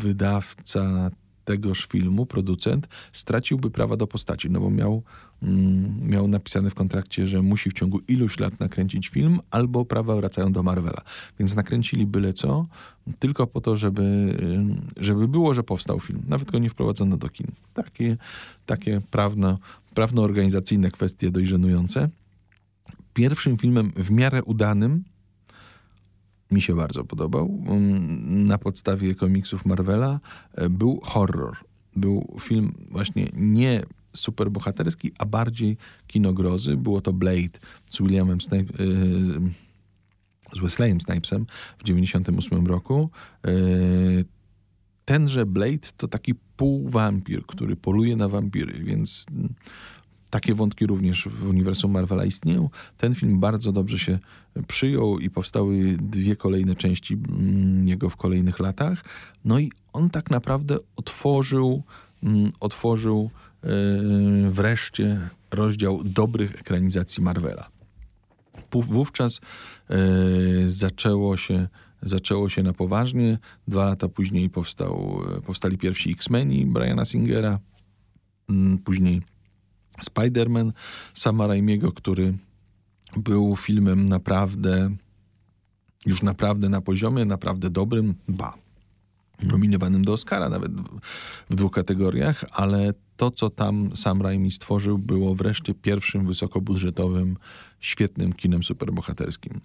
wydawca 0.00 1.10
tegoż 1.44 1.86
filmu 1.86 2.26
producent 2.26 2.88
straciłby 3.12 3.70
prawa 3.70 3.96
do 3.96 4.06
postaci, 4.06 4.50
no 4.50 4.60
bo 4.60 4.70
miał, 4.70 5.02
mm, 5.42 6.08
miał 6.08 6.28
napisane 6.28 6.70
w 6.70 6.74
kontrakcie, 6.74 7.26
że 7.26 7.42
musi 7.42 7.70
w 7.70 7.72
ciągu 7.72 8.00
iluś 8.08 8.38
lat 8.40 8.60
nakręcić 8.60 9.08
film, 9.08 9.40
albo 9.50 9.84
prawa 9.84 10.16
wracają 10.16 10.52
do 10.52 10.62
Marvela. 10.62 11.02
Więc 11.38 11.54
nakręcili 11.54 12.06
byle 12.06 12.32
co, 12.32 12.66
tylko 13.18 13.46
po 13.46 13.60
to, 13.60 13.76
żeby, 13.76 14.02
y, 15.00 15.04
żeby 15.04 15.28
było, 15.28 15.54
że 15.54 15.62
powstał 15.62 16.00
film. 16.00 16.22
Nawet 16.28 16.50
go 16.50 16.58
nie 16.58 16.70
wprowadzono 16.70 17.16
do 17.16 17.28
kin. 17.28 17.46
Takie, 17.74 18.16
takie 18.66 19.00
prawno, 19.10 19.58
prawno-organizacyjne 19.94 20.90
kwestie 20.90 21.30
dość 21.30 21.48
żenujące. 21.48 22.08
Pierwszym 23.14 23.58
filmem 23.58 23.92
w 23.96 24.10
miarę 24.10 24.44
udanym 24.44 25.04
mi 26.52 26.60
się 26.60 26.76
bardzo 26.76 27.04
podobał. 27.04 27.62
Mm, 27.66 28.46
Na 28.46 28.58
podstawie 28.58 29.14
komiksów 29.14 29.66
Marvela 29.66 30.20
e, 30.54 30.68
był 30.68 31.00
horror. 31.02 31.56
Był 31.96 32.36
film 32.40 32.74
właśnie 32.90 33.28
nie 33.34 33.82
superbohaterski, 34.16 35.12
a 35.18 35.26
bardziej 35.26 35.76
kinogrozy. 36.06 36.76
Było 36.76 37.00
to 37.00 37.12
Blade 37.12 37.58
z 37.90 37.98
Williamem 37.98 38.40
Snape, 38.40 38.62
e, 38.62 38.86
z 40.56 40.60
Wesleyem 40.60 41.00
Snipesem 41.00 41.46
w 41.78 41.84
98 41.84 42.66
roku. 42.66 43.10
E, 43.46 43.50
Tenże 45.04 45.46
Blade 45.46 45.88
to 45.96 46.08
taki 46.08 46.34
półwampir, 46.56 47.46
który 47.46 47.76
poluje 47.76 48.16
na 48.16 48.28
wampiry, 48.28 48.84
więc 48.84 49.26
mm, 49.30 49.54
takie 50.32 50.54
wątki 50.54 50.86
również 50.86 51.28
w 51.28 51.48
uniwersum 51.48 51.90
Marvela 51.90 52.24
istnieją. 52.24 52.70
Ten 52.96 53.14
film 53.14 53.40
bardzo 53.40 53.72
dobrze 53.72 53.98
się 53.98 54.18
przyjął 54.66 55.18
i 55.18 55.30
powstały 55.30 55.96
dwie 56.00 56.36
kolejne 56.36 56.76
części 56.76 57.14
mm, 57.14 57.88
jego 57.88 58.10
w 58.10 58.16
kolejnych 58.16 58.60
latach. 58.60 59.04
No 59.44 59.58
i 59.58 59.72
on 59.92 60.10
tak 60.10 60.30
naprawdę 60.30 60.76
otworzył, 60.96 61.82
mm, 62.22 62.52
otworzył 62.60 63.30
e, 63.64 63.68
wreszcie 64.50 65.30
rozdział 65.50 66.04
dobrych 66.04 66.54
ekranizacji 66.54 67.22
Marvela. 67.22 67.68
Wówczas 68.72 69.40
e, 69.90 69.98
zaczęło 70.66 71.36
się 71.36 71.68
zaczęło 72.02 72.48
się 72.48 72.62
na 72.62 72.72
poważnie. 72.72 73.38
Dwa 73.68 73.84
lata 73.84 74.08
później 74.08 74.50
powstał, 74.50 75.20
powstali 75.46 75.78
pierwsi 75.78 76.10
X-Meni 76.10 76.66
Briana 76.66 77.04
Singera, 77.04 77.58
mm, 78.48 78.78
później 78.78 79.22
Spider-Man 80.04 80.72
Sama 81.14 81.46
Raimiego, 81.46 81.92
który 81.92 82.34
był 83.16 83.56
filmem 83.56 84.06
naprawdę, 84.08 84.90
już 86.06 86.22
naprawdę 86.22 86.68
na 86.68 86.80
poziomie, 86.80 87.24
naprawdę 87.24 87.70
dobrym, 87.70 88.14
ba, 88.28 88.54
nominowanym 89.42 90.04
do 90.04 90.12
Oscara 90.12 90.48
nawet 90.48 90.72
w, 91.50 91.56
dwóch 91.56 91.72
kategoriach, 91.72 92.44
ale 92.52 92.94
to, 93.16 93.30
co 93.30 93.50
tam 93.50 93.96
sam 93.96 94.22
Raimi 94.22 94.50
stworzył, 94.50 94.98
było 94.98 95.34
wreszcie 95.34 95.74
pierwszym 95.74 96.26
wysokobudżetowym, 96.26 97.36
świetnym 97.80 98.32
kinem 98.32 98.62
superbohaterskim. 98.62 99.60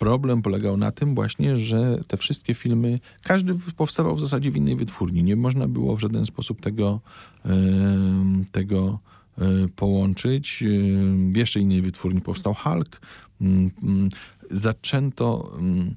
Problem 0.00 0.42
polegał 0.42 0.76
na 0.76 0.92
tym 0.92 1.14
właśnie, 1.14 1.56
że 1.56 1.98
te 2.06 2.16
wszystkie 2.16 2.54
filmy, 2.54 3.00
każdy 3.22 3.54
powstawał 3.76 4.16
w 4.16 4.20
zasadzie 4.20 4.50
w 4.50 4.56
innej 4.56 4.76
wytwórni. 4.76 5.24
Nie 5.24 5.36
można 5.36 5.68
było 5.68 5.96
w 5.96 6.00
żaden 6.00 6.26
sposób 6.26 6.60
tego, 6.60 7.00
tego 8.52 8.98
e, 9.38 9.68
połączyć. 9.76 10.64
W 11.32 11.36
jeszcze 11.36 11.60
innej 11.60 11.82
wytwórni 11.82 12.20
powstał 12.20 12.54
Hulk. 12.54 13.00
Mm, 13.40 13.70
mm, 13.82 14.08
Zaczęto 14.50 15.52
mm, 15.58 15.96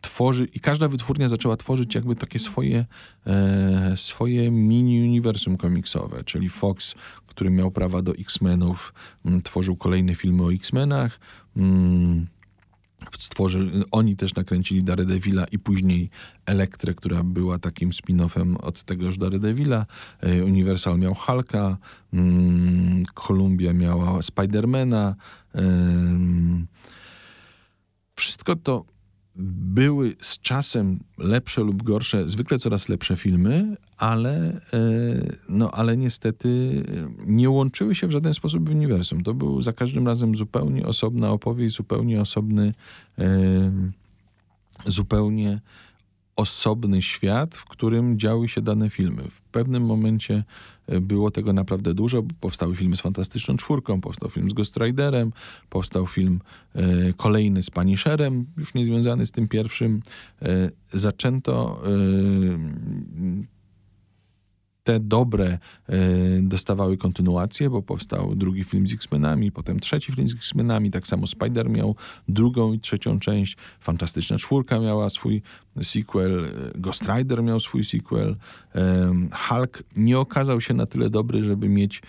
tworzy 0.00 0.46
i 0.54 0.60
każda 0.60 0.88
wytwórnia 0.88 1.28
zaczęła 1.28 1.56
tworzyć 1.56 1.94
jakby 1.94 2.16
takie 2.16 2.38
swoje, 2.38 2.86
e, 3.26 3.94
swoje 3.96 4.50
mini-uniwersum 4.50 5.56
komiksowe, 5.56 6.24
czyli 6.24 6.48
Fox, 6.48 6.94
który 7.26 7.50
miał 7.50 7.70
prawa 7.70 8.02
do 8.02 8.12
X-Menów, 8.12 8.94
tworzył 9.44 9.76
kolejne 9.76 10.14
filmy 10.14 10.44
o 10.44 10.52
X-Menach, 10.52 11.20
stworzy, 13.18 13.70
oni 13.90 14.16
też 14.16 14.34
nakręcili 14.34 14.84
Daredevila 14.84 15.44
i 15.44 15.58
później 15.58 16.10
Elektrę, 16.46 16.94
która 16.94 17.22
była 17.22 17.58
takim 17.58 17.90
spin-offem 17.90 18.56
od 18.60 18.84
tegoż 18.84 19.18
Daredevila. 19.18 19.86
E, 20.20 20.44
Universal 20.44 20.98
miał 20.98 21.14
Hulka, 21.14 21.76
mm, 22.12 23.04
Columbia 23.14 23.72
miała 23.72 24.22
Spidermana. 24.22 25.14
Wszystko 28.16 28.56
to 28.56 28.84
były 29.38 30.16
z 30.20 30.38
czasem 30.38 31.00
lepsze 31.18 31.60
lub 31.60 31.82
gorsze, 31.82 32.28
zwykle 32.28 32.58
coraz 32.58 32.88
lepsze 32.88 33.16
filmy, 33.16 33.76
ale, 33.96 34.60
e, 34.72 34.80
no, 35.48 35.70
ale 35.70 35.96
niestety 35.96 36.48
e, 36.88 37.08
nie 37.26 37.50
łączyły 37.50 37.94
się 37.94 38.06
w 38.06 38.10
żaden 38.10 38.34
sposób 38.34 38.68
w 38.68 38.72
uniwersum. 38.72 39.22
To 39.22 39.34
był 39.34 39.62
za 39.62 39.72
każdym 39.72 40.06
razem 40.06 40.34
zupełnie 40.34 40.86
osobna 40.86 41.30
opowieść, 41.30 41.76
zupełnie 41.76 42.20
osobny, 42.20 42.74
e, 43.18 43.72
zupełnie 44.86 45.60
osobny 46.36 47.02
świat, 47.02 47.56
w 47.56 47.64
którym 47.64 48.18
działy 48.18 48.48
się 48.48 48.62
dane 48.62 48.90
filmy. 48.90 49.22
Pewnym 49.58 49.86
momencie 49.86 50.44
e, 50.86 51.00
było 51.00 51.30
tego 51.30 51.52
naprawdę 51.52 51.94
dużo. 51.94 52.22
Powstały 52.40 52.76
filmy 52.76 52.96
z 52.96 53.00
Fantastyczną 53.00 53.56
Czwórką, 53.56 54.00
powstał 54.00 54.30
film 54.30 54.50
z 54.50 54.52
Ghost 54.52 54.76
Riderem, 54.76 55.32
powstał 55.70 56.06
film 56.06 56.40
e, 56.74 57.12
kolejny 57.12 57.62
z 57.62 57.70
Punisherem, 57.70 58.46
już 58.56 58.74
nie 58.74 58.84
związany 58.84 59.26
z 59.26 59.30
tym 59.30 59.48
pierwszym. 59.48 60.00
E, 60.42 60.70
zaczęto 60.92 61.80
e, 61.84 61.88
te 64.88 65.00
dobre 65.00 65.58
e, 65.88 65.98
dostawały 66.42 66.96
kontynuację, 66.96 67.70
bo 67.70 67.82
powstał 67.82 68.34
drugi 68.34 68.64
film 68.64 68.86
z 68.86 68.92
X-Menami, 68.92 69.52
potem 69.52 69.80
trzeci 69.80 70.12
film 70.12 70.28
z 70.28 70.34
X-Menami, 70.34 70.90
tak 70.90 71.06
samo 71.06 71.26
Spider 71.26 71.70
miał 71.70 71.96
drugą 72.28 72.72
i 72.72 72.80
trzecią 72.80 73.18
część, 73.18 73.56
Fantastyczna 73.80 74.38
Czwórka 74.38 74.80
miała 74.80 75.10
swój 75.10 75.42
sequel, 75.82 76.44
e, 76.44 76.78
Ghost 76.80 77.02
Rider 77.02 77.42
miał 77.42 77.60
swój 77.60 77.84
sequel, 77.84 78.36
em, 78.72 79.30
Hulk 79.48 79.82
nie 79.96 80.18
okazał 80.18 80.60
się 80.60 80.74
na 80.74 80.86
tyle 80.86 81.10
dobry, 81.10 81.42
żeby 81.42 81.68
mieć, 81.68 82.02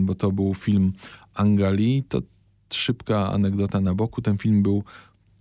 bo 0.00 0.14
to 0.14 0.32
był 0.32 0.54
film 0.54 0.92
Angali, 1.34 2.04
to 2.08 2.22
szybka 2.72 3.32
anegdota 3.32 3.80
na 3.80 3.94
boku, 3.94 4.22
ten 4.22 4.38
film 4.38 4.62
był 4.62 4.84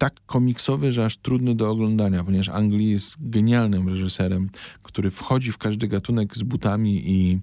tak 0.03 0.25
komiksowy, 0.25 0.91
że 0.91 1.05
aż 1.05 1.17
trudny 1.17 1.55
do 1.55 1.69
oglądania, 1.71 2.23
ponieważ 2.23 2.49
Ang 2.49 2.73
Lee 2.73 2.89
jest 2.89 3.15
genialnym 3.19 3.89
reżyserem, 3.89 4.49
który 4.81 5.11
wchodzi 5.11 5.51
w 5.51 5.57
każdy 5.57 5.87
gatunek 5.87 6.37
z 6.37 6.43
butami 6.43 7.11
i, 7.11 7.39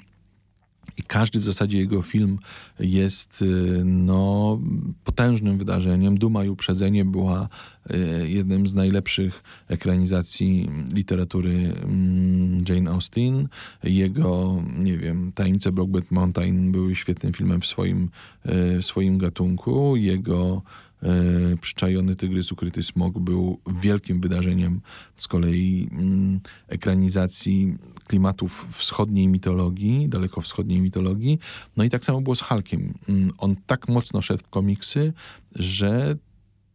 i 0.96 1.02
każdy 1.06 1.40
w 1.40 1.44
zasadzie 1.44 1.78
jego 1.78 2.02
film 2.02 2.38
jest 2.80 3.42
y, 3.42 3.82
no, 3.84 4.58
potężnym 5.04 5.58
wydarzeniem. 5.58 6.18
Duma 6.18 6.44
i 6.44 6.48
Uprzedzenie 6.48 7.04
była 7.04 7.48
y, 7.90 8.28
jednym 8.28 8.66
z 8.66 8.74
najlepszych 8.74 9.42
ekranizacji 9.68 10.70
literatury 10.92 11.72
mm, 11.82 12.64
Jane 12.68 12.90
Austen. 12.90 13.48
Jego, 13.84 14.62
nie 14.78 14.98
wiem, 14.98 15.32
Tajemnice 15.32 15.72
Brokeback 15.72 16.10
Mountain 16.10 16.72
były 16.72 16.96
świetnym 16.96 17.32
filmem 17.32 17.60
w 17.60 17.66
swoim, 17.66 18.10
y, 18.46 18.82
w 18.82 18.84
swoim 18.84 19.18
gatunku. 19.18 19.96
Jego 19.96 20.62
e, 21.02 21.56
Przyczajony 21.60 22.16
Tygrys, 22.16 22.52
Ukryty 22.52 22.82
Smok 22.82 23.18
był 23.18 23.60
wielkim 23.80 24.20
wydarzeniem 24.20 24.80
z 25.14 25.28
kolei 25.28 25.88
mm, 25.92 26.40
ekranizacji 26.68 27.76
klimatów 28.06 28.68
wschodniej 28.70 29.28
mitologii, 29.28 30.08
dalekowschodniej 30.08 30.80
mitologii. 30.80 31.38
No 31.76 31.84
i 31.84 31.90
tak 31.90 32.04
samo 32.04 32.20
było 32.20 32.34
z 32.34 32.40
Hulkiem. 32.40 32.94
Mm, 33.08 33.30
On 33.38 33.56
tak 33.66 33.88
mocno 33.88 34.22
szedł 34.22 34.44
w 34.44 34.50
komiksy, 34.50 35.12
że 35.54 36.14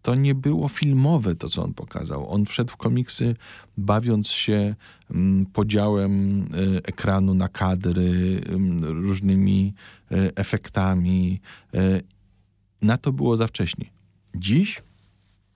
to 0.02 0.16
nie 0.16 0.36
było 0.36 0.68
filmowe 0.70 1.36
to, 1.36 1.50
co 1.50 1.64
on 1.64 1.74
pokazał. 1.74 2.30
On 2.30 2.46
wszedł 2.46 2.72
w 2.72 2.78
komiksy, 2.78 3.36
bawiąc 3.78 4.28
się 4.28 4.76
mm, 5.12 5.46
podziałem 5.46 6.42
e, 6.42 6.46
ekranu 6.78 7.34
na 7.34 7.48
kadry, 7.48 8.42
różnymi 8.82 9.74
e, 10.12 10.16
efektami. 10.36 11.42
Na 12.82 12.98
to 12.98 13.12
było 13.12 13.38
za 13.38 13.48
wcześnie. 13.48 13.95
Dziś, 14.36 14.82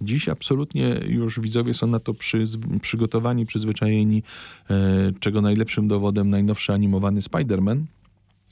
dziś 0.01 0.29
absolutnie 0.29 0.99
już 1.07 1.39
widzowie 1.39 1.73
są 1.73 1.87
na 1.87 1.99
to 1.99 2.13
przyz- 2.13 2.79
przygotowani, 2.81 3.45
przyzwyczajeni, 3.45 4.23
e, 4.69 4.75
czego 5.19 5.41
najlepszym 5.41 5.87
dowodem 5.87 6.29
najnowszy 6.29 6.73
animowany 6.73 7.19
Spider-Man. 7.19 7.83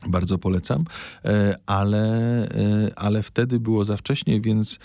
Bardzo 0.08 0.38
polecam, 0.38 0.86
e, 1.26 1.56
ale, 1.66 2.06
e, 2.50 2.92
ale 2.96 3.24
wtedy 3.24 3.60
było 3.60 3.86
za 3.86 3.98
wcześnie, 3.98 4.42
więc 4.42 4.80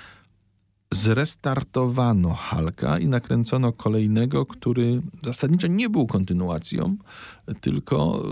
zrestartowano 0.93 2.35
Halka 2.35 2.99
i 2.99 3.07
nakręcono 3.07 3.73
kolejnego, 3.73 4.47
który 4.47 5.03
zasadniczo 5.23 5.67
nie 5.67 5.91
był 5.91 6.07
kontynuacją, 6.07 6.97
tylko 7.61 8.25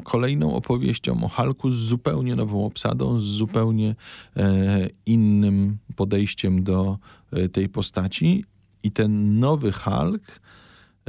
y, 0.00 0.04
kolejną 0.04 0.54
opowieścią 0.54 1.24
o 1.24 1.28
Halku 1.28 1.70
z 1.70 1.74
zupełnie 1.74 2.36
nową 2.36 2.64
obsadą, 2.64 3.18
z 3.18 3.24
zupełnie 3.24 3.94
e, 4.36 4.88
innym 5.06 5.78
podejściem 5.96 6.64
do 6.64 6.98
e, 7.32 7.48
tej 7.48 7.68
postaci. 7.68 8.44
I 8.82 8.90
ten 8.90 9.38
nowy 9.38 9.72
Hulk 9.72 10.40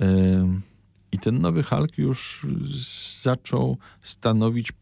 e, 0.01 0.07
I 1.11 1.19
ten 1.19 1.41
nowy 1.41 1.63
Hulk 1.63 1.97
już 1.97 2.45
zaczął 3.21 3.77
stanowić 4.01 4.73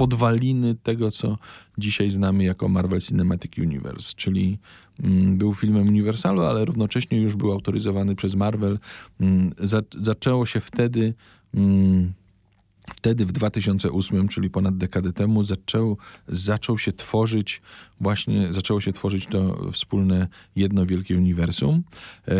podwaliny 0.00 0.74
tego, 0.74 1.10
co 1.10 1.38
dzisiaj 1.78 2.10
znamy 2.10 2.44
jako 2.44 2.68
Marvel 2.68 3.00
Cinematic 3.00 3.58
Universe, 3.58 4.12
czyli 4.16 4.58
mm, 5.02 5.38
był 5.38 5.54
filmem 5.54 5.88
Universalu, 5.88 6.42
ale 6.42 6.64
równocześnie 6.64 7.20
już 7.20 7.36
był 7.36 7.52
autoryzowany 7.52 8.14
przez 8.14 8.34
Marvel. 8.34 8.78
Mm, 9.20 9.52
za, 9.58 9.82
zaczęło 10.02 10.46
się 10.46 10.60
wtedy 10.60 11.14
mm, 11.54 12.12
Wtedy 12.94 13.26
w 13.26 13.32
2008, 13.32 14.28
czyli 14.28 14.50
ponad 14.50 14.76
dekadę 14.76 15.12
temu, 15.12 15.42
zaczął, 15.42 15.96
zaczął 16.28 16.78
się 16.78 16.92
tworzyć, 16.92 17.62
właśnie 18.00 18.52
zaczęło 18.52 18.80
się 18.80 18.92
tworzyć 18.92 19.26
to 19.26 19.70
wspólne 19.72 20.28
jedno 20.56 20.86
wielkie 20.86 21.16
uniwersum. 21.16 21.82
E, 22.28 22.34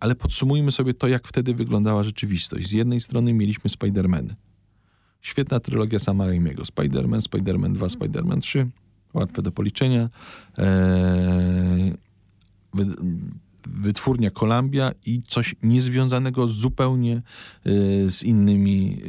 ale 0.00 0.14
podsumujmy 0.14 0.72
sobie 0.72 0.94
to, 0.94 1.08
jak 1.08 1.28
wtedy 1.28 1.54
wyglądała 1.54 2.04
rzeczywistość. 2.04 2.68
Z 2.68 2.72
jednej 2.72 3.00
strony 3.00 3.32
mieliśmy 3.32 3.70
Spider-Man. 3.70 4.34
Świetna 5.24 5.60
trylogia 5.60 5.98
Sama 5.98 6.26
Raimiego. 6.26 6.62
Spider-Man, 6.62 7.20
Spider-Man 7.20 7.72
2, 7.72 7.86
Spider-Man 7.86 8.40
3. 8.40 8.70
Łatwe 9.14 9.42
do 9.42 9.52
policzenia. 9.52 10.10
E, 10.58 11.92
wytwórnia 13.68 14.30
Columbia 14.30 14.92
i 15.06 15.22
coś 15.22 15.54
niezwiązanego 15.62 16.48
zupełnie 16.48 17.22
y, 17.66 18.10
z 18.10 18.22
innymi, 18.22 19.02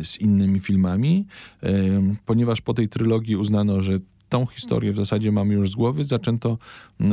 y, 0.00 0.04
z 0.04 0.20
innymi 0.20 0.60
filmami, 0.60 1.26
y, 1.64 1.68
ponieważ 2.26 2.60
po 2.60 2.74
tej 2.74 2.88
trylogii 2.88 3.36
uznano, 3.36 3.82
że 3.82 3.98
tą 4.28 4.46
historię 4.46 4.92
w 4.92 4.96
zasadzie 4.96 5.32
mamy 5.32 5.54
już 5.54 5.70
z 5.70 5.74
głowy. 5.74 6.04
Zaczęto, 6.04 6.58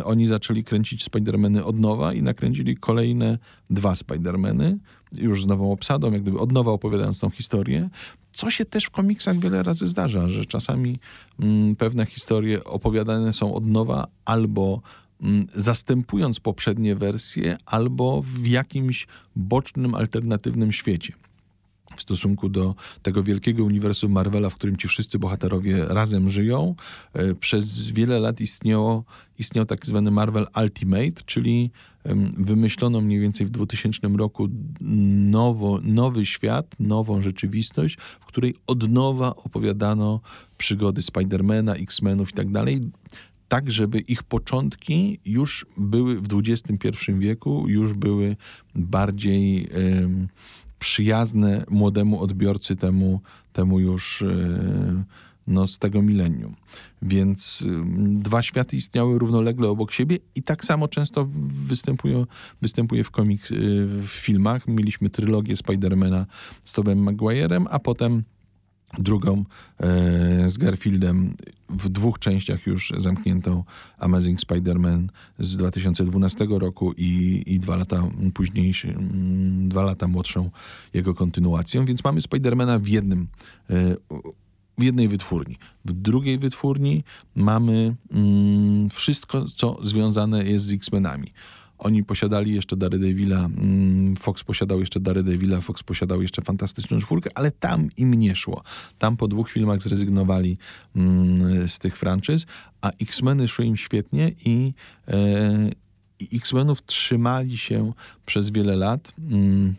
oni 0.03 0.27
zaczęli 0.27 0.63
kręcić 0.63 1.03
Spidermany 1.03 1.63
od 1.63 1.79
nowa 1.79 2.13
i 2.13 2.21
nakręcili 2.21 2.77
kolejne 2.77 3.37
dwa 3.69 3.95
Spidermany, 3.95 4.77
już 5.11 5.43
z 5.43 5.45
nową 5.45 5.71
obsadą, 5.71 6.11
jak 6.11 6.21
gdyby 6.21 6.39
od 6.39 6.51
nowa 6.51 6.71
opowiadając 6.71 7.19
tą 7.19 7.29
historię. 7.29 7.89
Co 8.35 8.51
się 8.51 8.65
też 8.65 8.85
w 8.85 8.89
komiksach 8.89 9.39
wiele 9.39 9.63
razy 9.63 9.87
zdarza, 9.87 10.27
że 10.27 10.45
czasami 10.45 10.99
mm, 11.39 11.75
pewne 11.75 12.05
historie 12.05 12.63
opowiadane 12.63 13.33
są 13.33 13.53
od 13.53 13.65
nowa 13.65 14.07
albo 14.25 14.81
Mm, 15.21 15.47
zastępując 15.53 16.39
poprzednie 16.39 16.95
wersje 16.95 17.57
albo 17.65 18.21
w 18.21 18.47
jakimś 18.47 19.07
bocznym, 19.35 19.95
alternatywnym 19.95 20.71
świecie 20.71 21.13
w 21.97 22.01
stosunku 22.01 22.49
do 22.49 22.75
tego 23.01 23.23
wielkiego 23.23 23.63
uniwersum 23.63 24.11
Marvela, 24.11 24.49
w 24.49 24.55
którym 24.55 24.77
ci 24.77 24.87
wszyscy 24.87 25.19
bohaterowie 25.19 25.85
razem 25.85 26.29
żyją. 26.29 26.75
E, 27.13 27.35
przez 27.35 27.91
wiele 27.91 28.19
lat 28.19 28.41
istniało, 28.41 29.03
istniał 29.39 29.65
tak 29.65 29.85
zwany 29.85 30.11
Marvel 30.11 30.45
Ultimate, 30.61 31.21
czyli 31.25 31.71
wymyślono 32.37 33.01
mniej 33.01 33.19
więcej 33.19 33.47
w 33.47 33.49
2000 33.49 34.07
roku 34.07 34.47
nowo, 35.31 35.79
nowy 35.83 36.25
świat, 36.25 36.75
nową 36.79 37.21
rzeczywistość, 37.21 37.97
w 38.19 38.25
której 38.25 38.55
od 38.67 38.89
nowa 38.89 39.35
opowiadano 39.35 40.21
przygody 40.57 41.01
Spidermana, 41.01 41.75
X-Menów 41.75 42.29
i 42.29 42.33
tak 42.33 42.51
dalej 42.51 42.81
tak, 43.47 43.71
żeby 43.71 43.99
ich 43.99 44.23
początki 44.23 45.19
już 45.25 45.65
były 45.77 46.21
w 46.21 46.27
XXI 46.33 47.13
wieku, 47.13 47.65
już 47.67 47.93
były 47.93 48.35
bardziej 48.75 49.69
przyjazne 50.79 51.65
młodemu 51.69 52.21
odbiorcy, 52.21 52.75
temu, 52.75 53.21
temu 53.53 53.79
już 53.79 54.21
y, 54.21 55.03
no, 55.47 55.67
z 55.67 55.79
tego 55.79 56.01
milenium. 56.01 56.55
Więc 57.01 57.61
y, 57.61 57.67
dwa 58.13 58.41
światy 58.41 58.75
istniały 58.75 59.19
równolegle 59.19 59.69
obok 59.69 59.91
siebie 59.91 60.17
i 60.35 60.43
tak 60.43 60.65
samo 60.65 60.87
często 60.87 61.27
występują, 61.67 62.25
występuje 62.61 63.03
w 63.03 63.11
komik, 63.11 63.51
y, 63.51 63.85
w 63.85 64.07
filmach. 64.07 64.67
Mieliśmy 64.67 65.09
trylogię 65.09 65.57
Spidermana 65.57 66.25
z 66.65 66.73
Tobem 66.73 67.03
Maguirem, 67.03 67.67
a 67.71 67.79
potem 67.79 68.23
drugą 68.99 69.45
e, 69.79 70.49
z 70.49 70.57
Garfieldem 70.57 71.35
w 71.69 71.89
dwóch 71.89 72.19
częściach 72.19 72.67
już 72.67 72.93
zamkniętą 72.97 73.63
Amazing 73.97 74.39
Spider-Man 74.39 75.07
z 75.39 75.57
2012 75.57 76.47
roku 76.49 76.93
i, 76.97 77.43
i 77.45 77.59
dwa 77.59 77.75
lata 77.75 78.03
późniejszy, 78.33 78.87
mm, 78.87 79.69
dwa 79.69 79.83
lata 79.83 80.07
młodszą 80.07 80.49
jego 80.93 81.13
kontynuacją, 81.13 81.85
więc 81.85 82.03
mamy 82.03 82.21
Spidermana 82.21 82.79
w 82.79 82.87
jednym 82.87 83.27
e, 83.69 83.95
w 84.77 84.83
jednej 84.83 85.07
wytwórni. 85.07 85.57
W 85.85 85.93
drugiej 85.93 86.39
wytwórni 86.39 87.03
mamy 87.35 87.95
mm, 88.11 88.89
wszystko, 88.89 89.45
co 89.45 89.77
związane 89.83 90.43
jest 90.43 90.65
z 90.65 90.73
X-Menami. 90.73 91.33
Oni 91.77 92.03
posiadali 92.03 92.55
jeszcze 92.55 92.77
Daredevila, 92.77 93.45
mm, 93.45 94.15
Fox 94.15 94.43
posiadał 94.43 94.79
jeszcze 94.79 94.99
Daredevila, 94.99 95.61
Fox 95.61 95.83
posiadał 95.83 96.21
jeszcze 96.21 96.41
Fantastyczną 96.41 96.99
Czwórkę, 96.99 97.29
ale 97.35 97.51
tam 97.51 97.89
im 97.97 98.13
nie 98.13 98.35
szło. 98.35 98.63
Tam 98.97 99.17
po 99.17 99.27
dwóch 99.27 99.51
filmach 99.51 99.81
zrezygnowali 99.81 100.57
mm, 100.95 101.67
z 101.67 101.79
tych 101.79 101.97
franczyz, 101.97 102.45
a 102.81 102.91
X-Meny 103.01 103.47
szły 103.47 103.65
im 103.65 103.77
świetnie 103.77 104.31
i, 104.45 104.73
e, 105.07 105.69
i 106.19 106.37
X-Menów 106.37 106.85
trzymali 106.85 107.57
się 107.57 107.93
przez 108.25 108.49
wiele 108.49 108.75
lat. 108.75 109.13
Mm, 109.31 109.75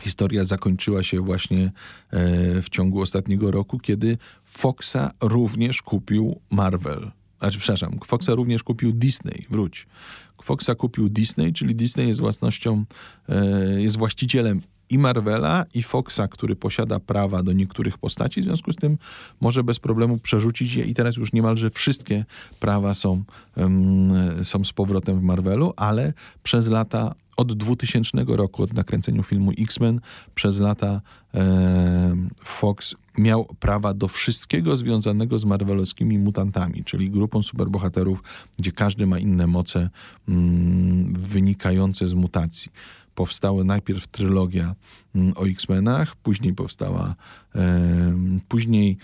historia 0.00 0.44
zakończyła 0.44 1.02
się 1.02 1.20
właśnie 1.20 1.64
e, 2.10 2.62
w 2.62 2.68
ciągu 2.68 3.00
ostatniego 3.00 3.50
roku, 3.50 3.78
kiedy 3.78 4.18
Foxa 4.44 5.10
również 5.20 5.82
kupił 5.82 6.40
Marvel. 6.50 7.10
Znaczy, 7.38 7.58
przepraszam, 7.58 7.98
Foxa 8.06 8.28
również 8.34 8.62
kupił 8.62 8.92
Disney, 8.92 9.46
wróć. 9.50 9.86
Foxa 10.44 10.74
kupił 10.74 11.08
Disney, 11.08 11.52
czyli 11.52 11.76
Disney 11.76 12.08
jest 12.08 12.20
własnością, 12.20 12.84
e, 13.28 13.80
jest 13.80 13.96
właścicielem 13.96 14.62
i 14.90 14.98
Marvela, 14.98 15.64
i 15.74 15.82
Foxa, 15.82 16.28
który 16.30 16.56
posiada 16.56 17.00
prawa 17.00 17.42
do 17.42 17.52
niektórych 17.52 17.98
postaci, 17.98 18.40
w 18.40 18.44
związku 18.44 18.72
z 18.72 18.76
tym 18.76 18.98
może 19.40 19.64
bez 19.64 19.78
problemu 19.78 20.18
przerzucić 20.18 20.74
je 20.74 20.84
i 20.84 20.94
teraz 20.94 21.16
już 21.16 21.32
niemalże 21.32 21.70
wszystkie 21.70 22.24
prawa 22.60 22.94
są, 22.94 23.22
są 24.42 24.64
z 24.64 24.72
powrotem 24.72 25.20
w 25.20 25.22
Marvelu, 25.22 25.72
ale 25.76 26.12
przez 26.42 26.68
lata 26.68 27.14
od 27.36 27.52
2000 27.52 28.24
roku, 28.28 28.62
od 28.62 28.72
nakręcenia 28.72 29.22
filmu 29.22 29.52
X-Men, 29.58 30.00
przez 30.34 30.60
lata 30.60 31.00
e, 31.34 32.16
Fox 32.38 32.94
miał 33.18 33.44
prawa 33.60 33.94
do 33.94 34.08
wszystkiego 34.08 34.76
związanego 34.76 35.38
z 35.38 35.44
marvelowskimi 35.44 36.18
mutantami, 36.18 36.84
czyli 36.84 37.10
grupą 37.10 37.42
superbohaterów, 37.42 38.22
gdzie 38.58 38.72
każdy 38.72 39.06
ma 39.06 39.18
inne 39.18 39.46
moce 39.46 39.90
mm, 40.28 41.12
wynikające 41.12 42.08
z 42.08 42.14
mutacji. 42.14 42.72
Powstała 43.20 43.64
najpierw 43.64 44.08
trylogia 44.08 44.74
mm, 45.14 45.32
o 45.36 45.46
X-Menach, 45.46 46.16
później 46.16 46.54
powstała, 46.54 47.14
e, 47.54 48.40
później 48.48 48.98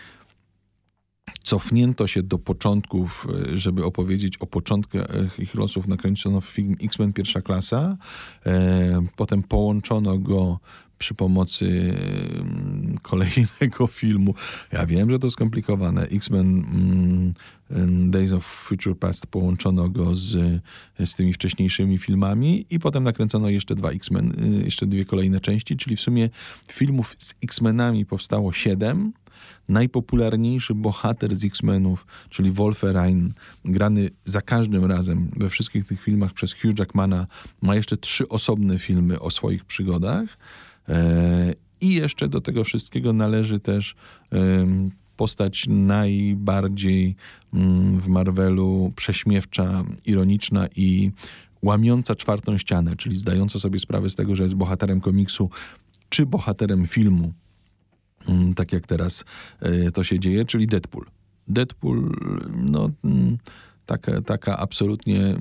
cofnięto 1.42 2.06
się 2.06 2.22
do 2.22 2.38
początków, 2.38 3.26
e, 3.52 3.58
żeby 3.58 3.84
opowiedzieć 3.84 4.36
o 4.36 4.46
początkach 4.46 5.38
ich 5.38 5.54
losów, 5.54 5.88
nakręcono 5.88 6.40
film 6.40 6.76
X-Men 6.82 7.12
pierwsza 7.12 7.42
klasa, 7.42 7.96
e, 8.46 9.06
potem 9.16 9.42
połączono 9.42 10.18
go 10.18 10.60
pomocy 11.16 11.94
mm, 12.38 12.98
kolejnego 13.02 13.86
filmu. 14.00 14.34
Ja 14.72 14.86
wiem, 14.86 15.10
że 15.10 15.18
to 15.18 15.30
skomplikowane. 15.30 16.02
X-Men 16.02 16.46
mm, 17.70 18.10
Days 18.10 18.32
of 18.32 18.44
Future 18.44 18.98
Past 18.98 19.26
połączono 19.26 19.88
go 19.88 20.14
z, 20.14 20.62
z 21.04 21.14
tymi 21.14 21.32
wcześniejszymi 21.32 21.98
filmami 21.98 22.66
i 22.70 22.78
potem 22.78 23.04
nakręcono 23.04 23.48
jeszcze 23.48 23.74
dwa 23.74 23.90
X-Men, 23.90 24.54
y, 24.60 24.64
jeszcze 24.64 24.86
dwie 24.86 25.04
kolejne 25.04 25.40
części, 25.40 25.76
czyli 25.76 25.96
w 25.96 26.00
sumie 26.00 26.30
filmów 26.72 27.16
z 27.18 27.34
X-Menami 27.42 28.06
powstało 28.06 28.52
siedem. 28.52 29.12
Najpopularniejszy 29.68 30.74
bohater 30.74 31.36
z 31.36 31.44
X-Menów, 31.44 32.06
czyli 32.30 32.52
Wolverine, 32.52 33.30
grany 33.64 34.10
za 34.24 34.40
każdym 34.40 34.84
razem 34.84 35.30
we 35.36 35.48
wszystkich 35.48 35.86
tych 35.86 36.02
filmach 36.02 36.32
przez 36.32 36.52
Hugh 36.52 36.78
Jackmana, 36.78 37.26
ma 37.62 37.74
jeszcze 37.74 37.96
trzy 37.96 38.28
osobne 38.28 38.78
filmy 38.78 39.20
o 39.20 39.30
swoich 39.30 39.64
przygodach. 39.64 40.38
I 41.80 41.94
jeszcze 41.94 42.28
do 42.28 42.40
tego 42.40 42.64
wszystkiego 42.64 43.12
należy 43.12 43.60
też 43.60 43.94
postać 45.16 45.66
najbardziej 45.68 47.16
mm, 47.54 48.00
w 48.00 48.08
Marvelu 48.08 48.92
prześmiewcza, 48.96 49.84
ironiczna 50.04 50.68
i 50.76 51.10
łamiąca 51.62 52.14
czwartą 52.14 52.58
ścianę, 52.58 52.96
czyli 52.96 53.18
zdająca 53.18 53.58
sobie 53.58 53.78
sprawę 53.78 54.10
z 54.10 54.14
tego, 54.14 54.36
że 54.36 54.42
jest 54.42 54.54
bohaterem 54.54 55.00
komiksu 55.00 55.50
czy 56.08 56.26
bohaterem 56.26 56.86
filmu, 56.86 57.32
mm, 58.28 58.54
tak 58.54 58.72
jak 58.72 58.86
teraz 58.86 59.24
e, 59.60 59.90
to 59.90 60.04
się 60.04 60.18
dzieje, 60.18 60.44
czyli 60.44 60.66
Deadpool. 60.66 61.06
Deadpool, 61.48 62.12
no, 62.70 62.90
mm, 63.04 63.38
taka, 63.86 64.20
taka 64.20 64.58
absolutnie 64.58 65.36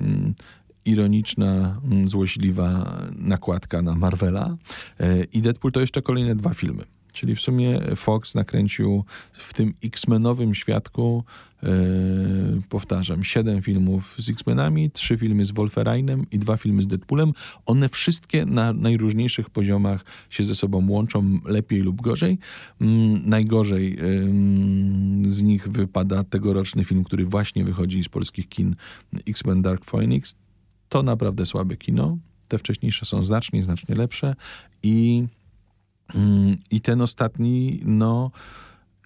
ironiczna, 0.86 1.80
mm, 1.84 2.08
złośliwa 2.08 2.96
nakładka 3.16 3.82
na 3.82 3.94
Marvela. 3.94 4.56
E, 5.00 5.24
I 5.24 5.42
Deadpool 5.42 5.72
to 5.72 5.80
jeszcze 5.80 6.02
kolejne 6.02 6.34
dwa 6.34 6.54
filmy. 6.54 6.84
Czyli 7.16 7.34
w 7.34 7.40
sumie 7.40 7.80
Fox 7.96 8.34
nakręcił 8.34 9.04
w 9.32 9.54
tym 9.54 9.74
X-Menowym 9.84 10.54
świadku, 10.54 11.24
yy, 11.62 11.68
powtarzam, 12.68 13.24
siedem 13.24 13.62
filmów 13.62 14.14
z 14.18 14.30
X-Menami, 14.30 14.90
trzy 14.90 15.16
filmy 15.16 15.44
z 15.44 15.50
Wolferainem 15.50 16.24
i 16.32 16.38
dwa 16.38 16.56
filmy 16.56 16.82
z 16.82 16.86
Deadpoolem. 16.86 17.32
One 17.66 17.88
wszystkie 17.88 18.46
na 18.46 18.72
najróżniejszych 18.72 19.50
poziomach 19.50 20.04
się 20.30 20.44
ze 20.44 20.54
sobą 20.54 20.90
łączą, 20.90 21.38
lepiej 21.44 21.80
lub 21.80 22.02
gorzej. 22.02 22.38
Mm, 22.80 23.28
najgorzej 23.28 23.90
yy, 25.24 25.30
z 25.30 25.42
nich 25.42 25.68
wypada 25.68 26.24
tegoroczny 26.24 26.84
film, 26.84 27.04
który 27.04 27.24
właśnie 27.24 27.64
wychodzi 27.64 28.02
z 28.02 28.08
polskich 28.08 28.48
kin, 28.48 28.76
X-Men 29.26 29.62
Dark 29.62 29.84
Phoenix. 29.84 30.34
To 30.88 31.02
naprawdę 31.02 31.46
słabe 31.46 31.76
kino. 31.76 32.18
Te 32.48 32.58
wcześniejsze 32.58 33.06
są 33.06 33.24
znacznie, 33.24 33.62
znacznie 33.62 33.94
lepsze 33.94 34.34
i 34.82 35.24
Mm, 36.14 36.56
I 36.70 36.80
ten 36.80 37.00
ostatni, 37.00 37.80
no, 37.84 38.30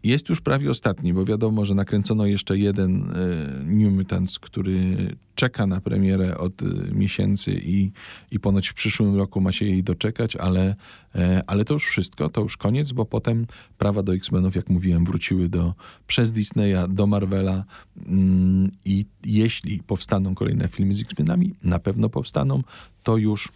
jest 0.04 0.28
już 0.28 0.40
prawie 0.40 0.70
ostatni, 0.70 1.12
bo 1.12 1.24
wiadomo, 1.24 1.64
że 1.64 1.74
nakręcono 1.74 2.26
jeszcze 2.26 2.58
jeden 2.58 3.02
y, 3.02 3.64
New 3.64 3.92
Mutants, 3.92 4.38
który 4.38 4.96
czeka 5.34 5.66
na 5.66 5.80
premierę 5.80 6.38
od 6.38 6.62
y, 6.62 6.66
miesięcy 6.92 7.60
i, 7.64 7.92
i 8.30 8.40
ponoć 8.40 8.68
w 8.68 8.74
przyszłym 8.74 9.16
roku 9.16 9.40
ma 9.40 9.52
się 9.52 9.64
jej 9.64 9.82
doczekać, 9.82 10.36
ale, 10.36 10.70
y, 10.70 11.18
ale 11.46 11.64
to 11.64 11.74
już 11.74 11.86
wszystko, 11.86 12.28
to 12.28 12.40
już 12.40 12.56
koniec, 12.56 12.92
bo 12.92 13.04
potem 13.04 13.46
prawa 13.78 14.02
do 14.02 14.14
X-Menów, 14.14 14.56
jak 14.56 14.68
mówiłem, 14.68 15.04
wróciły 15.04 15.48
do, 15.48 15.74
przez 16.06 16.32
Disneya 16.32 16.88
do 16.88 17.06
Marvela. 17.06 17.64
Mm, 18.06 18.70
i 18.84 19.06
jeśli 19.24 19.82
powstaną 19.82 20.34
kolejne 20.34 20.68
filmy 20.68 20.94
z 20.94 21.00
X-Menami, 21.00 21.54
na 21.62 21.78
pewno 21.78 22.08
powstaną, 22.08 22.62
to 23.02 23.16
już 23.16 23.48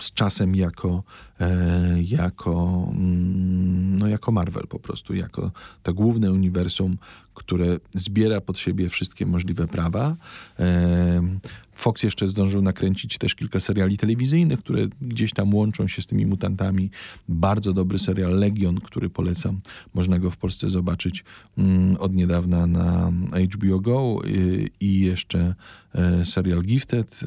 z 0.00 0.12
czasem 0.12 0.56
jako, 0.56 1.02
e, 1.40 2.02
jako, 2.02 2.88
mm, 2.92 3.96
no 3.96 4.08
jako 4.08 4.32
Marvel 4.32 4.66
po 4.66 4.78
prostu, 4.78 5.14
jako 5.14 5.50
to 5.82 5.94
główne 5.94 6.32
uniwersum, 6.32 6.98
które 7.34 7.78
zbiera 7.94 8.40
pod 8.40 8.58
siebie 8.58 8.88
wszystkie 8.88 9.26
możliwe 9.26 9.68
prawa. 9.68 10.16
Fox 11.82 12.02
jeszcze 12.02 12.28
zdążył 12.28 12.62
nakręcić 12.62 13.18
też 13.18 13.34
kilka 13.34 13.60
seriali 13.60 13.98
telewizyjnych, 13.98 14.58
które 14.58 14.86
gdzieś 15.00 15.32
tam 15.32 15.54
łączą 15.54 15.88
się 15.88 16.02
z 16.02 16.06
tymi 16.06 16.26
mutantami. 16.26 16.90
Bardzo 17.28 17.72
dobry 17.72 17.98
serial 17.98 18.38
Legion, 18.38 18.80
który 18.80 19.10
polecam. 19.10 19.60
Można 19.94 20.18
go 20.18 20.30
w 20.30 20.36
Polsce 20.36 20.70
zobaczyć 20.70 21.24
mm, 21.58 21.96
od 21.96 22.14
niedawna 22.14 22.66
na 22.66 23.12
HBO 23.54 23.80
Go 23.80 24.18
y, 24.26 24.68
i 24.80 25.00
jeszcze 25.00 25.54
e, 25.94 26.24
serial 26.26 26.62
Gifted, 26.62 27.20
y, 27.22 27.26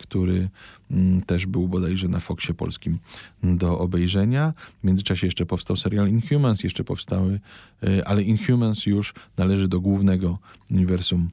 który 0.00 0.48
mm, 0.90 1.22
też 1.22 1.46
był 1.46 1.68
bodajże 1.68 2.08
na 2.08 2.20
Foxie 2.20 2.54
polskim 2.54 2.98
do 3.42 3.78
obejrzenia. 3.78 4.54
W 4.80 4.86
międzyczasie 4.86 5.26
jeszcze 5.26 5.46
powstał 5.46 5.76
serial 5.76 6.08
Inhumans, 6.08 6.64
jeszcze 6.64 6.84
powstały, 6.84 7.40
y, 7.84 8.04
ale 8.04 8.22
Inhumans 8.22 8.86
już 8.86 9.14
należy 9.36 9.68
do 9.68 9.80
głównego 9.80 10.38
uniwersum 10.70 11.30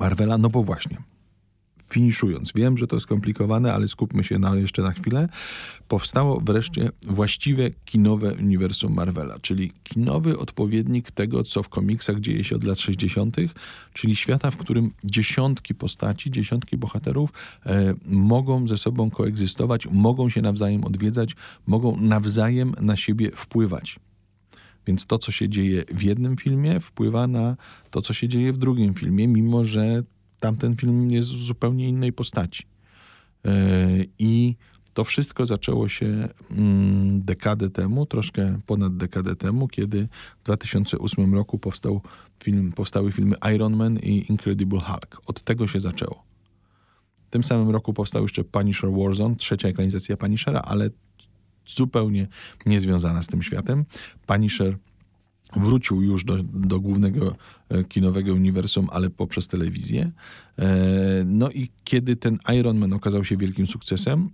Marvela, 0.00 0.38
no 0.38 0.48
bo 0.48 0.62
właśnie, 0.62 1.11
finiszując, 1.92 2.52
wiem, 2.54 2.78
że 2.78 2.86
to 2.86 3.00
skomplikowane, 3.00 3.74
ale 3.74 3.88
skupmy 3.88 4.24
się 4.24 4.38
na, 4.38 4.56
jeszcze 4.56 4.82
na 4.82 4.90
chwilę, 4.90 5.28
powstało 5.88 6.40
wreszcie 6.40 6.90
właściwe 7.06 7.70
kinowe 7.84 8.34
uniwersum 8.34 8.94
Marvela, 8.94 9.38
czyli 9.38 9.72
kinowy 9.84 10.38
odpowiednik 10.38 11.10
tego, 11.10 11.42
co 11.42 11.62
w 11.62 11.68
komiksach 11.68 12.20
dzieje 12.20 12.44
się 12.44 12.56
od 12.56 12.64
lat 12.64 12.78
60., 12.78 13.36
czyli 13.92 14.16
świata, 14.16 14.50
w 14.50 14.56
którym 14.56 14.90
dziesiątki 15.04 15.74
postaci, 15.74 16.30
dziesiątki 16.30 16.76
bohaterów 16.76 17.30
e, 17.66 17.94
mogą 18.06 18.68
ze 18.68 18.78
sobą 18.78 19.10
koegzystować, 19.10 19.86
mogą 19.90 20.28
się 20.28 20.42
nawzajem 20.42 20.84
odwiedzać, 20.84 21.36
mogą 21.66 21.96
nawzajem 21.96 22.74
na 22.80 22.96
siebie 22.96 23.30
wpływać. 23.30 23.98
Więc 24.86 25.06
to, 25.06 25.18
co 25.18 25.32
się 25.32 25.48
dzieje 25.48 25.84
w 25.94 26.02
jednym 26.02 26.36
filmie, 26.36 26.80
wpływa 26.80 27.26
na 27.26 27.56
to, 27.90 28.02
co 28.02 28.12
się 28.12 28.28
dzieje 28.28 28.52
w 28.52 28.56
drugim 28.56 28.94
filmie, 28.94 29.28
mimo 29.28 29.64
że 29.64 30.02
tamten 30.42 30.76
film 30.76 31.10
jest 31.10 31.28
z 31.28 31.46
zupełnie 31.46 31.88
innej 31.88 32.12
postaci. 32.12 32.62
E, 33.44 33.50
I 34.18 34.56
to 34.94 35.04
wszystko 35.04 35.46
zaczęło 35.46 35.88
się 35.88 36.28
mm, 36.50 37.22
dekadę 37.24 37.70
temu, 37.70 38.06
troszkę 38.06 38.58
ponad 38.66 38.96
dekadę 38.96 39.36
temu, 39.36 39.68
kiedy 39.68 40.08
w 40.40 40.44
2008 40.44 41.34
roku 41.34 41.58
powstał 41.58 42.00
film, 42.44 42.72
powstały 42.72 43.12
filmy 43.12 43.36
Iron 43.54 43.76
Man 43.76 43.98
i 43.98 44.26
Incredible 44.30 44.80
Hulk. 44.80 45.22
Od 45.26 45.42
tego 45.42 45.66
się 45.66 45.80
zaczęło. 45.80 46.24
W 47.26 47.30
tym 47.30 47.44
samym 47.44 47.70
roku 47.70 47.94
powstał 47.94 48.22
jeszcze 48.22 48.44
Punisher 48.44 48.90
Warzone, 48.90 49.36
trzecia 49.36 49.68
ekranizacja 49.68 50.16
Punishera, 50.16 50.60
ale 50.60 50.90
zupełnie 51.66 52.28
niezwiązana 52.66 53.22
z 53.22 53.26
tym 53.26 53.42
światem. 53.42 53.84
Punisher 54.26 54.78
wrócił 55.56 56.02
już 56.02 56.24
do, 56.24 56.42
do 56.42 56.80
głównego 56.80 57.36
e, 57.68 57.84
kinowego 57.84 58.34
uniwersum, 58.34 58.88
ale 58.92 59.10
poprzez 59.10 59.48
telewizję. 59.48 60.12
E, 60.58 60.68
no 61.26 61.50
i 61.50 61.68
kiedy 61.84 62.16
ten 62.16 62.38
Iron 62.58 62.78
Man 62.78 62.92
okazał 62.92 63.24
się 63.24 63.36
wielkim 63.36 63.66
sukcesem, 63.66 64.30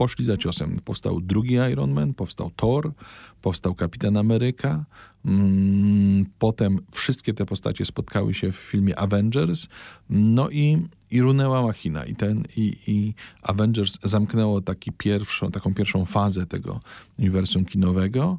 poszli 0.00 0.24
za 0.24 0.36
ciosem. 0.36 0.80
Powstał 0.84 1.20
drugi 1.20 1.54
Iron 1.54 1.92
Man, 1.92 2.14
powstał 2.14 2.50
Thor, 2.56 2.92
powstał 3.40 3.74
Kapitan 3.74 4.16
Ameryka. 4.16 4.84
Mm, 5.24 6.26
potem 6.38 6.78
wszystkie 6.92 7.34
te 7.34 7.46
postacie 7.46 7.84
spotkały 7.84 8.34
się 8.34 8.52
w 8.52 8.56
filmie 8.56 8.98
Avengers. 8.98 9.66
No 10.10 10.50
i, 10.50 10.76
i 11.10 11.20
runęła 11.20 11.62
machina. 11.62 12.04
I, 12.04 12.14
ten, 12.14 12.44
i, 12.56 12.76
I 12.86 13.14
Avengers 13.42 13.98
zamknęło 14.02 14.60
taki 14.60 14.92
pierwszą, 14.92 15.50
taką 15.50 15.74
pierwszą 15.74 16.04
fazę 16.04 16.46
tego 16.46 16.80
uniwersum 17.18 17.64
kinowego 17.64 18.38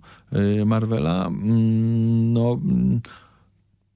y, 0.61 0.65
Marvela. 0.65 1.28
Mm, 1.28 2.34
no 2.34 2.59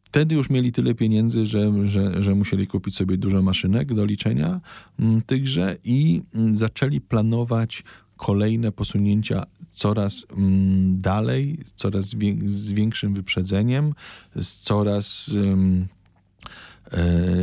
wtedy 0.04 0.36
już 0.36 0.50
mieli 0.50 0.72
tyle 0.72 0.96
pieniędzy, 0.96 1.46
że, 1.46 1.88
że, 1.88 2.24
że 2.24 2.36
musieli 2.36 2.68
kupić 2.68 2.96
sobie 2.96 3.18
dużo 3.18 3.42
maszynek 3.42 3.94
do 3.94 4.06
liczenia 4.06 4.62
mm, 5.00 5.22
tychże 5.22 5.78
i 5.84 6.22
mm, 6.36 6.58
zaczęli 6.58 7.02
planować 7.02 7.84
kolejne 8.18 8.72
posunięcia 8.72 9.46
coraz 9.74 10.26
mm, 10.38 10.98
dalej, 10.98 11.60
coraz 11.76 12.06
z 12.46 12.72
większym 12.72 13.14
wyprzedzeniem, 13.14 13.94
z 14.36 14.60
coraz 14.60 15.32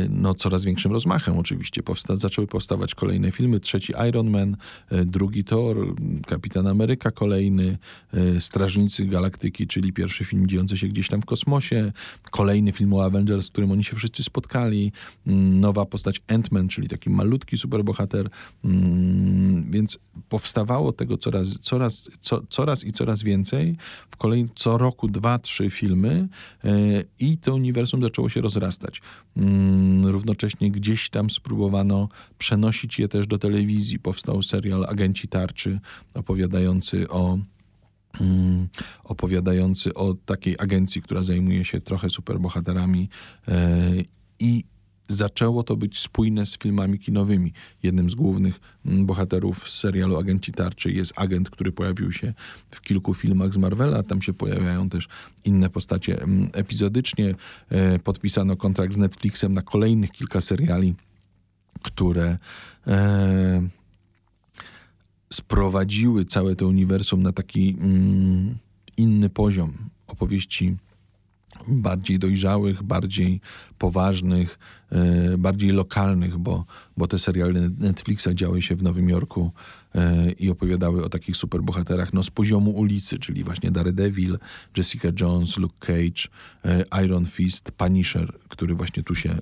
no, 0.09 0.33
coraz 0.33 0.65
większym 0.65 0.91
rozmachem 0.91 1.37
oczywiście. 1.37 1.83
Powsta 1.83 2.15
zaczęły 2.15 2.47
powstawać 2.47 2.95
kolejne 2.95 3.31
filmy. 3.31 3.59
Trzeci 3.59 3.93
Iron 4.09 4.29
Man, 4.29 4.57
e, 4.89 5.05
drugi 5.05 5.43
Thor, 5.43 5.77
Kapitan 6.27 6.67
Ameryka 6.67 7.11
kolejny, 7.11 7.77
e, 8.13 8.41
Strażnicy 8.41 9.05
Galaktyki, 9.05 9.67
czyli 9.67 9.93
pierwszy 9.93 10.25
film 10.25 10.47
dziejący 10.47 10.77
się 10.77 10.87
gdzieś 10.87 11.07
tam 11.07 11.21
w 11.21 11.25
kosmosie, 11.25 11.91
kolejny 12.31 12.71
film 12.71 12.93
o 12.93 13.05
Avengers, 13.05 13.47
w 13.47 13.51
którym 13.51 13.71
oni 13.71 13.83
się 13.83 13.95
wszyscy 13.95 14.23
spotkali, 14.23 14.91
mm, 15.27 15.59
nowa 15.59 15.85
postać 15.85 16.21
Ant-Man, 16.27 16.67
czyli 16.67 16.89
taki 16.89 17.09
malutki 17.09 17.57
superbohater, 17.57 18.29
mm, 18.65 19.71
więc 19.71 19.99
powstawało 20.29 20.91
tego 20.91 21.17
coraz, 21.17 21.59
coraz, 21.61 22.09
co, 22.21 22.41
coraz 22.49 22.83
i 22.83 22.93
coraz 22.93 23.23
więcej. 23.23 23.77
W 24.11 24.17
kolejnym, 24.17 24.49
co 24.55 24.77
roku 24.77 25.07
dwa, 25.07 25.39
trzy 25.39 25.69
filmy 25.69 26.27
i 27.19 27.37
to 27.37 27.55
uniwersum 27.55 28.01
zaczęło 28.01 28.29
się 28.29 28.41
rozrastać. 28.41 29.01
Mm, 29.37 30.05
równocześnie 30.05 30.71
gdzieś 30.71 31.09
tam 31.09 31.29
spróbowano 31.29 32.09
przenosić 32.37 32.99
je 32.99 33.07
też 33.07 33.27
do 33.27 33.37
telewizji. 33.37 33.99
Powstał 33.99 34.43
serial 34.43 34.85
Agenci 34.85 35.27
Tarczy 35.27 35.79
opowiadający 36.13 37.09
o 37.09 37.37
mm, 38.21 38.67
opowiadający 39.03 39.93
o 39.93 40.13
takiej 40.13 40.55
agencji, 40.59 41.01
która 41.01 41.23
zajmuje 41.23 41.65
się 41.65 41.81
trochę 41.81 42.09
superbohaterami 42.09 43.09
e, 43.47 43.91
i 44.39 44.63
zaczęło 45.07 45.63
to 45.63 45.75
być 45.75 45.99
spójne 45.99 46.45
z 46.45 46.57
filmami 46.57 46.99
kinowymi. 46.99 47.53
Jednym 47.83 48.09
z 48.09 48.15
głównych 48.15 48.59
mm, 48.85 49.05
bohaterów 49.05 49.69
z 49.69 49.79
serialu 49.79 50.17
Agenci 50.17 50.51
Tarczy 50.51 50.91
jest 50.91 51.13
agent, 51.15 51.49
który 51.49 51.71
pojawił 51.71 52.11
się 52.11 52.33
w 52.71 52.81
kilku 52.81 53.13
filmach 53.13 53.53
z 53.53 53.57
Marvela. 53.57 54.03
Tam 54.03 54.21
się 54.21 54.33
pojawiają 54.33 54.89
też 54.89 55.07
inne 55.45 55.69
postacie 55.69 56.21
mm, 56.21 56.49
epizodycznie. 56.53 57.35
E, 57.69 57.99
podpisano 57.99 58.55
kontrakt 58.55 58.93
z 58.93 58.97
Netflixem 58.97 59.53
na 59.53 59.61
kolejnych 59.61 60.11
kilka 60.11 60.41
seriali, 60.41 60.95
które 61.81 62.37
e, 62.87 63.67
sprowadziły 65.33 66.25
całe 66.25 66.55
to 66.55 66.67
uniwersum 66.67 67.23
na 67.23 67.31
taki 67.31 67.77
mm, 67.79 68.57
inny 68.97 69.29
poziom 69.29 69.73
opowieści 70.07 70.77
bardziej 71.67 72.19
dojrzałych, 72.19 72.83
bardziej 72.83 73.41
poważnych, 73.77 74.59
e, 74.91 75.37
bardziej 75.37 75.71
lokalnych, 75.71 76.37
bo, 76.37 76.65
bo 76.97 77.07
te 77.07 77.19
seriale 77.19 77.69
Netflixa 77.77 78.27
działy 78.33 78.61
się 78.61 78.75
w 78.75 78.83
Nowym 78.83 79.09
Jorku 79.09 79.51
e, 79.95 80.31
i 80.31 80.49
opowiadały 80.49 81.05
o 81.05 81.09
takich 81.09 81.37
superbohaterach 81.37 82.13
no, 82.13 82.23
z 82.23 82.29
poziomu 82.29 82.71
ulicy, 82.71 83.19
czyli 83.19 83.43
właśnie 83.43 83.71
Daredevil, 83.71 84.37
Jessica 84.77 85.07
Jones, 85.21 85.57
Luke 85.57 85.77
Cage, 85.79 86.27
e, 86.65 87.03
Iron 87.05 87.25
Fist, 87.25 87.71
Punisher, 87.71 88.33
który 88.47 88.75
właśnie 88.75 89.03
tu 89.03 89.15
się 89.15 89.35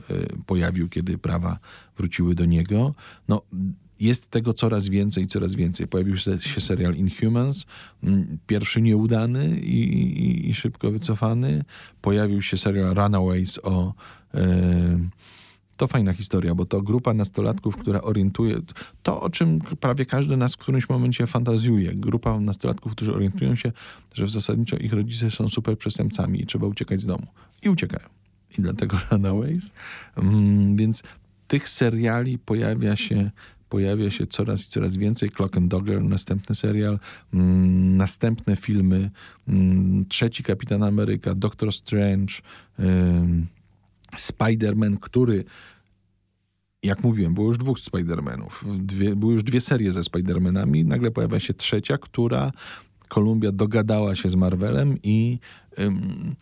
pojawił, 0.45 0.89
kiedy 0.89 1.17
prawa 1.17 1.59
wróciły 1.97 2.35
do 2.35 2.45
niego. 2.45 2.95
No, 3.27 3.41
jest 4.01 4.29
tego 4.29 4.53
coraz 4.53 4.87
więcej, 4.87 5.27
coraz 5.27 5.55
więcej. 5.55 5.87
Pojawił 5.87 6.15
się, 6.15 6.37
serial 6.39 6.95
Inhumans, 6.95 7.65
mm, 8.03 8.37
pierwszy 8.47 8.81
nieudany 8.81 9.59
i, 9.59 9.79
i, 9.93 10.49
i 10.49 10.53
szybko 10.53 10.91
wycofany. 10.91 11.63
Pojawił 12.01 12.41
się 12.41 12.57
serial 12.57 12.95
Runaways 12.95 13.59
o... 13.63 13.93
E, 14.33 15.09
to 15.77 15.87
fajna 15.87 16.13
historia, 16.13 16.55
bo 16.55 16.65
to 16.65 16.81
grupa 16.81 17.13
nastolatków, 17.13 17.77
która 17.77 18.01
orientuje, 18.01 18.57
to 19.03 19.21
o 19.21 19.29
czym 19.29 19.59
prawie 19.59 20.05
każdy 20.05 20.37
nas 20.37 20.53
w 20.53 20.57
którymś 20.57 20.89
momencie 20.89 21.27
fantazjuje. 21.27 21.95
Grupa 21.95 22.39
nastolatków, 22.39 22.91
którzy 22.91 23.13
orientują 23.13 23.55
się, 23.55 23.71
że 24.13 24.25
w 24.25 24.31
zasadniczo 24.31 24.77
ich 24.77 24.93
rodzice 24.93 25.31
są 25.31 25.49
super 25.49 25.77
przestępcami 25.77 26.41
i 26.41 26.45
trzeba 26.45 26.67
uciekać 26.67 27.01
z 27.01 27.05
domu. 27.05 27.27
I 27.63 27.69
uciekają. 27.69 28.09
I 28.57 28.61
dlatego 28.61 28.97
Runaways. 29.11 29.73
Mm, 30.15 30.75
więc 30.75 31.03
tych 31.47 31.69
seriali 31.69 32.37
pojawia 32.37 32.95
się 32.95 33.31
pojawia 33.71 34.11
się 34.11 34.27
coraz 34.27 34.67
i 34.67 34.69
coraz 34.69 34.97
więcej. 34.97 35.29
Clock 35.29 35.57
and 35.57 35.67
Dogger, 35.67 36.03
następny 36.03 36.55
serial, 36.55 36.99
mm, 37.33 37.97
następne 37.97 38.55
filmy, 38.55 39.09
mm, 39.47 40.05
trzeci 40.05 40.43
Kapitan 40.43 40.83
Ameryka, 40.83 41.35
Doctor 41.35 41.71
Strange, 41.71 42.33
Spider-Man, 44.17 44.97
który 44.99 45.43
jak 46.83 47.03
mówiłem, 47.03 47.33
było 47.33 47.47
już 47.47 47.57
dwóch 47.57 47.79
Spider-Manów. 47.79 48.77
Dwie, 48.85 49.15
były 49.15 49.33
już 49.33 49.43
dwie 49.43 49.61
serie 49.61 49.91
ze 49.91 50.01
Spider-Manami. 50.01 50.85
Nagle 50.85 51.11
pojawia 51.11 51.39
się 51.39 51.53
trzecia, 51.53 51.97
która 51.97 52.51
Kolumbia 53.07 53.51
dogadała 53.51 54.15
się 54.15 54.29
z 54.29 54.35
Marvelem 54.35 54.97
i 55.03 55.39
ym, 55.79 56.35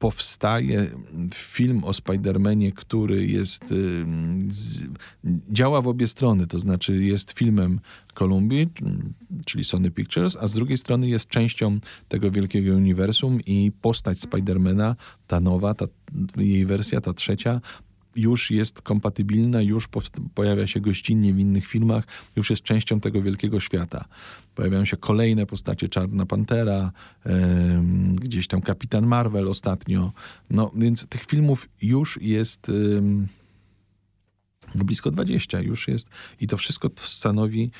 powstaje 0.00 0.90
film 1.34 1.84
o 1.84 1.90
Spider-Manie, 1.90 2.72
który 2.72 3.26
jest, 3.26 3.64
z, 4.48 4.78
działa 5.50 5.80
w 5.80 5.88
obie 5.88 6.08
strony, 6.08 6.46
to 6.46 6.60
znaczy 6.60 7.04
jest 7.04 7.32
filmem 7.32 7.80
Kolumbii, 8.14 8.68
czyli 9.46 9.64
Sony 9.64 9.90
Pictures, 9.90 10.36
a 10.40 10.46
z 10.46 10.54
drugiej 10.54 10.78
strony 10.78 11.08
jest 11.08 11.28
częścią 11.28 11.78
tego 12.08 12.30
wielkiego 12.30 12.74
uniwersum 12.74 13.40
i 13.40 13.72
postać 13.80 14.20
Spidermana, 14.20 14.96
ta 15.26 15.40
nowa, 15.40 15.74
ta 15.74 15.86
jej 16.36 16.66
wersja, 16.66 17.00
ta 17.00 17.12
trzecia, 17.12 17.60
już 18.16 18.50
jest 18.50 18.82
kompatybilna, 18.82 19.62
już 19.62 19.88
pojawia 20.34 20.66
się 20.66 20.80
gościnnie 20.80 21.34
w 21.34 21.38
innych 21.38 21.66
filmach, 21.66 22.04
już 22.36 22.50
jest 22.50 22.62
częścią 22.62 23.00
tego 23.00 23.22
wielkiego 23.22 23.60
świata. 23.60 24.04
Pojawiają 24.54 24.84
się 24.84 24.96
kolejne 24.96 25.46
postacie, 25.46 25.88
Czarna 25.88 26.26
Pantera, 26.26 26.92
yy, 27.24 27.32
gdzieś 28.14 28.46
tam 28.46 28.62
Kapitan 28.62 29.06
Marvel 29.06 29.48
ostatnio. 29.48 30.12
No 30.50 30.70
więc 30.74 31.06
tych 31.06 31.24
filmów 31.24 31.68
już 31.82 32.18
jest 32.22 32.68
yy, 32.68 33.26
blisko 34.74 35.10
20, 35.10 35.60
już 35.60 35.88
jest 35.88 36.08
i 36.40 36.46
to 36.46 36.56
wszystko 36.56 36.90
stanowi 36.96 37.70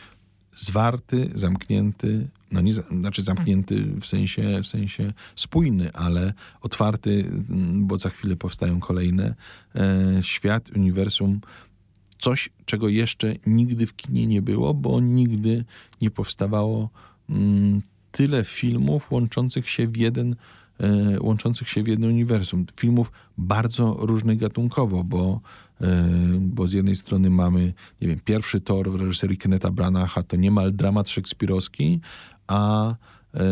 zwarty, 0.56 1.30
zamknięty, 1.34 2.28
no 2.52 2.60
nie, 2.60 2.72
znaczy 2.74 3.22
zamknięty 3.22 3.84
w 4.00 4.06
sensie, 4.06 4.60
w 4.62 4.66
sensie 4.66 5.12
spójny, 5.36 5.92
ale 5.92 6.32
otwarty, 6.60 7.24
mm, 7.50 7.86
bo 7.86 7.98
za 7.98 8.10
chwilę 8.10 8.36
powstają 8.36 8.80
kolejne, 8.80 9.34
e, 9.74 10.22
świat, 10.22 10.70
uniwersum, 10.76 11.40
coś, 12.18 12.50
czego 12.64 12.88
jeszcze 12.88 13.34
nigdy 13.46 13.86
w 13.86 13.96
kinie 13.96 14.26
nie 14.26 14.42
było, 14.42 14.74
bo 14.74 15.00
nigdy 15.00 15.64
nie 16.00 16.10
powstawało 16.10 16.90
mm, 17.30 17.82
tyle 18.12 18.44
filmów 18.44 19.10
łączących 19.10 19.68
się 19.68 19.88
w 19.88 19.96
jeden 19.96 20.36
e, 20.80 21.20
łączących 21.20 21.68
się 21.68 21.82
w 21.82 21.88
jedno 21.88 22.06
uniwersum. 22.06 22.66
Filmów 22.76 23.12
bardzo 23.38 23.96
różnych 24.00 24.38
gatunkowo, 24.38 25.04
bo 25.04 25.40
bo 26.40 26.66
z 26.66 26.72
jednej 26.72 26.96
strony 26.96 27.30
mamy, 27.30 27.72
nie 28.00 28.08
wiem, 28.08 28.20
pierwszy 28.24 28.60
tor 28.60 28.90
w 28.90 28.94
reżyserii 28.94 29.36
Kenneta 29.36 29.70
Branacha 29.70 30.22
to 30.22 30.36
niemal 30.36 30.72
dramat 30.72 31.08
szekspirowski, 31.08 32.00
a, 32.46 32.90
e, 33.34 33.46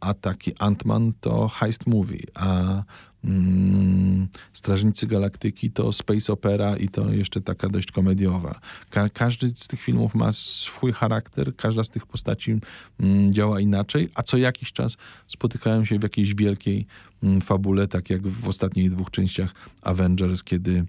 a 0.00 0.14
taki 0.14 0.54
Ant-Man 0.54 1.12
to 1.20 1.48
heist 1.48 1.86
movie, 1.86 2.22
a 2.34 2.82
mm, 3.24 4.28
Strażnicy 4.52 5.06
Galaktyki 5.06 5.70
to 5.70 5.92
space 5.92 6.32
opera 6.32 6.76
i 6.76 6.88
to 6.88 7.12
jeszcze 7.12 7.40
taka 7.40 7.68
dość 7.68 7.92
komediowa. 7.92 8.60
Ka 8.90 9.08
każdy 9.08 9.50
z 9.56 9.68
tych 9.68 9.80
filmów 9.80 10.14
ma 10.14 10.32
swój 10.32 10.92
charakter, 10.92 11.56
każda 11.56 11.84
z 11.84 11.88
tych 11.88 12.06
postaci 12.06 12.58
mm, 13.00 13.32
działa 13.32 13.60
inaczej, 13.60 14.08
a 14.14 14.22
co 14.22 14.36
jakiś 14.36 14.72
czas 14.72 14.96
spotykają 15.28 15.84
się 15.84 15.98
w 15.98 16.02
jakiejś 16.02 16.34
wielkiej 16.34 16.86
mm, 17.22 17.40
fabule, 17.40 17.88
tak 17.88 18.10
jak 18.10 18.26
w 18.26 18.48
ostatnich 18.48 18.90
dwóch 18.90 19.10
częściach 19.10 19.54
Avengers, 19.82 20.44
kiedy 20.44 20.84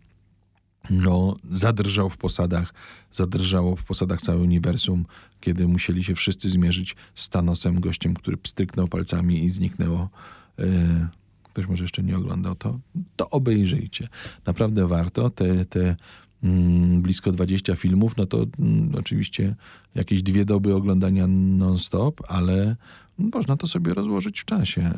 no, 0.89 1.35
zadrżał 1.51 2.09
w 2.09 2.17
posadach, 2.17 2.73
zadrżało 3.13 3.75
w 3.75 3.83
posadach 3.83 4.21
całe 4.21 4.37
uniwersum, 4.37 5.05
kiedy 5.39 5.67
musieli 5.67 6.03
się 6.03 6.15
wszyscy 6.15 6.49
zmierzyć 6.49 6.95
z 7.15 7.29
Thanosem, 7.29 7.79
gościem, 7.79 8.13
który 8.13 8.37
pstryknął 8.37 8.87
palcami 8.87 9.43
i 9.43 9.49
zniknęło. 9.49 10.09
Yy, 10.57 10.65
ktoś 11.43 11.67
może 11.67 11.83
jeszcze 11.83 12.03
nie 12.03 12.17
oglądał 12.17 12.55
to, 12.55 12.79
to 13.15 13.29
obejrzyjcie. 13.29 14.07
Naprawdę 14.45 14.87
warto. 14.87 15.29
Te, 15.29 15.65
te 15.65 15.95
mm, 16.43 17.01
blisko 17.01 17.31
20 17.31 17.75
filmów, 17.75 18.17
no 18.17 18.25
to 18.25 18.45
mm, 18.59 18.95
oczywiście 18.95 19.55
jakieś 19.95 20.23
dwie 20.23 20.45
doby 20.45 20.75
oglądania 20.75 21.27
non-stop, 21.27 22.21
ale 22.27 22.75
można 23.33 23.57
to 23.57 23.67
sobie 23.67 23.93
rozłożyć 23.93 24.41
w 24.41 24.45
czasie. 24.45 24.91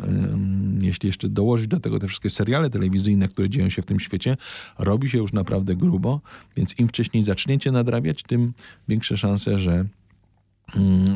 Jeśli 0.81 1.07
jeszcze 1.07 1.29
dołożyć 1.29 1.67
do 1.67 1.79
tego 1.79 1.99
te 1.99 2.07
wszystkie 2.07 2.29
seriale 2.29 2.69
telewizyjne, 2.69 3.27
które 3.27 3.49
dzieją 3.49 3.69
się 3.69 3.81
w 3.81 3.85
tym 3.85 3.99
świecie, 3.99 4.37
robi 4.79 5.09
się 5.09 5.17
już 5.17 5.33
naprawdę 5.33 5.75
grubo, 5.75 6.21
więc 6.57 6.79
im 6.79 6.87
wcześniej 6.87 7.23
zaczniecie 7.23 7.71
nadrabiać, 7.71 8.23
tym 8.23 8.53
większe 8.87 9.17
szanse, 9.17 9.59
że 9.59 9.85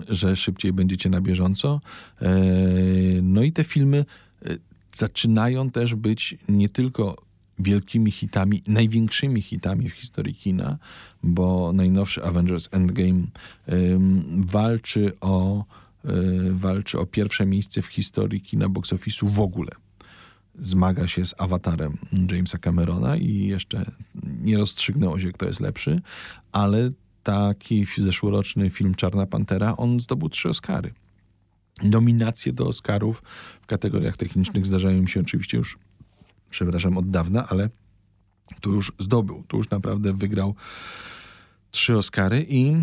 że 0.10 0.36
szybciej 0.36 0.74
będziecie 0.74 1.10
na 1.10 1.22
bieżąco. 1.22 1.82
E, 2.22 2.30
no 3.22 3.43
i 3.43 3.51
te 3.51 3.64
filmy 3.64 4.05
e, 4.45 4.58
zaczynają 4.93 5.72
też 5.72 5.95
być 5.95 6.38
nie 6.49 6.70
tylko 6.70 7.16
wielkimi 7.60 8.12
hitami, 8.12 8.64
największymi 8.68 9.41
hitami 9.41 9.89
w 9.89 9.93
historii 9.93 10.36
kina, 10.36 10.78
bo 11.24 11.74
najnowszy 11.74 12.24
Avengers 12.24 12.70
Endgame 12.72 13.24
walczy 14.38 15.12
o 15.22 15.66
walczy 16.51 16.99
o 16.99 17.05
pierwsze 17.05 17.45
miejsce 17.45 17.82
w 17.82 17.86
historii 17.86 18.41
kina 18.41 18.70
box 18.70 18.93
office'u 18.93 19.30
w 19.30 19.39
ogóle. 19.39 19.72
Zmaga 20.60 21.08
się 21.08 21.26
z 21.26 21.36
awatarem 21.38 21.97
Jamesa 22.32 22.58
Camerona 22.58 23.18
i 23.18 23.47
jeszcze 23.47 23.91
nie 24.24 24.58
rozstrzygnęło 24.58 25.20
się, 25.20 25.32
kto 25.32 25.45
jest 25.45 25.60
lepszy, 25.60 26.01
ale 26.51 26.89
taki 27.24 27.86
zeszłoroczny 27.97 28.70
film 28.70 28.95
Czarna 28.95 29.26
Pantera, 29.26 29.78
on 29.78 29.99
zdobył 29.99 30.30
trzy 30.30 30.49
Oscary. 30.49 30.93
Nominacje 31.84 32.53
do 32.53 32.68
Oscarów 32.68 33.24
w 33.62 33.66
kategoriach 33.66 34.18
technicznych 34.18 34.66
zdarzają 34.66 35.01
mi 35.01 35.10
się 35.10 35.20
oczywiście 35.20 35.58
już, 35.58 35.78
przepraszam, 36.49 36.97
od 36.97 37.10
dawna, 37.10 37.47
ale 37.47 37.70
tu 38.62 38.74
już 38.74 38.91
zdobył, 38.99 39.43
tu 39.47 39.58
już 39.58 39.70
naprawdę 39.70 40.14
wygrał 40.14 40.55
trzy 41.72 41.97
Oscary 41.97 42.45
i 42.49 42.76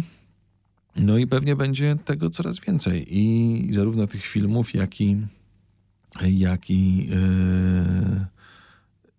no 0.97 1.19
i 1.19 1.27
pewnie 1.27 1.57
będzie 1.57 1.97
tego 2.05 2.31
coraz 2.31 2.61
więcej. 2.61 3.07
I 3.19 3.75
zarówno 3.75 4.07
tych 4.07 4.27
filmów, 4.27 4.75
jak 4.75 5.01
i, 5.01 5.17
jak 6.23 6.71
i, 6.71 7.07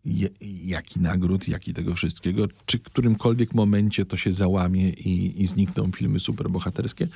yy, 0.05 0.29
jak 0.65 0.97
i 0.97 0.99
nagród, 0.99 1.47
jak 1.47 1.67
i 1.67 1.73
tego 1.73 1.95
wszystkiego. 1.95 2.47
Czy 2.65 2.77
w 2.77 2.83
którymkolwiek 2.83 3.53
momencie 3.53 4.05
to 4.05 4.17
się 4.17 4.31
załamie 4.31 4.89
i, 4.89 5.43
i 5.43 5.47
znikną 5.47 5.91
filmy 5.91 6.19
superbohaterskie? 6.19 7.07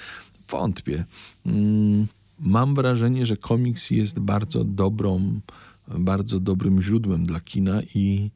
Wątpię. 0.50 1.06
Mm, 1.46 2.08
mam 2.40 2.76
wrażenie, 2.76 3.26
że 3.26 3.38
komiks 3.38 3.92
jest 3.92 4.20
bardzo 4.20 4.64
dobrą, 4.64 5.40
bardzo 5.88 6.40
dobrym 6.40 6.82
źródłem 6.82 7.24
dla 7.24 7.40
kina 7.40 7.82
i 7.96 8.32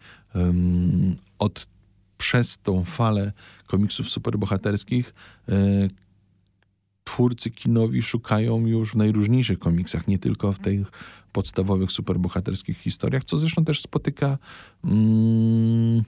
od 1.39 1.67
przez 2.17 2.57
tą 2.57 2.84
falę 2.84 3.34
komiksów 3.67 4.09
superbohaterskich 4.09 5.13
yy, 5.47 5.89
twórcy 7.04 7.51
kinowi 7.51 8.01
szukają 8.01 8.66
już 8.66 8.91
w 8.91 8.95
najróżniejszych 8.95 9.60
komiksach, 9.60 10.08
nie 10.08 10.20
tylko 10.20 10.54
w 10.54 10.60
tych 10.60 10.91
podstawowych, 11.32 11.91
superbohaterskich 11.91 12.78
historiach, 12.78 13.24
co 13.24 13.38
zresztą 13.38 13.66
też 13.66 13.82
spotyka 13.82 14.38
mm, 14.84 16.04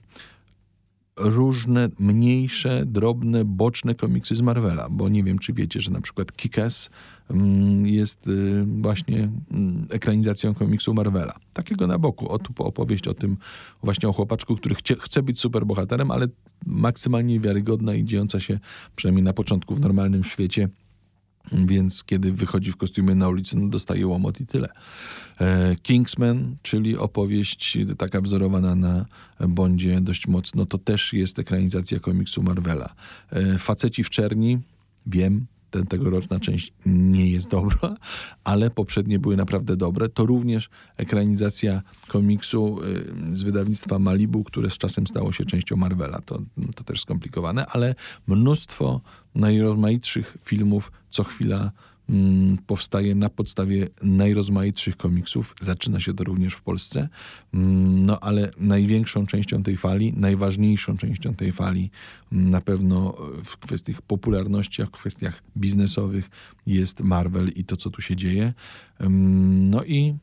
różne 1.16 1.88
mniejsze, 1.98 2.82
drobne, 2.86 3.44
boczne 3.44 3.94
komiksy 3.94 4.34
z 4.34 4.40
Marvela, 4.40 4.88
bo 4.90 5.08
nie 5.08 5.24
wiem, 5.24 5.38
czy 5.38 5.52
wiecie, 5.52 5.80
że 5.80 5.90
na 5.90 6.00
przykład 6.00 6.32
Kick-Ass 6.32 6.90
mm, 7.30 7.86
jest 7.86 8.28
y, 8.28 8.64
właśnie 8.66 9.30
mm, 9.50 9.86
ekranizacją 9.90 10.54
komiksu 10.54 10.94
Marvela. 10.94 11.34
Takiego 11.52 11.86
na 11.86 11.98
boku, 11.98 12.32
o, 12.32 12.38
opowieść 12.58 13.08
o 13.08 13.14
tym 13.14 13.36
właśnie 13.82 14.08
o 14.08 14.12
chłopaczku, 14.12 14.56
który 14.56 14.74
chcie, 14.74 14.96
chce 15.00 15.22
być 15.22 15.40
superbohaterem, 15.40 16.10
ale 16.10 16.26
maksymalnie 16.66 17.40
wiarygodna 17.40 17.94
i 17.94 18.04
dziejąca 18.04 18.40
się 18.40 18.58
przynajmniej 18.96 19.24
na 19.24 19.32
początku 19.32 19.74
w 19.74 19.80
normalnym 19.80 20.24
świecie 20.24 20.68
Więc 21.52 22.04
kiedy 22.04 22.32
wychodzi 22.32 22.72
w 22.72 22.76
kostiumie 22.76 23.14
na 23.14 23.28
ulicę, 23.28 23.56
no 23.56 23.68
dostaje 23.68 24.06
łomot 24.06 24.40
i 24.40 24.46
tyle. 24.46 24.68
E, 25.40 25.76
Kingsman, 25.76 26.56
czyli 26.62 26.96
opowieść 26.96 27.78
taka 27.98 28.20
wzorowana 28.20 28.74
na 28.74 29.06
Bondzie 29.48 30.00
dość 30.00 30.26
mocno, 30.26 30.66
to 30.66 30.78
też 30.78 31.12
jest 31.12 31.38
ekranizacja 31.38 32.00
komiksu 32.00 32.42
Marvela. 32.42 32.94
E, 33.30 33.58
Faceci 33.58 34.04
w 34.04 34.10
czerni, 34.10 34.58
wiem, 35.06 35.46
ten 35.76 35.86
tegoroczna 35.86 36.40
część 36.40 36.72
nie 36.86 37.30
jest 37.30 37.48
dobra, 37.48 37.96
ale 38.44 38.70
poprzednie 38.70 39.18
były 39.18 39.36
naprawdę 39.36 39.76
dobre. 39.76 40.08
To 40.08 40.26
również 40.26 40.68
ekranizacja 40.96 41.82
komiksu 42.08 42.78
y, 43.32 43.36
z 43.38 43.42
wydawnictwa 43.42 43.98
Malibu, 43.98 44.44
które 44.44 44.70
z 44.70 44.78
czasem 44.78 45.06
stało 45.06 45.32
się 45.32 45.44
częścią 45.44 45.76
Marvela. 45.76 46.20
To, 46.20 46.38
to 46.76 46.84
też 46.84 47.00
skomplikowane, 47.00 47.66
ale 47.66 47.94
mnóstwo 48.26 49.00
najrozmaitszych 49.34 50.36
filmów 50.44 50.92
co 51.10 51.24
chwila 51.24 51.72
powstaje 52.66 53.14
na 53.14 53.28
podstawie 53.28 53.88
najrozmaitszych 54.02 54.96
komiksów. 54.96 55.54
Zaczyna 55.60 56.00
się 56.00 56.14
to 56.14 56.24
również 56.24 56.54
w 56.54 56.62
Polsce. 56.62 57.08
Mm, 57.54 58.06
no 58.06 58.20
ale 58.20 58.50
największą 58.58 59.26
częścią 59.26 59.62
tej 59.62 59.76
fali, 59.76 60.12
najważniejszą 60.16 60.96
częścią 60.96 61.34
tej 61.34 61.52
fali 61.52 61.90
mm, 62.32 62.50
na 62.50 62.60
pewno 62.60 63.16
w 63.44 63.56
kwestiach 63.56 64.02
popularności, 64.02 64.82
a 64.82 64.86
w 64.86 64.90
kwestiach 64.90 65.42
biznesowych 65.56 66.30
jest 66.66 67.00
Marvel 67.00 67.48
i 67.48 67.64
to, 67.64 67.76
co 67.76 67.90
tu 67.90 68.02
się 68.02 68.16
dzieje. 68.16 68.54
Mm, 69.00 69.70
No 69.70 69.84
i 69.84 70.14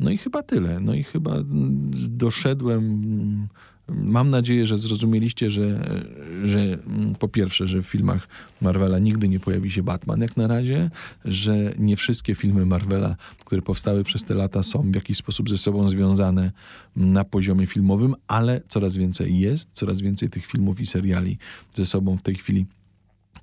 no 0.00 0.10
i 0.10 0.18
chyba 0.18 0.42
tyle. 0.42 0.80
No 0.80 0.94
i 0.94 1.02
chyba 1.02 1.34
mm, 1.34 1.90
doszedłem. 2.08 3.48
Mam 3.88 4.30
nadzieję, 4.30 4.66
że 4.66 4.78
zrozumieliście, 4.78 5.50
że, 5.50 5.94
że 6.42 6.58
mm, 6.58 7.14
po 7.14 7.28
pierwsze, 7.28 7.68
że 7.68 7.82
w 7.82 7.86
filmach 7.86 8.28
Marvela 8.60 8.98
nigdy 8.98 9.28
nie 9.28 9.40
pojawi 9.40 9.70
się 9.70 9.82
Batman 9.82 10.20
jak 10.20 10.36
na 10.36 10.46
razie, 10.46 10.90
że 11.24 11.74
nie 11.78 11.96
wszystkie 11.96 12.34
filmy 12.34 12.66
Marvela, 12.66 13.16
które 13.44 13.62
powstały 13.62 14.04
przez 14.04 14.24
te 14.24 14.34
lata, 14.34 14.62
są 14.62 14.90
w 14.92 14.94
jakiś 14.94 15.16
sposób 15.16 15.48
ze 15.48 15.58
sobą 15.58 15.88
związane 15.88 16.52
mm, 16.96 17.12
na 17.12 17.24
poziomie 17.24 17.66
filmowym, 17.66 18.14
ale 18.28 18.60
coraz 18.68 18.96
więcej 18.96 19.38
jest, 19.38 19.68
coraz 19.72 20.00
więcej 20.00 20.30
tych 20.30 20.46
filmów 20.46 20.80
i 20.80 20.86
seriali 20.86 21.38
ze 21.74 21.86
sobą 21.86 22.16
w 22.16 22.22
tej 22.22 22.34
chwili 22.34 22.66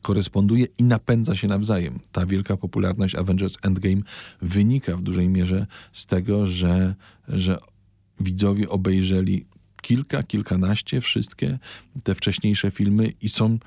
koresponduje 0.01 0.65
i 0.77 0.83
napędza 0.83 1.35
się 1.35 1.47
nawzajem. 1.47 1.99
Ta 2.11 2.25
wielka 2.25 2.57
popularność 2.57 3.15
Avengers 3.15 3.57
Endgame 3.61 4.01
wynika 4.41 4.97
w 4.97 5.01
dużej 5.01 5.29
mierze 5.29 5.67
z 5.93 6.05
tego, 6.05 6.45
że, 6.45 6.95
że 7.27 7.57
widzowie 8.19 8.69
obejrzeli 8.69 9.45
kilka, 9.81 10.23
kilkanaście, 10.23 11.01
wszystkie 11.01 11.59
te 12.03 12.15
wcześniejsze 12.15 12.71
filmy 12.71 13.13
i 13.21 13.29
są 13.29 13.59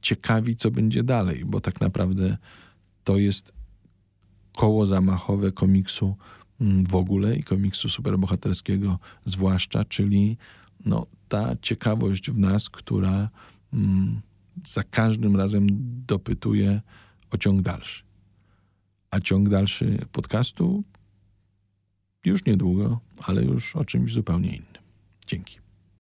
ciekawi, 0.00 0.56
co 0.56 0.70
będzie 0.70 1.02
dalej, 1.02 1.44
bo 1.44 1.60
tak 1.60 1.80
naprawdę 1.80 2.36
to 3.04 3.18
jest 3.18 3.52
koło 4.56 4.86
zamachowe 4.86 5.52
komiksu 5.52 6.16
mm, 6.60 6.84
w 6.84 6.94
ogóle 6.94 7.36
i 7.36 7.42
komiksu 7.42 7.88
superbohaterskiego 7.88 8.98
zwłaszcza, 9.24 9.84
czyli 9.84 10.36
no, 10.84 11.06
ta 11.28 11.56
ciekawość 11.62 12.30
w 12.30 12.38
nas, 12.38 12.70
która 12.70 13.28
mm, 13.72 14.20
za 14.66 14.82
każdym 14.82 15.36
razem 15.36 15.66
dopytuje 16.06 16.80
o 17.30 17.38
ciąg 17.38 17.62
dalszy. 17.62 18.04
A 19.10 19.20
ciąg 19.20 19.48
dalszy 19.48 20.06
podcastu 20.12 20.84
już 22.24 22.44
niedługo, 22.44 23.00
ale 23.22 23.42
już 23.42 23.76
o 23.76 23.84
czymś 23.84 24.12
zupełnie 24.12 24.48
innym. 24.48 24.73
Dzięki. 25.26 25.63